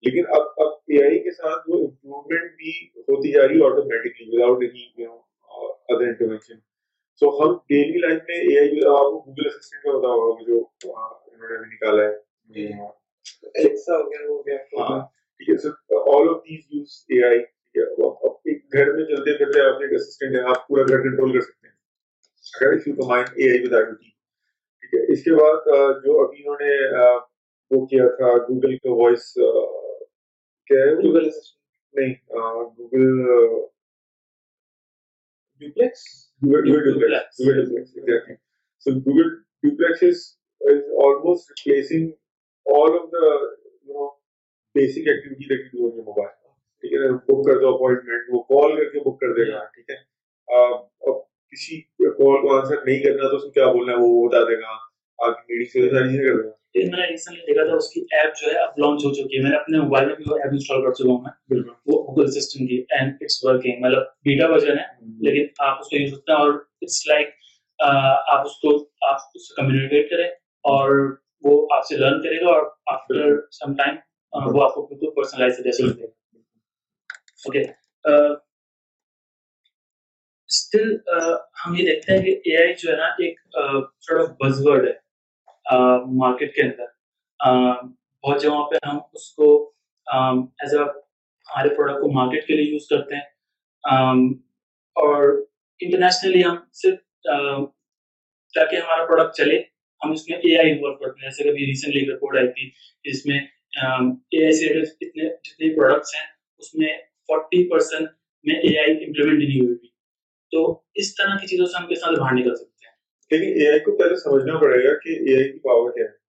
لیکن 0.04 0.24
اب 0.30 0.42
اب 0.58 0.72
اے 0.88 1.04
آئی 1.04 1.20
کے 1.20 1.32
ساتھ 1.32 1.70
وہ 1.70 1.88
امپروومنٹ 1.88 2.52
بھی 2.52 2.72
ہوتی 2.98 3.32
جا 3.32 3.48
رہی 3.48 3.60
ہے 3.60 3.66
automatically 3.66 4.28
without 4.28 4.64
any 4.64 5.04
you 5.04 5.10
know 5.10 5.18
other 5.90 6.08
intervention 6.08 6.60
so 7.22 7.30
ہم 7.40 7.54
ڈیلی 7.70 8.00
لائف 8.00 8.22
میں 8.28 8.38
اے 8.38 8.60
آئی 8.60 8.86
آپ 8.88 9.08
کو 9.12 9.20
گوگل 9.28 9.48
اسسٹنٹ 9.48 9.84
کا 9.84 10.14
ہوگا 10.14 10.44
جو 10.48 10.58
انہوں 10.84 11.50
نے 11.50 11.58
بھی 11.58 11.76
نکالا 11.76 12.04
ہے. 12.04 12.14
الیکسا 13.56 13.98
ہو 13.98 14.04
گیا 14.12 14.30
وہ 14.30 14.42
گیا 14.48 14.58
ٹھیک 14.64 15.50
ہے. 15.50 15.58
Sir 15.58 15.72
all 16.14 16.30
of 16.30 16.38
these 16.46 16.62
use 16.72 16.92
A 17.10 17.24
I 17.28 17.40
ایک 18.46 18.74
گھر 18.74 18.92
میں 18.94 19.06
چلتے 19.06 19.38
پھرتے 19.38 19.62
آپ 19.62 19.82
ایک 19.82 19.94
اسسٹنٹ 19.94 20.36
ہے 20.36 20.42
آپ 20.50 20.68
پورا 20.68 20.84
گھر 20.84 21.02
کنٹرول 21.04 21.34
کر 21.34 21.42
سکتے 21.42 21.68
ہیں. 21.68 21.76
اگر 22.54 22.74
if 22.74 22.88
you 22.88 22.96
combine 22.96 23.26
A 23.36 23.50
I 23.52 23.60
ٹھیک 23.64 24.94
ہے. 24.94 25.02
اس 25.14 25.24
کے 25.24 25.32
بعد 25.36 25.66
جو 26.04 26.20
ابھی 26.26 26.44
انہوں 26.44 26.58
نے 26.62 26.74
وہ 27.72 27.86
کیا 27.86 28.08
تھا 28.18 28.36
گوگل 28.50 28.78
کا 28.78 28.92
وائس 29.02 29.32
کیا 29.34 30.80
ہے 30.80 30.94
گوگل 30.96 31.28
نہیں 31.94 32.14
Google 32.78 33.06
Duplex 35.62 36.08
Google 36.42 36.62
Duplex 36.86 37.40
Google 37.40 37.62
Duplex 37.62 37.98
exactly 37.98 38.36
so 38.86 38.98
Google 39.02 39.30
Duplex 39.64 40.04
is 40.04 40.24
almost 40.62 41.52
replacing 41.52 42.14
all 42.66 42.92
of 42.92 43.12
the 43.12 43.26
you 43.84 43.94
know 43.94 44.14
basic 44.76 45.08
activity 45.08 45.46
that 45.50 45.62
you 45.64 45.70
do 45.72 45.86
on 45.86 45.96
your 45.96 46.06
mobile. 46.06 46.34
ٹھیک 46.84 46.94
ہے 46.94 47.10
بک 47.28 47.46
کر 47.46 47.60
دو 47.62 47.68
اپوائنٹمنٹ 47.68 48.26
وہ 48.30 48.42
کال 48.44 48.76
کر 48.78 48.90
کے 48.90 49.00
بک 49.00 49.20
کر 49.20 49.34
دے 49.34 49.52
گا 49.52 49.60
ٹھیک 49.76 49.90
ہے 49.90 49.96
اب 50.48 51.16
کسی 51.54 51.80
کال 52.00 52.42
کو 52.42 52.56
آنسر 52.56 52.84
نہیں 52.86 53.00
کرنا 53.04 53.30
تو 53.30 53.36
اس 53.36 53.44
کو 53.44 53.50
کیا 53.52 53.72
بولنا 53.72 53.94
ہے 53.94 53.98
وہ 54.00 54.28
بتا 54.28 54.42
دے 54.50 54.60
گا 54.62 54.76
آپ 55.20 55.38
کی 55.38 55.54
میٹنگ 55.54 55.72
سے 55.72 55.90
ساری 55.90 56.10
چیزیں 56.10 56.26
کر 56.26 56.36
دے 56.36 56.48
گا 56.48 56.52
میں 56.76 57.00
نے 57.00 57.06
ریسنٹلی 57.12 57.42
دیکھا 57.42 57.66
تھا 57.66 57.76
اس 57.76 57.88
کی 57.90 58.02
ایپ 58.12 58.32
جو 58.40 58.52
ہے 58.52 58.58
اب 58.60 58.80
لانچ 58.80 59.06
ہو 59.06 59.14
چکی 59.14 59.38
ہے۔ 59.38 59.42
میں 59.44 59.50
نے 59.50 59.58
اپنے 59.58 59.80
موبائل 59.80 60.06
میں 60.06 60.16
بھی 60.16 60.26
وہ 60.30 60.38
ایپ 60.38 60.52
انسٹال 60.52 60.82
کر 60.82 60.94
چکا 60.94 61.10
ہوں 61.10 61.22
میں۔ 61.22 61.32
بالکل۔ 61.50 61.70
وہ 61.86 62.02
گوگل 62.04 62.26
اسسٹنٹ 62.28 62.70
کی 62.70 62.84
اینڈ 62.90 63.14
اٹس 63.22 63.44
ورکنگ 63.44 63.82
مطلب 63.82 64.04
بیٹا 64.26 64.52
ورژن 64.52 64.80
ہے 64.80 64.88
لیکن 65.26 65.46
آپ 65.60 65.80
اس 65.80 65.88
کو 65.88 65.98
یوز 65.98 66.12
کرتے 66.12 66.32
ہیں 66.32 66.40
اور 66.40 66.54
اٹس 66.82 67.08
لائک 67.08 67.30
آپ 67.80 68.46
اس 68.46 68.58
کو 68.60 68.76
آپ 69.10 69.20
اس 69.36 69.48
سے 69.48 69.62
کمیونیکیٹ 69.62 70.10
کریں 70.10 70.28
اور 70.66 70.92
وہ 71.44 71.56
آپ 71.76 71.86
سے 71.86 71.98
لرن 71.98 72.22
کرے 72.22 72.42
گا 72.42 72.50
اور 72.50 72.66
آفٹر 72.94 73.40
سم 73.52 73.74
ٹائم 73.74 73.96
وہ 74.34 74.64
آپ 74.64 74.74
کو 74.76 74.86
بالکل۔ 74.86 75.14
پرسنلائز 75.16 75.58
جیسے 75.64 75.84
لگے 75.84 76.04
گا 76.04 76.40
اوکے 77.46 77.62
اسٹل 80.50 80.96
ہم 81.62 81.76
یہ 81.76 81.86
دیکھتے 81.86 82.14
ہیں 82.14 82.24
کہ 82.26 82.32
اے 82.46 82.58
آئی 82.58 82.74
جو 82.74 82.92
ہے 82.92 82.98
نا 82.98 83.06
ایک 83.24 83.40
سارٹ 84.02 84.20
آف 84.22 84.36
بز 84.40 84.62
ورڈ 84.68 84.88
ہے۔ 84.88 84.94
مارکیٹ 86.06 86.56
کے 86.56 86.62
اندر۔ 86.62 86.86
بہت 88.24 88.42
جگہوں 88.42 88.70
پہ 88.70 88.76
ہم 88.88 88.98
اس 89.14 89.32
کو 89.32 89.74
ایز 90.08 90.74
اے 90.74 90.84
ہمارے 90.84 91.70
پروڈکٹ 91.70 92.02
کو 92.02 92.12
مارکیٹ 92.12 92.48
کے 92.48 92.54
لیے 92.54 92.72
یوز 92.72 92.88
کرتے 92.88 93.16
ہیں۔ 93.16 93.22
اور 94.96 95.46
انٹرنیشنلی 95.80 96.44
ہم 96.46 96.56
صرف 96.74 97.00
تاکہ 98.54 98.76
ہمارا 98.76 99.06
پروڈکٹ 99.06 99.36
چلے، 99.36 99.60
ہم 100.04 100.12
اس 100.12 100.30
میں 100.30 100.38
اے 100.38 100.58
آئی 100.58 100.72
انوالو 100.72 100.96
کرتے 100.96 101.22
ہیں۔ 101.22 101.30
جیسے 101.30 101.44
کبھی 101.44 101.66
ریسنٹلی 101.66 102.00
ایک 102.02 102.10
رپورٹ 102.10 102.38
آئی 102.38 102.48
تھی 102.48 102.70
جس 103.04 103.26
میں 103.26 103.40
اے 104.32 104.44
آئی 104.44 104.54
سے 104.54 104.80
اتنے، 104.82 105.30
جتنے 105.30 105.76
پروڈکٹس 105.76 106.16
ہیں، 106.16 106.26
اس 106.58 106.76
میں 106.76 106.98
فورٹی 107.28 107.70
پرسینٹ 107.70 108.10
میں 108.44 108.56
اے 108.56 108.80
آئی 108.80 109.06
امپلیمنٹ 109.06 109.40
نہیں 109.40 109.66
ہوئی۔ 109.66 109.78
تھی 109.78 109.88
تو 110.52 110.82
اس 110.96 111.16
طرح 111.16 111.38
کی 111.38 111.48
چیزوں 111.48 111.66
سے 111.66 111.82
ہم 111.82 111.88
کے 111.88 111.96
ساتھ 111.96 112.20
باہر 112.20 112.34
نکل 112.34 112.56
سکتے 112.56 112.66
ہیں؟ 112.66 112.75
لیکن 113.32 113.46
اے 113.46 113.70
آئی 113.70 113.80
کو 113.80 113.98
پہلے 113.98 114.16
سمجھنا 114.16 114.60
پڑے 114.60 114.84
گا 114.84 114.94
کہ 114.98 115.10
اے 115.10 115.36
آئی 115.36 115.52
کی 115.52 115.60
پاور 115.60 115.92
کیا 115.92 116.06
ہے۔ 116.06 116.26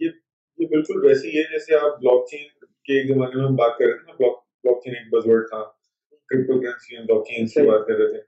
یہ 0.00 0.10
یہ 0.58 0.66
بالکل 0.66 1.06
ویسے 1.06 1.28
ہی 1.28 1.38
ہے 1.38 1.42
جیسے 1.42 1.74
آپ 1.74 2.00
بلاک 2.00 2.28
چین 2.30 2.44
کے 2.84 2.98
ایک 2.98 3.06
زمانے 3.08 3.36
میں 3.36 3.44
ہم 3.44 3.54
بات 3.54 3.78
کر 3.78 3.84
رہے 3.84 3.92
تھے 3.92 4.12
نا 4.12 4.14
بلاک 4.18 4.82
چین 4.84 4.94
ایک 4.96 5.14
بز 5.14 5.22
ورڈ 5.26 5.48
تھا۔ 5.48 5.62
کرپٹو 6.28 6.60
کرنسی 6.60 6.96
میں 6.96 7.04
بلاک 7.04 7.26
چین 7.28 7.46
کی 7.46 7.66
بات 7.68 7.86
کر 7.86 7.94
رہے 7.94 8.08
تھے۔ 8.08 8.20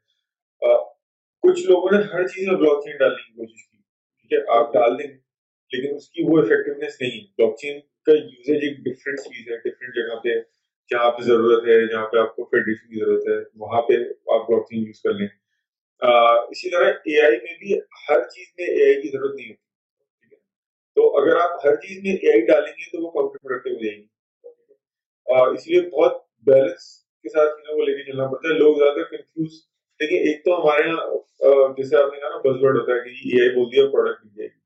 کچھ 1.43 1.61
لوگوں 1.71 1.89
نے 1.93 1.99
ہر 2.13 2.27
چیز 2.27 2.49
میں 2.49 2.57
بلاک 2.57 2.85
چین 2.85 2.97
ڈالنے 2.97 3.23
کی 3.23 3.33
کوشش 3.33 3.63
کی۔ 3.71 3.79
ٹھیک 4.19 4.33
ہے، 4.33 4.39
آپ 4.59 4.73
ڈال 4.75 4.99
دیں، 4.99 5.07
لیکن 5.73 5.95
اس 5.97 6.09
کی 6.11 6.23
وہ 6.27 6.39
افیکٹونیس 6.39 7.01
نہیں 7.01 7.11
ہے۔ 7.11 7.25
بلاک 7.39 7.57
چین 7.59 7.81
کا 8.07 8.13
یوزیج 8.13 8.59
ایک 8.63 8.77
ڈفرینٹ 8.79 9.19
چیز 9.19 9.53
ہے 9.53 9.57
ڈفرینٹ 9.57 9.95
جگہ 9.95 10.17
پہ 10.25 10.29
جہاں 10.91 11.11
پہ 11.11 11.23
ضرورت 11.23 11.63
ہے، 11.65 11.87
جہاں 11.89 12.07
پہ 12.07 12.17
آپ 12.19 12.37
کو 12.37 12.45
فیڈریشن 12.45 12.89
کی 12.89 13.01
ضرورت 13.01 13.29
ہے، 13.29 13.37
وہاں 13.55 13.83
پہ 13.83 13.93
آپ 14.35 14.49
بلاک 14.49 14.67
چین 14.71 14.79
یوز 14.87 15.01
کر 15.03 15.13
لیں۔ 15.15 15.29
اسی 16.03 16.71
طرح 16.71 16.91
اے 17.05 17.21
آئی 17.23 17.37
میں 17.43 17.55
بھی 17.59 17.79
ہر 18.09 18.21
چیز 18.29 18.47
میں 18.59 18.67
اے 18.67 18.85
آئی 18.85 19.01
کی 19.03 19.09
ضرورت 19.09 19.35
نہیں 19.35 19.51
ہوتی 19.51 20.37
تو 20.97 21.03
اگر 21.19 21.37
آپ 21.37 21.65
ہر 21.65 21.77
چیز 21.77 22.03
میں 22.03 22.13
اے 22.13 22.31
آئی 22.33 22.41
ڈالیں 22.47 22.73
گے 22.73 22.91
تو 22.91 23.03
وہ 23.05 23.11
کاؤنٹر 23.11 23.39
پروڈکٹیو 23.39 23.75
ہو 23.75 23.85
جائے 23.85 23.97
گی 23.97 24.07
اس 25.55 25.67
لیے 25.69 25.81
بہت 25.91 26.23
بیلنس 26.47 26.83
کے 27.25 27.29
ساتھ 27.29 27.57
چیزوں 27.57 27.77
کو 27.77 27.85
لے 27.85 27.97
کے 27.97 28.11
چلنا 28.11 28.27
پڑتا 28.31 28.49
ہے۔ 28.49 28.59
لوگ 28.59 28.77
زیادہ 28.79 28.95
تر 28.95 29.05
کنفیوز 29.11 29.53
لیکن 30.01 30.29
ایک 30.29 30.45
تو 30.45 30.61
ہمارے 30.61 30.89
یہاں 30.89 31.73
جیسے 31.77 31.97
آپ 31.97 32.13
نے 32.13 32.21
کہا 32.21 32.29
نا 32.29 32.39
بز 32.45 32.63
ورڈ 32.63 32.77
ہوتا 32.79 32.93
ہے 32.95 33.01
کہ 33.05 33.11
جی 33.11 33.31
اے 33.31 33.41
آئی 33.43 33.55
بول 33.55 33.67
دیا 33.73 33.87
پروڈکٹ 33.93 34.25
مل 34.25 34.33
جائے 34.37 34.49
گی۔ 34.49 34.59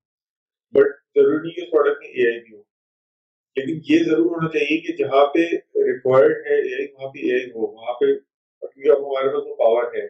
بٹ 0.74 0.96
ضروری 1.16 1.38
نہیں 1.38 1.60
ہے 1.60 1.70
پروڈکٹ 1.70 2.02
میں 2.02 2.08
اے 2.08 2.30
آئی 2.30 2.40
بھی 2.40 2.54
ہو، 2.56 2.62
لیکن 3.56 3.80
یہ 3.88 4.04
ضرور 4.04 4.26
ہونا 4.26 4.48
چاہیے 4.48 4.80
کہ 4.86 4.96
جہاں 4.96 5.24
پہ 5.34 5.46
ریکوائرڈ 5.90 6.46
ہے 6.46 6.60
اے 6.60 6.74
آئی 6.74 6.86
وہاں 6.92 7.12
پہ 7.12 7.18
اے 7.18 7.32
آئی 7.32 7.50
ہو، 7.50 7.66
وہاں 7.66 7.94
پہ، 8.00 8.06
کیونکہ 8.62 8.90
اب 8.90 9.06
ہمارے 9.06 9.28
پاس 9.34 9.46
وہ 9.46 9.56
پاور 9.56 9.94
ہے۔ 9.94 10.06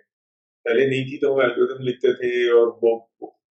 پہلے 0.69 0.87
نہیں 0.87 1.05
تھی 1.05 1.19
تو 1.19 1.33
ہم 1.35 1.39
الگوریتم 1.41 1.83
لکھتے 1.83 2.13
تھے 2.13 2.31
اور 2.53 2.67
وہ 2.83 2.99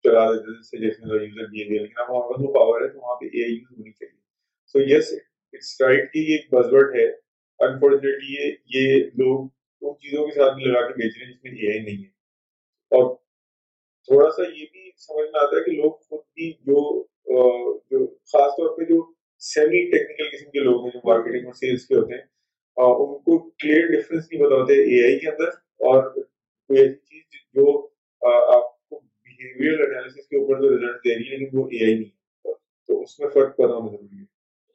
چلا 0.05 0.25
دیتے 0.31 0.53
تھے 0.53 0.61
سجیشن 0.63 1.11
اور 1.11 1.21
یوزر 1.21 1.47
بہیویئر 1.47 1.81
لیکن 1.81 1.99
اب 2.01 2.09
ہمارے 2.09 2.33
پاس 2.33 2.45
وہ 2.47 2.53
پاور 2.53 2.81
ہے 2.81 2.87
تو 2.87 2.99
وہاں 2.99 3.15
پہ 3.15 3.25
اے 3.25 3.43
آئی 3.43 3.53
یوز 3.53 3.71
ہونی 3.71 3.91
چاہیے۔ 3.91 4.19
سو 4.73 4.79
یس 4.81 5.13
اٹس 5.53 5.81
رائٹ 5.81 6.13
کہ 6.13 6.19
یہ 6.19 6.35
ایک 6.35 6.53
بزورڈ 6.53 6.95
ہے۔ 6.95 7.05
انفارچونیٹلی 7.59 8.33
یہ 8.33 8.51
یہ 8.75 9.03
لوگ 9.03 9.47
ان 9.81 9.93
چیزوں 9.95 10.25
کے 10.27 10.31
ساتھ 10.31 10.57
لگا 10.63 10.87
کے 10.87 10.93
بیچ 10.93 11.17
رہے 11.17 11.25
ہیں 11.25 11.33
جس 11.33 11.43
میں 11.43 11.51
اے 11.51 11.71
آئی 11.71 11.79
نہیں 11.79 12.03
ہے۔ 12.03 12.09
اور 12.91 13.15
تھوڑا 14.07 14.29
سا 14.31 14.41
یہ 14.41 14.65
بھی 14.71 14.89
سمجھ 14.97 15.29
میں 15.31 15.39
آتا 15.43 15.57
ہے 15.57 15.63
کہ 15.63 15.71
لوگ 15.71 15.91
خود 15.91 16.19
بھی 16.33 16.51
جو 16.51 17.03
جو 17.91 18.05
خاص 18.07 18.51
طور 18.51 18.77
پہ 18.77 18.83
جو 18.83 19.13
سیمی 19.39 19.85
ٹیکنیکل 19.91 20.37
قسم 20.37 20.51
کے 20.51 20.59
لوگ 20.59 20.83
ہیں 20.83 20.91
جو 20.91 20.99
مارکیٹنگ 21.05 21.45
اور 21.45 21.53
سیلس 21.53 21.85
کے 21.87 21.95
ہوتے 21.95 22.13
ہیں 22.13 22.21
ان 22.77 23.17
کو 23.19 23.37
کلیئر 23.49 23.87
ڈفرینس 23.87 24.27
نہیں 24.31 24.41
بتاتے 24.43 24.73
اے 24.73 25.03
آئی 25.05 25.19
کے 25.19 25.29
اندر 25.29 25.49
اور 25.89 26.03
کوئی 26.71 26.81
ایسی 26.81 27.19
چیز 27.21 27.39
جو 27.55 27.65
آپ 28.51 28.67
کو 28.89 28.99
بہیویئر 28.99 29.79
انالیسس 29.79 30.27
کے 30.27 30.37
اوپر 30.37 30.61
جو 30.61 30.69
ریزلٹ 30.69 30.99
دے 31.05 31.15
رہی 31.15 31.31
ہے 31.31 31.37
لیکن 31.37 31.57
وہ 31.57 31.67
اے 31.71 31.83
آئی 31.85 31.95
نہیں 31.95 32.53
تو 32.89 33.01
اس 33.01 33.19
میں 33.19 33.29
فرق 33.29 33.59
ہونا 33.59 33.79
ضروری 33.87 34.19
ہے۔ 34.19 34.23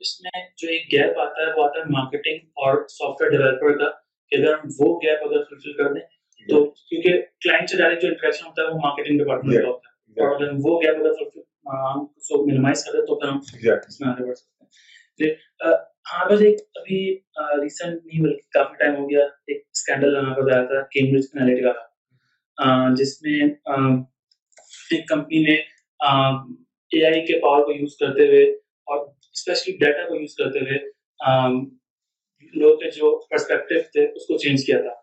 اس 0.01 0.20
میں 0.20 0.42
جو 0.57 0.68
ایک 0.68 0.92
گیپ 0.92 1.18
آتا 1.18 1.40
ہے 1.42 1.53
وہ 1.53 1.64
آتا 1.64 1.78
ہے 1.78 1.84
مارکیٹنگ 1.90 2.38
اور 2.64 2.82
سافٹ 2.88 3.22
ویئر 3.22 3.30
ڈیولپر 3.32 3.78
کا 3.78 3.90
کہ 4.32 4.36
اگر 4.36 4.53
ہم 4.55 4.74
وہ 4.80 4.99
گیپ 5.01 5.24
اگر 5.24 5.42
فلفل 5.44 5.72
کر 5.72 5.92
دیں 5.92 6.05
تو 6.49 6.64
کیونکہ 6.88 7.20
کلائنٹ 7.40 7.70
سے 7.70 7.76
ڈائریکٹ 7.76 8.03
جو 8.03 8.09
انٹریکشن 8.09 8.47
ہوتا 8.47 8.62
ہے 8.62 8.66
وہ 8.66 8.78
مارکیٹنگ 8.78 9.18
ڈپارٹمنٹ 9.18 9.62
کا 9.62 9.68
ہوتا 9.68 9.88
ہے۔ 9.88 9.94
اور 10.20 10.36
اگر 10.36 10.49
ہم 10.49 10.57
وہ 10.64 10.80
گیپ 10.82 11.01
اگر 11.01 11.12
فلفل 11.12 11.40
ہم 11.68 12.05
اس 12.16 12.28
کو 12.28 12.47
منیمائز 12.47 12.84
کر 12.84 12.92
دیں 12.92 13.07
تو 13.07 13.20
پھر 13.20 13.28
ہم 13.28 13.38
اس 13.38 14.01
میں 14.01 14.09
آگے 14.09 14.26
بڑھ 14.26 14.36
سکتے 14.36 14.64
ہیں۔ 14.64 14.70
جی 15.20 15.34
ہاں 16.07 16.24
بس 16.30 16.40
ایک 16.42 16.59
ابھی 16.74 16.98
ریسنٹ 17.62 18.04
نہیں، 18.04 18.22
بلکہ 18.22 18.48
کافی 18.54 18.76
ٹائم 18.78 18.94
ہو 18.96 19.09
گیا، 19.11 19.24
ایک 19.46 19.62
اسکینڈل 19.72 20.14
یہاں 20.16 20.34
پر 20.34 20.50
آیا 20.52 20.64
تھا 20.66 20.82
کیمبرج 20.92 21.24
انالیٹکا 21.34 21.72
کا۔ 21.72 22.94
جس 22.98 23.22
میں 23.22 23.38
ایک 24.90 25.09
کمپنی 25.09 25.42
نے 25.44 25.54
اے 25.54 27.04
آئی 27.07 27.24
کے 27.26 27.40
پاور 27.40 27.64
کو 27.66 27.72
یوز 27.72 27.96
کرتے 28.00 28.26
ہوئے 28.26 28.44
اور 28.88 29.07
اسپیشلی 29.07 29.76
ڈیٹا 29.76 30.09
کو 30.09 30.14
یوز 30.16 30.34
کرتے 30.34 30.59
ہوئے 30.59 30.78
لوگوں 32.54 32.76
کے 32.76 32.90
جو 32.90 33.16
پرسپیکٹو 33.30 33.80
تھے، 33.92 34.04
اس 34.07 34.26
کو 34.26 34.38
چینج 34.38 34.64
کیا 34.66 34.78
تھا۔ 34.82 34.94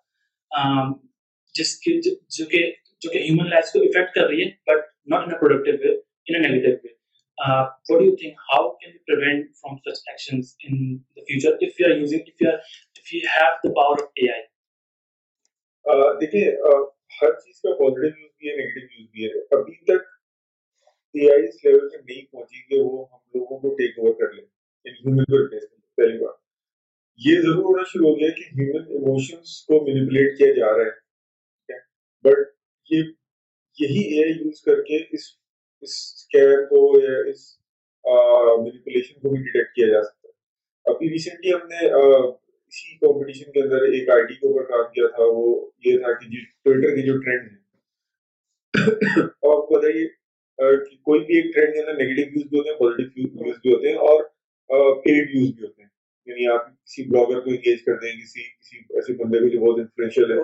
جس 1.55 1.75
کی، 1.79 1.99
جو 2.01 2.45
کہ 2.51 2.61
جو 3.01 3.09
کہ 3.11 3.17
ہیومن 3.17 3.49
لائف 3.49 3.71
کو 3.73 3.79
افیکٹ 3.81 4.13
کر 4.15 4.27
رہی 4.27 4.43
ہے 4.43 4.49
but 4.67 4.83
not 5.11 5.27
in 5.27 5.39
productive 5.39 5.75
way 5.81 5.95
in 5.95 6.41
negative 6.41 6.71
way 6.83 6.91
uh, 7.43 7.69
what 7.87 7.99
do 7.99 8.05
you 8.05 8.17
think? 8.17 8.35
How 8.49 8.77
can 8.81 8.93
we 8.93 8.99
prevent 9.07 9.55
from 9.55 9.79
such 9.85 9.99
actions 10.09 10.55
in 10.61 11.01
the 11.15 11.23
future 11.23 11.53
if 11.59 11.75
we 11.77 11.85
are 11.85 11.97
using 11.97 12.21
if 12.21 12.35
we 12.39 12.47
are 12.47 12.59
if 12.95 13.05
we 13.11 13.21
have 13.29 13.61
the 13.63 13.71
power 13.71 13.99
of 13.99 14.09
ai 14.17 14.41
دیکھیے 16.19 16.43
ہر 17.15 17.31
چیز 17.39 17.61
کا 17.61 17.71
positive 17.79 18.19
use 18.19 18.29
بھی 18.37 18.49
ہے 18.49 18.55
negative 18.57 18.85
use 18.91 19.07
بھی 19.11 19.23
ہے 19.23 19.41
ابھی 19.55 19.73
تک 19.89 20.05
اے 21.15 21.29
آئی 21.31 21.43
اس 21.47 21.57
level 21.65 21.89
پہ 21.89 21.97
نہیں 21.97 22.21
پہنچی 22.31 22.61
کہ 22.69 22.79
وہ 22.83 23.03
ہم 23.05 23.19
لوگوں 23.37 23.59
کو 23.59 23.73
ٹیک 23.77 23.99
اوور 23.99 24.13
کر 24.21 24.31
لیں 24.33 24.45
ہیومن 24.85 25.23
کو 25.23 25.41
ریپلیس 25.41 25.63
کر 25.63 25.75
لیں 25.75 25.95
پہلی 25.97 26.17
بات 26.23 26.39
یہ 27.21 27.41
ضرور 27.41 27.63
ہونا 27.65 27.83
شروع 27.91 28.09
ہو 28.09 28.15
گیا 28.19 28.29
کہ 28.37 28.47
ہیومن 28.53 28.87
ایموشنس 28.97 29.59
کو 29.65 29.83
مینیپولیٹ 29.85 30.37
کیا 30.37 30.53
جا 30.55 30.71
رہا 30.77 30.85
ہے 30.89 31.79
بٹ 32.25 32.47
یہ 32.89 33.11
یہی 33.77 34.07
اے 34.07 34.23
آئی 34.23 34.33
یوز 34.33 34.61
کر 34.61 34.81
کے 34.87 35.03
اس 35.11 35.29
اس 35.81 36.22
اسکیم 36.33 36.65
کو 36.65 36.99
یا 36.99 37.17
اس 37.29 37.41
مینیپولیشن 38.61 39.19
کو 39.21 39.29
بھی 39.29 39.41
ڈیٹیکٹ 39.41 39.73
کیا 39.75 39.87
جا 39.87 40.01
سکتا 40.03 40.27
ہے۔ 40.27 40.31
ابھی 40.85 41.09
ریسنٹلی 41.09 41.53
ہم 41.53 41.67
نے 41.67 41.89
اسی 41.89 42.97
کمپٹیشن 42.97 43.51
کے 43.51 43.61
اندر 43.61 43.81
ایک 43.89 44.09
آئی 44.09 44.25
ڈی 44.25 44.33
کے 44.33 44.47
اوپر 44.47 44.63
کام 44.63 44.91
کیا 44.93 45.07
تھا 45.07 45.23
وہ 45.31 45.45
یہ 45.85 45.97
تھا 45.97 46.11
کہ 46.13 46.43
ٹویٹر 46.65 46.95
کے 46.95 47.01
جو 47.01 47.17
ٹرینڈ 47.21 47.51
ہیں۔ 47.51 47.61
آپ 49.53 49.67
کو 49.67 49.77
بتائیے 49.77 50.07
کہ 50.57 50.95
کوئی 51.03 51.19
بھی 51.19 51.35
ایک 51.35 51.53
ٹرینڈ 51.55 51.73
کے 51.73 51.79
اندر 51.81 51.93
نیگیٹو 51.93 52.29
ویوز 52.29 52.47
بھی 52.49 52.57
ہوتے 52.59 52.69
ہیں 52.69 52.77
پازیٹیو 52.77 53.27
ویوز 53.33 53.57
بھی 53.63 53.73
ہوتے 53.73 53.89
ہیں 53.89 53.97
اور 54.07 54.23
پیڈ 55.03 55.29
ویوز 55.35 55.53
بھی 55.55 55.65
ہوتے 55.65 55.81
ہیں۔ 55.81 55.89
یعنی 56.27 56.47
آپ 56.47 56.67
کسی 56.67 57.03
بلاگر 57.09 57.39
کو 57.39 57.49
انگیج 57.49 57.83
کر 57.83 57.95
دیں 57.95 58.11
کسی 58.13 58.43
کسی 58.43 58.77
ایسے 58.95 59.13
بندے 59.13 59.39
کو 59.39 59.47
جو 59.47 59.59
بہت 59.59 59.79
انفلوئنشیل 59.79 60.31
ہے 60.31 60.39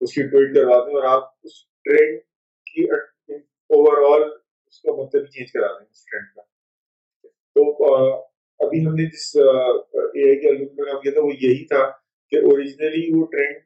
اس 0.00 0.12
کی 0.14 0.22
ٹویٹ 0.22 0.54
کرواتے 0.54 0.90
ہیں 0.90 0.96
اور 0.96 1.08
آپ 1.10 1.28
اس 1.42 1.64
ٹرینڈ 1.86 2.18
کی 2.66 2.84
اوور 3.70 3.96
آل 4.12 4.28
اس 4.72 4.80
کا 4.82 4.92
مطلب 4.94 5.26
چینج 5.28 5.52
کرا 5.52 5.66
دیں 5.68 5.86
اس 5.86 6.04
ٹرینڈ 6.06 6.34
کا 6.34 6.42
تو 7.56 7.94
ابھی 8.60 8.84
ہم 8.86 8.94
نے 8.94 9.06
جس 9.08 9.26
اے 9.36 10.22
آئی 10.22 10.38
کے 10.40 10.48
الگم 10.48 10.76
میں 10.76 10.84
کام 10.84 11.00
کیا 11.00 11.12
تھا 11.12 11.22
وہ 11.22 11.34
یہی 11.34 11.64
تھا 11.66 11.82
کہ 12.32 12.42
اوریجنلی 12.44 13.02
وہ 13.12 13.26
ٹرینڈ 13.32 13.60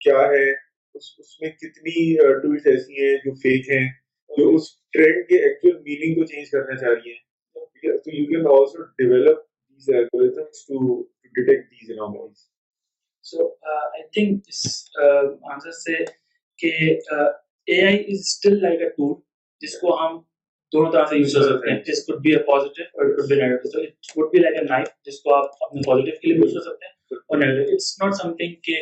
کیا 0.00 0.22
ہے 0.30 0.48
اس 0.50 1.12
اس 1.18 1.40
میں 1.42 1.50
کتنی 1.58 1.98
ٹویٹ 2.38 2.66
ایسی 2.66 3.00
ہیں 3.00 3.16
جو 3.24 3.34
فیک 3.42 3.70
ہیں 3.70 3.84
جو 4.30 4.48
اس 4.54 4.72
ٹرینڈ 4.92 5.28
کے 5.28 5.42
ایکچوئل 5.42 5.78
میننگ 5.80 6.14
کو 6.14 6.26
چینج 6.26 6.50
کرنا 6.50 6.76
چاہ 6.76 6.90
رہی 6.90 7.10
ہیں 7.10 7.94
تو 7.96 8.16
you 8.16 8.26
can 8.26 8.46
also 8.48 8.82
develop 8.82 9.48
these 9.80 9.94
algorithms 9.94 10.64
to, 10.64 11.06
to 11.16 11.28
detect 11.34 11.70
these 11.70 11.90
anomalies? 11.90 12.46
So 13.20 13.54
uh, 13.62 13.86
I 13.92 14.02
think 14.12 14.44
this 14.44 14.90
کہ 16.58 16.70
A 17.68 17.76
I 17.82 17.96
is 17.96 18.18
still 18.20 18.56
like 18.62 18.80
a 18.80 18.88
tool 18.90 19.12
جس 19.62 19.78
کو 19.80 19.94
ہم 19.98 20.18
دونوں 20.72 20.90
طرح 20.92 21.04
سے 21.10 21.18
یوز 21.18 21.34
کر 21.34 21.42
سکتے 21.42 21.70
ہیں 21.70 21.78
جس 21.84 22.04
کوڈ 22.06 22.20
بی 22.22 22.32
اے 22.32 22.42
پازیٹیو 22.46 22.84
اور 22.84 23.06
it 23.06 23.16
could 23.16 23.28
be 23.28 23.40
negative 23.40 23.70
so 23.70 23.80
it 23.80 24.16
would 24.16 24.30
be 24.32 24.38
like 24.38 24.56
a 24.58 24.64
knife 24.64 24.88
جس 25.06 25.20
کو 25.22 25.34
آپ 25.34 25.64
اپنے 25.66 25.86
پازیٹیو 25.86 26.14
کے 26.20 26.28
لیے 26.28 26.36
یوز 26.36 26.54
کر 26.54 26.64
سکتے 26.68 26.86
ہیں 26.86 27.18
اور 27.18 27.38
negative 27.38 27.72
it's 27.72 27.92
not 28.02 28.14
some 28.22 28.34
thing 28.36 28.54
کہ 28.64 28.80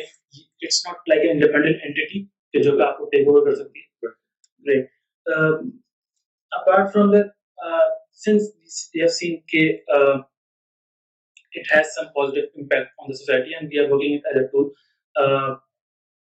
it's 0.61 0.85
not 0.87 1.09
like 1.09 1.25
a 1.25 1.31
independent 1.31 1.83
entity 1.83 2.23
کہ 2.53 2.63
جو 2.63 2.77
کہ 2.77 2.83
آپ 2.83 2.97
کو 2.97 3.09
ٹیک 3.11 3.27
اوور 3.27 3.45
کر 3.45 3.55
سکتی 3.55 3.79
ہے 3.79 4.09
right 4.65 4.87
apart 6.51 6.93
from 6.93 7.11
that 7.11 7.37
since 8.25 8.49
we 8.93 9.01
have 9.01 9.07
seen 9.19 9.39
کہ 9.47 9.67
it 11.53 11.65
has 11.69 11.93
some 11.93 12.09
positive 12.15 12.49
impact 12.55 12.89
on 12.99 13.09
the 13.09 13.15
society 13.15 13.53
and 13.53 13.69
we 13.69 13.79
are 13.79 13.89
working 13.89 14.15
it 14.15 14.23
as 14.29 14.43
a 14.43 14.47
tool. 14.49 14.71
Uh, 15.15 15.55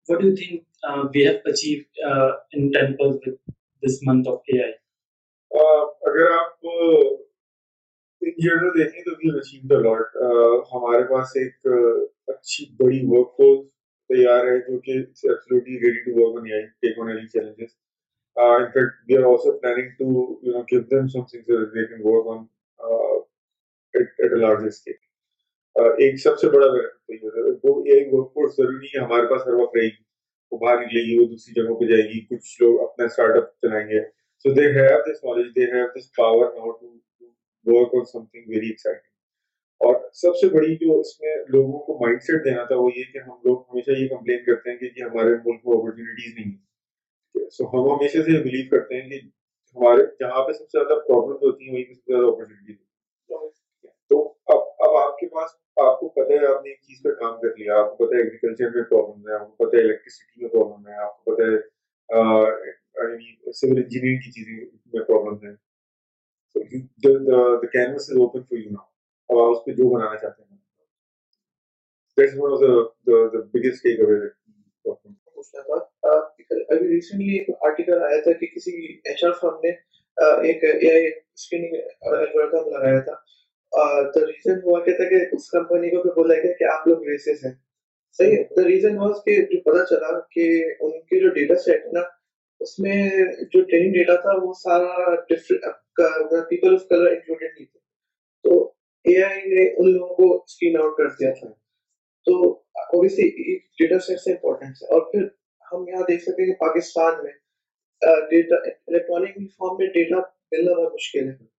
what 0.07 0.19
do 0.19 0.27
you 0.27 0.35
think 0.35 0.63
uh, 0.83 1.05
we 1.13 1.23
have 1.23 1.41
achieved 1.45 1.87
uh, 2.05 2.31
in 2.51 2.71
Temple 2.71 3.19
with 3.23 3.37
this 3.83 3.99
month 4.03 4.27
of 4.27 4.39
AI? 4.53 4.71
اگر 5.51 6.31
آپ 6.31 6.67
in 6.67 8.31
general 8.37 8.69
دیکھیں 8.75 9.01
تو 9.03 9.11
we 9.11 9.29
achieve 9.37 9.67
the 9.69 9.79
لاٹ 9.79 10.15
ہمارے 10.73 11.03
پاس 11.03 11.35
ایک 11.35 11.67
اچھی 12.27 12.65
بڑی 12.79 12.99
work 13.07 13.35
force 13.37 13.65
تیار 14.09 14.47
ہے 14.47 14.57
جو 14.59 14.79
کہ 14.79 14.91
absolutely 14.91 15.79
ready 15.79 15.99
to 16.01 16.11
work 16.19 16.37
on 16.39 16.51
a 16.51 16.61
take 16.81 16.99
on 16.99 17.09
any 17.09 17.27
challenges 17.27 17.71
in 18.35 18.65
fact 18.65 18.93
we 19.09 19.17
are 19.17 19.23
also 19.23 19.57
planning 19.57 19.89
to 19.99 20.05
you 20.43 20.53
know 20.53 20.61
give 20.61 20.81
them 20.91 21.07
some 21.07 21.25
things 21.31 21.47
that 21.47 21.73
they 21.75 21.85
can 21.87 22.01
work 22.03 22.27
on 22.27 22.45
at 23.93 24.07
a 24.19 24.39
larger 24.39 24.67
scale 24.67 24.93
ایک 25.75 26.19
سب 26.19 26.39
سے 26.39 26.49
بڑا 26.49 26.67
benefit 26.71 27.65
وہ 27.65 27.81
ایک 27.85 28.13
work 28.13 28.33
force 28.33 28.55
ضروری 28.57 28.77
نہیں 28.77 28.93
ہے، 28.95 29.05
ہمارے 29.05 29.27
پاس 29.27 29.41
ہر 29.47 29.53
وقت 29.53 29.75
رہے 29.75 29.85
گی۔ 29.85 30.01
وہ 30.51 30.57
باہر 30.57 30.79
نکلے 30.79 31.01
گی، 31.01 31.19
وہ 31.19 31.25
دوسری 31.25 31.53
جگہوں 31.61 31.79
پہ 31.79 31.85
جائے 31.85 32.03
گی، 32.03 32.19
کچھ 32.25 32.61
لوگ 32.61 32.79
اپنا 32.83 33.05
اسٹارٹ 33.05 33.37
اپ 33.37 33.51
چلائیں 33.61 33.87
گے۔ 33.89 33.99
So 34.45 34.53
they 34.53 34.67
have 34.71 34.97
this 35.01 35.23
knowledge 35.23 35.47
they 35.55 35.65
have 35.71 35.87
this 35.95 36.11
power 36.15 36.45
now 36.53 36.71
to 36.71 36.87
work 37.65 37.95
on 37.95 38.05
something 38.25 38.43
very 38.47 38.67
exciting 38.67 39.09
اور 39.81 39.95
سب 40.13 40.35
سے 40.35 40.49
بڑی 40.49 40.75
جو 40.75 40.99
اس 40.99 41.19
میں 41.21 41.35
لوگوں 41.49 41.79
کو 41.79 41.97
مائنڈ 42.01 42.21
سیٹ 42.21 42.43
دینا 42.45 42.63
تھا 42.63 42.75
وہ 42.75 42.89
یہ 42.95 43.11
کہ 43.13 43.17
ہم 43.17 43.35
لوگ 43.43 43.61
ہمیشہ 43.69 43.91
یہ 43.91 44.07
کمپلین 44.07 44.43
کرتے 44.45 44.69
ہیں 44.69 44.77
کہ 44.77 44.89
جی 44.89 45.03
ہمارے 45.03 45.35
ملک 45.45 45.67
میں 45.67 45.77
اپرچونیٹیز 45.77 46.33
نہیں 46.37 46.51
ہیں۔ 46.51 47.49
سو 47.49 47.67
ہم 47.67 47.91
ہمیشہ 47.91 48.17
سے 48.17 48.41
بلیو 48.43 48.69
کرتے 48.71 49.01
ہیں 49.01 49.09
کہ 49.09 49.19
ہمارے 49.75 50.05
جہاں 50.19 50.43
پہ 50.47 50.51
سب 50.51 50.69
سے 50.69 50.77
زیادہ 50.77 50.99
پرابلم 50.99 51.37
ہوتی 51.41 51.65
ہیں 51.65 51.73
وہیں 51.73 51.83
پہ 51.83 51.93
سب 51.93 52.01
سے 52.01 52.13
زیادہ 52.13 52.27
اپرچونیٹیز 52.27 52.77
تو 54.11 54.21
اب 54.47 54.59
اب 54.79 54.95
آپ 54.97 55.17
کے 55.19 55.27
پاس، 55.27 55.49
آپ 55.81 55.99
کو 55.99 56.09
پتہ 56.09 56.31
ہے 56.31 56.45
آپ 56.47 56.63
نے 56.63 56.69
ایک 56.69 56.81
چیز 56.81 57.01
پہ 57.03 57.13
کام 57.19 57.39
کر 57.41 57.57
لیا، 57.57 57.79
آپ 57.79 57.97
کو 57.97 58.05
پتہ 58.05 58.15
ہے 58.15 58.21
ایگریکلچر 58.21 58.69
میں 58.75 58.83
پرابلم 58.83 59.27
ہے 59.27 59.33
آپ 59.33 59.47
کو 59.47 59.65
پتہ 59.65 59.75
ہے 59.75 59.81
الیکٹریسٹی 59.81 60.41
میں 60.41 60.49
پرابلم 60.49 60.87
ہے 60.87 60.97
آپ 61.03 61.17
کو 61.17 61.35
پتہ 61.35 61.41
ہے 61.41 62.79
سول 62.95 63.77
انجینئرنگ 63.77 64.19
کی 64.19 64.31
چیزیں 64.31 64.55
میں 64.93 65.03
پرابلم 65.03 65.45
ہے 65.45 65.55
canvas 67.67 68.09
is 68.09 68.17
open 68.17 68.41
for 68.41 68.57
you 68.57 68.71
now 68.71 68.87
اب 69.29 69.43
آپ 69.43 69.51
اس 69.51 69.65
پہ 69.65 69.71
جو 69.71 69.89
بنانا 69.89 70.17
چاہتے 70.17 70.43
ہیں 70.43 70.57
دیٹس 72.17 72.33
ون 72.37 72.53
آف 72.53 72.61
ابھی 76.71 76.87
ریسنٹلی 76.87 77.37
ایک 77.37 77.49
آرٹیکل 77.61 78.03
آیا 78.03 78.19
تھا 78.23 78.31
کہ 78.31 78.47
کسی 78.47 78.71
ایچ 79.05 79.23
آر 79.23 79.31
فرم 79.41 79.59
نے 79.63 79.71
ایک 80.47 80.63
اے 80.63 80.91
آئی 80.93 81.07
اسکریننگ 81.07 81.73
لگایا 82.67 82.99
تھا 82.99 83.15
دا 84.15 84.25
ریزن 84.27 84.57
ہوا 84.63 84.79
کیا 84.85 84.95
تھا 84.95 85.09
کہ 85.09 85.25
اس 85.31 85.49
کمپنی 85.51 85.89
کو 85.89 86.01
پھر 86.03 86.13
بولا 86.15 86.35
گیا 86.43 86.53
کہ 86.59 86.63
آپ 86.71 86.87
لوگ 86.87 87.07
ریسس 87.07 87.45
ہیں 87.45 87.53
صحیح 88.19 88.43
دا 88.57 88.63
ریزن 88.63 88.97
واز 88.97 89.23
کہ 89.25 89.41
جو 89.45 89.83
چلا 89.85 90.19
کہ 90.31 90.47
ان 90.79 90.99
کے 91.01 91.19
جو 91.19 91.29
ڈیٹا 91.33 91.55
سیٹ 91.55 91.85
ہے 91.85 91.91
نا 91.91 92.01
اس 92.61 92.79
میں 92.79 93.09
جو 93.41 93.61
ٹریننگ 93.61 93.93
ڈیٹا 93.93 94.15
تھا 94.15 94.31
وہ 94.43 94.53
سارا 94.53 95.15
پیپل 96.41 96.73
آف 96.73 96.87
کلر 96.89 97.11
انکلوڈیڈ 97.11 97.51
نہیں 97.59 97.65
تھا 97.65 97.79
تو 98.43 98.63
اے 99.05 99.23
آئی 99.23 99.41
نے 99.49 99.63
ان 99.77 99.91
لوگوں 99.91 100.15
کو 100.15 100.35
اسکرین 100.35 100.77
آؤٹ 100.77 100.97
کر 100.97 101.07
دیا 101.09 101.31
تھا۔ 101.39 101.47
تو 102.27 102.51
اوبیسلی 102.93 103.57
ڈیٹا 103.57 103.99
سیٹ 103.99 104.19
سے 104.19 104.31
امپورٹنٹ 104.31 104.69
ہے۔ 104.69 104.87
اور 104.87 105.11
پھر 105.11 105.23
ہم 105.71 105.87
یہاں 105.87 106.01
دیکھ 106.01 106.21
سکتے 106.21 106.41
ہیں 106.41 106.49
کہ 106.49 106.55
پاکستان 106.59 107.23
میں 107.23 107.31
ڈیٹا 108.29 108.55
الیکٹرانک 108.55 109.37
فارم 109.51 109.75
میں 109.79 109.87
ڈیٹا 109.87 110.19
ملنا 110.51 110.73
بہت 110.73 110.93
مشکل 110.93 111.27
ہے۔ 111.27 111.51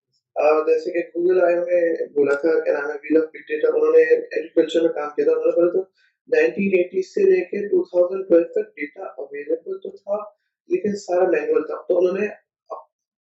جیسے 0.67 0.91
کہ 0.91 1.01
گوگل 1.09 1.41
آئی 1.45 1.57
میں 1.57 1.81
بولا 2.15 2.35
تھا 2.35 2.65
کہ 2.65 2.71
نام 2.71 2.91
ہے؟ 2.91 2.97
ویل 3.03 3.17
آف 3.17 3.29
بگ 3.29 3.49
ڈیٹا 3.49 3.69
انہوں 3.75 3.93
نے 3.93 4.03
ایگریکلچر 4.03 4.81
میں 4.81 4.93
کام 4.93 5.11
کیا 5.17 5.25
تھا۔ 5.25 5.33
انہوں 5.33 5.47
نے 5.47 5.57
بولا 5.57 5.71
تھا 5.73 5.83
نائنٹین 6.29 6.79
ایٹی 6.79 7.03
سے 7.03 7.25
لے 7.31 7.41
کے 7.45 7.67
ٹو 7.69 7.83
تھاؤزینڈ 7.85 8.29
ٹویلو 8.29 8.49
تک 8.53 8.69
ڈیٹا 8.77 9.05
اویلیبل 9.23 9.79
تو 9.79 9.97
تھا۔ 9.97 10.42
لیکن 10.71 10.97
سارا 10.97 11.29
مینوئل 11.31 11.67
تھا 11.67 11.81
تو 11.89 11.99
انہوں 11.99 12.19
نے 12.19 12.29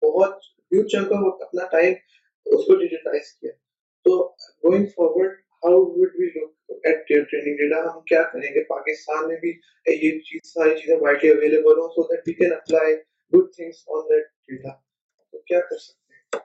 بہت 0.03 0.35
ہیوج 0.73 0.91
چنک 0.93 1.13
آف 1.13 1.43
اپنا 1.43 1.67
ٹائم 1.73 1.93
اس 2.47 2.65
کو 2.67 2.75
ڈیجیٹائز 2.79 3.33
کیا۔ 3.33 3.53
تو 4.07 4.13
going 4.65 4.87
forward 4.95 5.33
how 5.65 5.81
would 5.97 6.15
we 6.19 6.27
look 6.27 6.51
at 6.87 7.09
their 7.09 7.23
training 7.31 7.57
data 7.57 7.81
ہم 7.85 8.01
کیا 8.11 8.23
کریں 8.33 8.51
گے؟ 8.55 8.63
پاکستان 8.69 9.27
میں 9.29 9.37
بھی 9.41 9.51
یہ 9.87 10.19
چیز 10.29 10.53
ساری 10.53 10.75
چیزیں 10.81 10.97
وائڈلی 11.01 11.31
اویلیبل 11.31 11.79
ہوں 11.81 11.89
so 11.95 12.03
that 12.13 12.29
we 12.29 12.33
can 12.41 12.53
apply 12.53 12.95
good 13.33 13.53
things 13.57 13.83
on 13.89 14.03
that 14.11 14.27
data 14.49 14.73
تو 15.33 15.39
کیا 15.39 15.61
کر 15.69 15.79
سکتے 15.79 16.01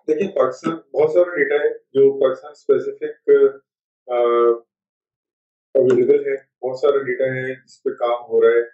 دیکھیں، 0.08 0.28
پاکستان 0.36 0.76
بہت 0.93 1.12
سارا 1.14 1.36
ڈیٹا 1.36 1.64
ہے 1.64 1.70
جو 1.95 2.04
پاکستان 2.20 2.52
اسپیسیفک 2.52 3.30
اویلیبل 5.76 6.26
ہے۔ 6.28 6.36
بہت 6.62 6.80
سارا 6.80 7.04
ڈیٹا 7.04 7.26
ہے 7.36 7.54
جس 7.56 7.82
پہ 7.84 7.89
کام 8.00 8.20
ہو 8.30 8.41
رہا 8.41 8.56
ہے۔ 8.58 8.66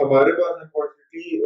ہمارے 0.00 0.32
پاس 0.32 0.56
انفارچونیٹلی 0.62 1.38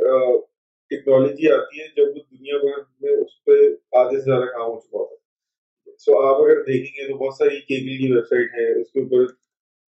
ٹیکنالوجی 0.90 1.50
آتی 1.52 1.80
ہے 1.80 1.86
جب 1.96 2.14
دنیا 2.16 2.58
بھر 2.58 2.82
میں 3.00 3.12
اس 3.12 3.44
پہ 3.44 3.52
آدھے 3.96 4.18
سے 4.18 4.24
زیادہ 4.24 4.44
کام 4.44 4.66
ہو 4.70 4.80
چکا 4.80 4.98
ہوتا 4.98 5.14
ہے۔ 5.14 5.22
سو 5.98 6.18
آپ 6.26 6.36
اگر 6.42 6.62
دیکھیں 6.62 6.92
گے 6.96 7.08
تو 7.08 7.18
بہت 7.18 7.34
ساری 7.34 7.60
کیبل 7.60 7.96
کی 7.98 8.12
ویب 8.12 8.24
سائٹ 8.24 8.54
ہے 8.54 8.80
اس 8.80 8.92
کے 8.92 9.00
اوپر 9.00 9.24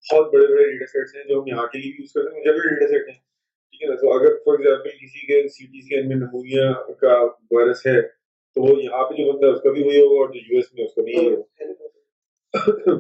بہت 0.05 0.33
بڑے 0.33 0.47
بڑے 0.47 0.65
ڈیٹا 0.73 0.87
سیٹس 0.87 1.17
ہیں 1.17 1.25
جو 1.25 1.41
ہم 1.41 1.47
یہاں 1.47 1.67
کے 1.67 1.79
لیے 1.79 1.93
یوز 1.99 2.13
کرتے 2.13 2.37
ہیں 2.37 2.45
جب 2.45 2.53
ڈیٹا 2.53 2.87
سیٹ 2.89 3.09
ہیں۔ 3.09 3.19
ٹھیک 3.71 3.83
ہے 3.83 3.89
نا؟ 3.89 3.95
تو 3.95 4.13
اگر 4.13 4.37
فار 4.45 4.59
ایگزامپل 4.59 4.91
کسی 4.91 5.27
کے 5.27 5.49
سی 5.49 5.67
ٹی 5.67 5.79
اسکین 5.79 6.09
میں 6.09 6.17
نمونیا 6.17 6.73
کا 6.93 7.15
وائرس 7.51 7.87
ہے 7.87 8.01
تو 8.57 8.63
وہ 8.63 8.83
یہاں 8.83 9.05
پہ 9.09 9.15
جو 9.15 9.33
بندہ 9.33 9.47
ہے 9.47 9.53
اس 9.53 9.63
کا 9.63 9.73
بھی 9.73 9.83
وہی 9.83 10.01
ہوگا 10.01 10.21
اور 10.21 10.29
جو 10.29 10.41
یو 10.41 10.57
ایس 10.57 10.73
میں 10.75 10.85
اس 10.85 10.95
کا 10.95 11.03
بھی 11.03 11.17
ہوگا۔ 11.17 11.43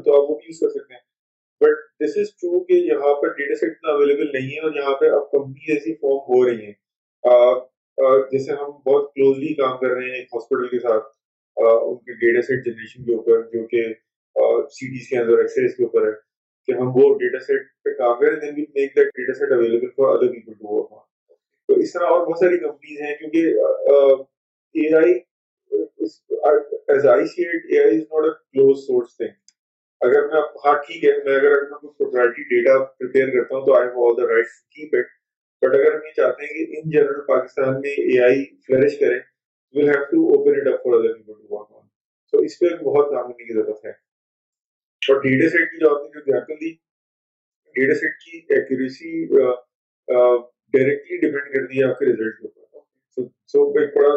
تو 0.05 0.15
آپ 0.17 0.31
وہ 0.31 0.37
بھی 0.39 0.47
یوز 0.47 0.61
کر 0.61 0.69
سکتے 0.69 0.95
ہیں۔ 0.95 1.01
بٹ 1.61 1.79
دس 2.01 2.17
از 2.21 2.31
ٹرو 2.41 2.59
کہ 2.65 2.73
یہاں 2.73 3.15
پر 3.21 3.33
ڈیٹا 3.37 3.55
سیٹ 3.61 3.71
اتنا 3.71 3.93
اویلیبل 3.93 4.33
نہیں 4.33 4.51
ہے 4.57 4.61
اور 4.61 4.75
یہاں 4.77 4.95
پہ 5.01 5.09
اب 5.19 5.31
کمپنی 5.31 5.73
ایسی 5.73 5.95
فارم 5.95 6.19
ہو 6.29 6.45
رہی 6.49 6.65
ہیں۔ 6.65 6.73
جیسے 8.33 8.53
ہم 8.53 8.71
بہت 8.87 9.13
کلوزلی 9.15 9.53
کام 9.55 9.77
کر 9.79 9.95
رہے 9.97 10.11
ہیں 10.11 10.17
ایک 10.17 10.35
ہاسپٹل 10.35 10.69
کے 10.69 10.79
ساتھ۔ 10.79 11.05
ان 11.57 11.97
کے 11.99 12.15
ڈیٹا 12.21 12.43
سیٹ 12.47 12.65
جنریشن 12.65 13.05
کے 13.05 13.15
اوپر 13.15 13.43
جو 13.53 13.67
کہ 13.67 13.83
سی 14.71 14.87
ٹیز 14.87 15.09
کے 15.09 15.19
اندر 15.19 15.39
ایکس 15.39 15.59
ریز 15.59 15.77
کے 15.77 15.85
اوپر 15.85 16.07
ہے 16.07 16.13
کہ 16.69 16.73
ہم 16.73 16.89
وہ 16.95 17.15
ڈیٹا 17.19 17.39
سیٹ 17.39 17.63
پہ 17.85 17.93
کام 17.99 18.19
کریں 18.21 18.41
then 18.41 18.55
we 18.57 18.65
make 18.75 18.97
that 18.97 19.13
data 19.17 19.35
set 19.39 19.53
available 19.53 19.91
for 19.97 20.15
other 20.15 20.33
people 20.33 20.53
to 20.53 20.75
work 20.75 20.93
on 20.93 21.05
تو 21.69 21.81
اس 21.81 21.93
طرح 21.93 22.07
اور 22.07 22.27
بہت 22.27 22.39
ساری 22.39 22.59
کمپنیز 22.59 23.01
ہیں 23.01 23.15
کیونکہ 23.15 23.41
A 24.75 24.95
I 24.97 25.13
as 26.89 27.07
I 27.07 27.27
see 27.27 27.45
it 27.45 27.65
A 27.69 27.83
I 27.83 27.97
is 27.97 28.03
not 28.03 28.25
a 28.25 28.31
close 28.31 28.87
source 28.87 29.17
thing 29.17 29.35
اگر 30.01 30.27
میں 30.27 30.41
ہاں 30.65 30.75
ٹھیک 30.87 31.05
ہے، 31.05 31.13
میں 31.25 31.37
اگر 31.37 31.63
میں 31.63 31.79
کوئی 31.79 31.93
پروپرائٹی 31.99 32.43
ڈیٹا 32.51 32.79
پریپیئر 32.85 33.29
کرتا 33.29 33.57
ہوں 33.57 33.67
تو 33.67 33.75
I 33.75 33.89
have 33.89 34.09
all 34.09 34.17
the 34.17 34.27
rights 34.33 34.61
keep 34.75 34.95
it 34.95 35.15
but 35.63 35.75
اگر 35.75 35.95
ہم 35.95 36.07
یہ 36.07 36.13
چاہتے 36.17 36.45
ہیں 36.45 36.53
کہ 36.55 36.79
ان 36.79 36.91
جنرل 36.91 37.21
پاکستان 37.27 37.81
میں 37.81 37.95
اے 38.03 38.21
آئی 38.25 38.45
فلرش 38.67 38.99
کرے، 39.01 39.19
we'll 39.75 39.89
have 39.89 40.05
to 40.11 40.19
open 40.31 40.55
it 40.55 40.69
up 40.69 40.83
for 40.83 40.93
other 40.97 41.13
people 41.15 41.37
to 41.37 41.47
work 41.55 41.69
on. 41.71 41.85
So 42.33 42.43
اس 42.45 42.59
پہ 42.59 42.69
بہت 42.83 43.11
کام 43.11 43.33
کرنے 43.33 43.45
کی 43.45 43.55
ضرورت 43.55 43.85
ہے۔ 43.85 43.91
اور 45.03 45.21
ڈیٹا 45.23 45.49
سیٹ 45.49 45.71
کی 45.71 45.79
جو 45.79 45.91
آپ 45.91 46.03
نے 46.03 46.09
جو 46.09 46.21
ایگزامپل 46.21 46.61
دی 46.61 46.71
ڈیٹا 47.77 47.95
سیٹ 47.95 48.15
کی 48.23 48.39
ایکوریسی 48.55 49.11
ڈائریکٹلی 49.29 51.17
ڈیپینڈ 51.17 51.53
کرتی 51.55 51.79
ہے 51.79 51.85
آپ 51.85 51.99
کے 51.99 52.07
ریزلٹ 52.07 52.39
کے 52.39 52.47
اوپر۔ 52.47 52.81
سو 53.53 53.69
ایک 53.79 53.97
بڑا 53.97 54.15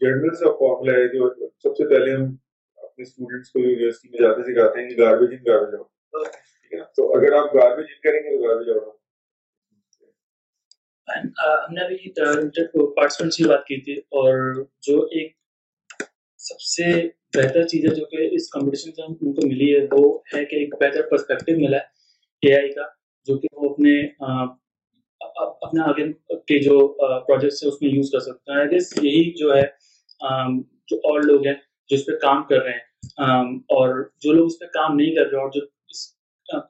جنرل 0.00 0.34
سا 0.34 0.52
فارمولا 0.60 0.92
ہے 0.92 1.08
جو 1.08 1.28
سب 1.62 1.76
سے 1.76 1.88
پہلے 1.88 2.14
ہم 2.14 2.24
اپنے 2.90 3.02
اسٹوڈنٹس 3.02 3.50
کو 3.50 3.58
یونیورسٹی 3.60 4.08
میں 4.08 4.20
جاتے 4.20 4.44
سکھاتے 4.44 4.82
ہیں 4.82 4.88
کہ 4.88 5.00
گاربیج 5.00 5.32
ان 5.32 5.44
گاربیج 5.46 5.74
آؤٹ 5.74 6.26
ٹھیک 6.26 6.74
ہے 6.74 6.80
تو 6.96 7.12
اگر 7.18 7.32
آپ 7.34 7.54
گاربیج 7.54 7.86
ان 7.88 8.00
کریں 8.00 8.20
گے 8.20 8.36
تو 8.36 8.42
گاربیج 8.42 8.70
آؤٹ 8.70 8.88
uh, 11.08 11.56
ہم 11.60 11.74
نے 11.74 11.80
ابھی 11.82 11.96
پارٹیسپینٹس 12.10 13.36
کی 13.36 13.44
بات 13.44 13.64
کی 13.64 13.80
تھی 13.80 13.94
اور 14.18 14.62
جو 14.82 15.00
ایک 15.12 15.32
سب 16.40 16.60
سے 16.66 16.90
بہتر 17.34 17.66
چیز 17.66 17.84
ہے 17.84 17.94
جو 17.94 18.04
کہ 18.06 18.28
اس 18.32 18.48
کمپٹیشن 18.50 18.92
سے 18.92 19.02
ان 19.02 19.14
کو 19.34 19.46
ملی 19.46 19.74
ہے، 19.74 19.80
وہ 19.92 20.18
ہے 20.34 20.44
کہ 20.44 20.56
ایک 20.56 20.74
بہتر 20.74 21.08
پرسپیکٹو 21.10 21.56
ملا 21.56 21.76
ہے 21.76 22.48
اے 22.48 22.54
آئی 22.54 22.72
کا، 22.72 22.86
جو 23.28 23.38
کہ 23.38 23.48
وہ 23.54 23.70
اپنے 23.70 23.94
اپنے 25.20 25.82
آگے 25.82 26.06
کے 26.46 26.58
جو 26.62 26.76
پروجیکٹس 27.26 27.62
ہیں، 27.62 27.70
اس 27.70 27.82
میں 27.82 27.90
یوز 27.90 28.10
کر 28.12 28.20
سکتے 28.20 28.52
ہیں 28.52 28.64
یہی 29.02 29.30
جو 29.34 29.54
ہے 29.54 29.66
جو 30.88 30.96
اور 31.04 31.20
لوگ 31.22 31.46
ہیں 31.46 31.54
جو 31.90 31.96
اس 31.96 32.06
پہ 32.06 32.16
کام 32.22 32.42
کر 32.48 32.62
رہے 32.64 32.72
ہیں 32.72 33.44
اور 33.76 33.94
جو 34.22 34.32
لوگ 34.32 34.46
اس 34.46 34.58
پہ 34.58 34.66
کام 34.74 34.96
نہیں 34.96 35.14
کر 35.16 35.30
رہے 35.30 35.40
اور 35.40 35.50
جو 35.50 35.60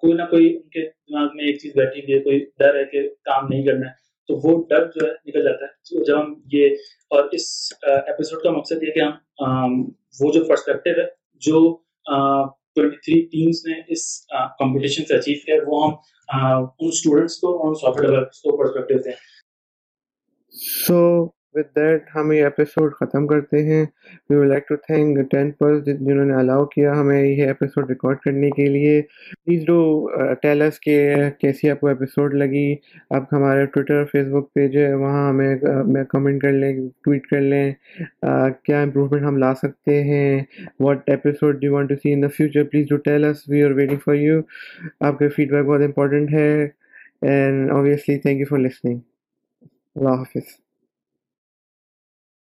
کوئی 0.01 0.13
نہ 0.13 0.23
کوئی 0.31 0.47
ان 0.47 0.69
کے 0.71 0.83
دماغ 0.85 1.37
میں 1.37 1.45
ایک 1.45 1.59
چیز 1.61 1.73
بیٹھی 1.77 2.01
ہوئی 2.01 2.15
ہے، 2.15 2.19
کوئی 2.23 2.39
ڈر 2.59 2.75
ہے 2.77 2.85
کہ 2.87 3.03
کام 3.25 3.47
نہیں 3.49 3.65
کرنا 3.67 3.87
ہے، 3.87 3.93
تو 4.29 4.35
وہ 4.43 4.53
ڈر 4.71 4.87
جو 4.91 5.07
ہے 5.07 5.13
نکل 5.27 5.45
جاتا 5.45 5.65
ہے۔ 5.65 6.05
جب 6.05 6.19
ہم 6.19 6.35
یہ، 6.53 6.75
اور 7.11 7.29
اس 7.33 7.47
ایپیسوڈ 7.85 8.43
کا 8.43 8.51
مقصد 8.51 8.83
یہ 8.83 8.93
کہ 8.93 9.01
ہم 9.01 9.81
وہ 10.21 10.33
جو 10.33 10.45
پرسپیکٹو 10.49 11.01
ہے، 11.01 11.07
جو 11.43 11.63
ٹوینٹی 12.07 12.97
تھری 12.97 13.21
ٹیمس 13.29 13.65
نے 13.67 13.81
اس 13.93 14.05
کمپٹیشن 14.59 15.05
سے 15.05 15.15
اچیو 15.17 15.37
کیا 15.47 15.55
وہ 15.67 15.85
ہم 15.85 15.95
ان 16.29 16.89
اسٹوڈنٹس 16.89 17.37
کو 17.39 17.57
اور 17.63 17.75
سافٹ 17.81 18.01
ویئر 18.01 18.25
کو 18.43 18.57
پرسپیکٹو 18.57 19.03
تھے 19.03 19.13
سو 20.55 21.01
ود 21.55 21.67
دیٹ 21.77 22.09
ہم 22.15 22.31
یہ 22.33 22.45
ایپیسوڈ 22.45 22.93
ختم 22.95 23.27
کرتے 23.27 23.63
ہیں. 23.65 23.85
We 24.31 24.37
would 24.37 24.43
like 24.45 24.69
to 24.69 24.77
thank 24.87 25.19
Tenpearls 25.59 25.85
جنہوں 25.85 26.25
نے 26.25 26.35
الاؤ 26.35 26.65
کیا 26.75 26.93
ہمیں 27.01 27.23
یہ 27.23 27.47
ایپیسوڈ 27.47 27.89
ریکارڈ 27.91 28.19
کرنے 28.25 28.51
کے 28.57 28.69
لیے. 28.69 29.01
پلیز 29.45 29.65
ڈو 29.67 29.79
ٹیلس 30.43 30.79
کہ، 30.81 30.99
کیسی 31.41 31.71
آپ 31.71 31.81
کو 31.81 31.89
ایپیسوڈ 31.89 32.35
لگی. 32.35 32.75
آپ 33.17 33.35
ہمارے 33.35 33.67
ٹویٹر 33.67 34.05
فیس 34.13 34.27
بک 34.33 34.53
پیج 34.55 34.77
ہے. 34.77 34.93
وہاں 34.95 35.29
ہمیں 35.29 35.55
uh, 35.55 36.05
کمنٹ 36.11 36.43
کر 36.43 36.53
لیں 36.53 36.73
ٹویٹ 37.05 37.27
کر 37.27 37.41
لیں. 37.41 37.73
Uh, 38.27 38.49
کیا 38.65 38.83
امپروومنٹ 38.83 39.23
ہم 39.23 39.37
لا 39.39 39.55
سکتے 39.63 40.03
ہیں؟ 40.05 40.43
What 40.81 41.11
episode 41.11 41.61
do 41.63 41.75
want 41.75 41.89
to 41.89 41.97
see 42.03 42.13
in 42.13 42.23
the 42.23 42.29
future 42.37 42.65
please 42.71 42.89
do 42.91 42.97
tells 43.11 43.49
we 43.49 43.63
are 43.65 43.71
waiting 43.81 43.99
for 44.05 44.15
you 44.15 44.41
آپ 45.01 45.19
کا 45.19 45.29
فیڈ 45.37 45.53
بیک 45.53 45.67
بہت 45.67 45.81
امپورٹنٹ 45.83 46.33
ہے. 46.33 46.69
And 47.23 47.71
obviously 47.71 48.19
thank 48.19 48.41
you 48.41 48.47
for 48.51 48.59
listening 48.59 48.99
اللہ 49.97 50.19
حافظ. 50.19 50.59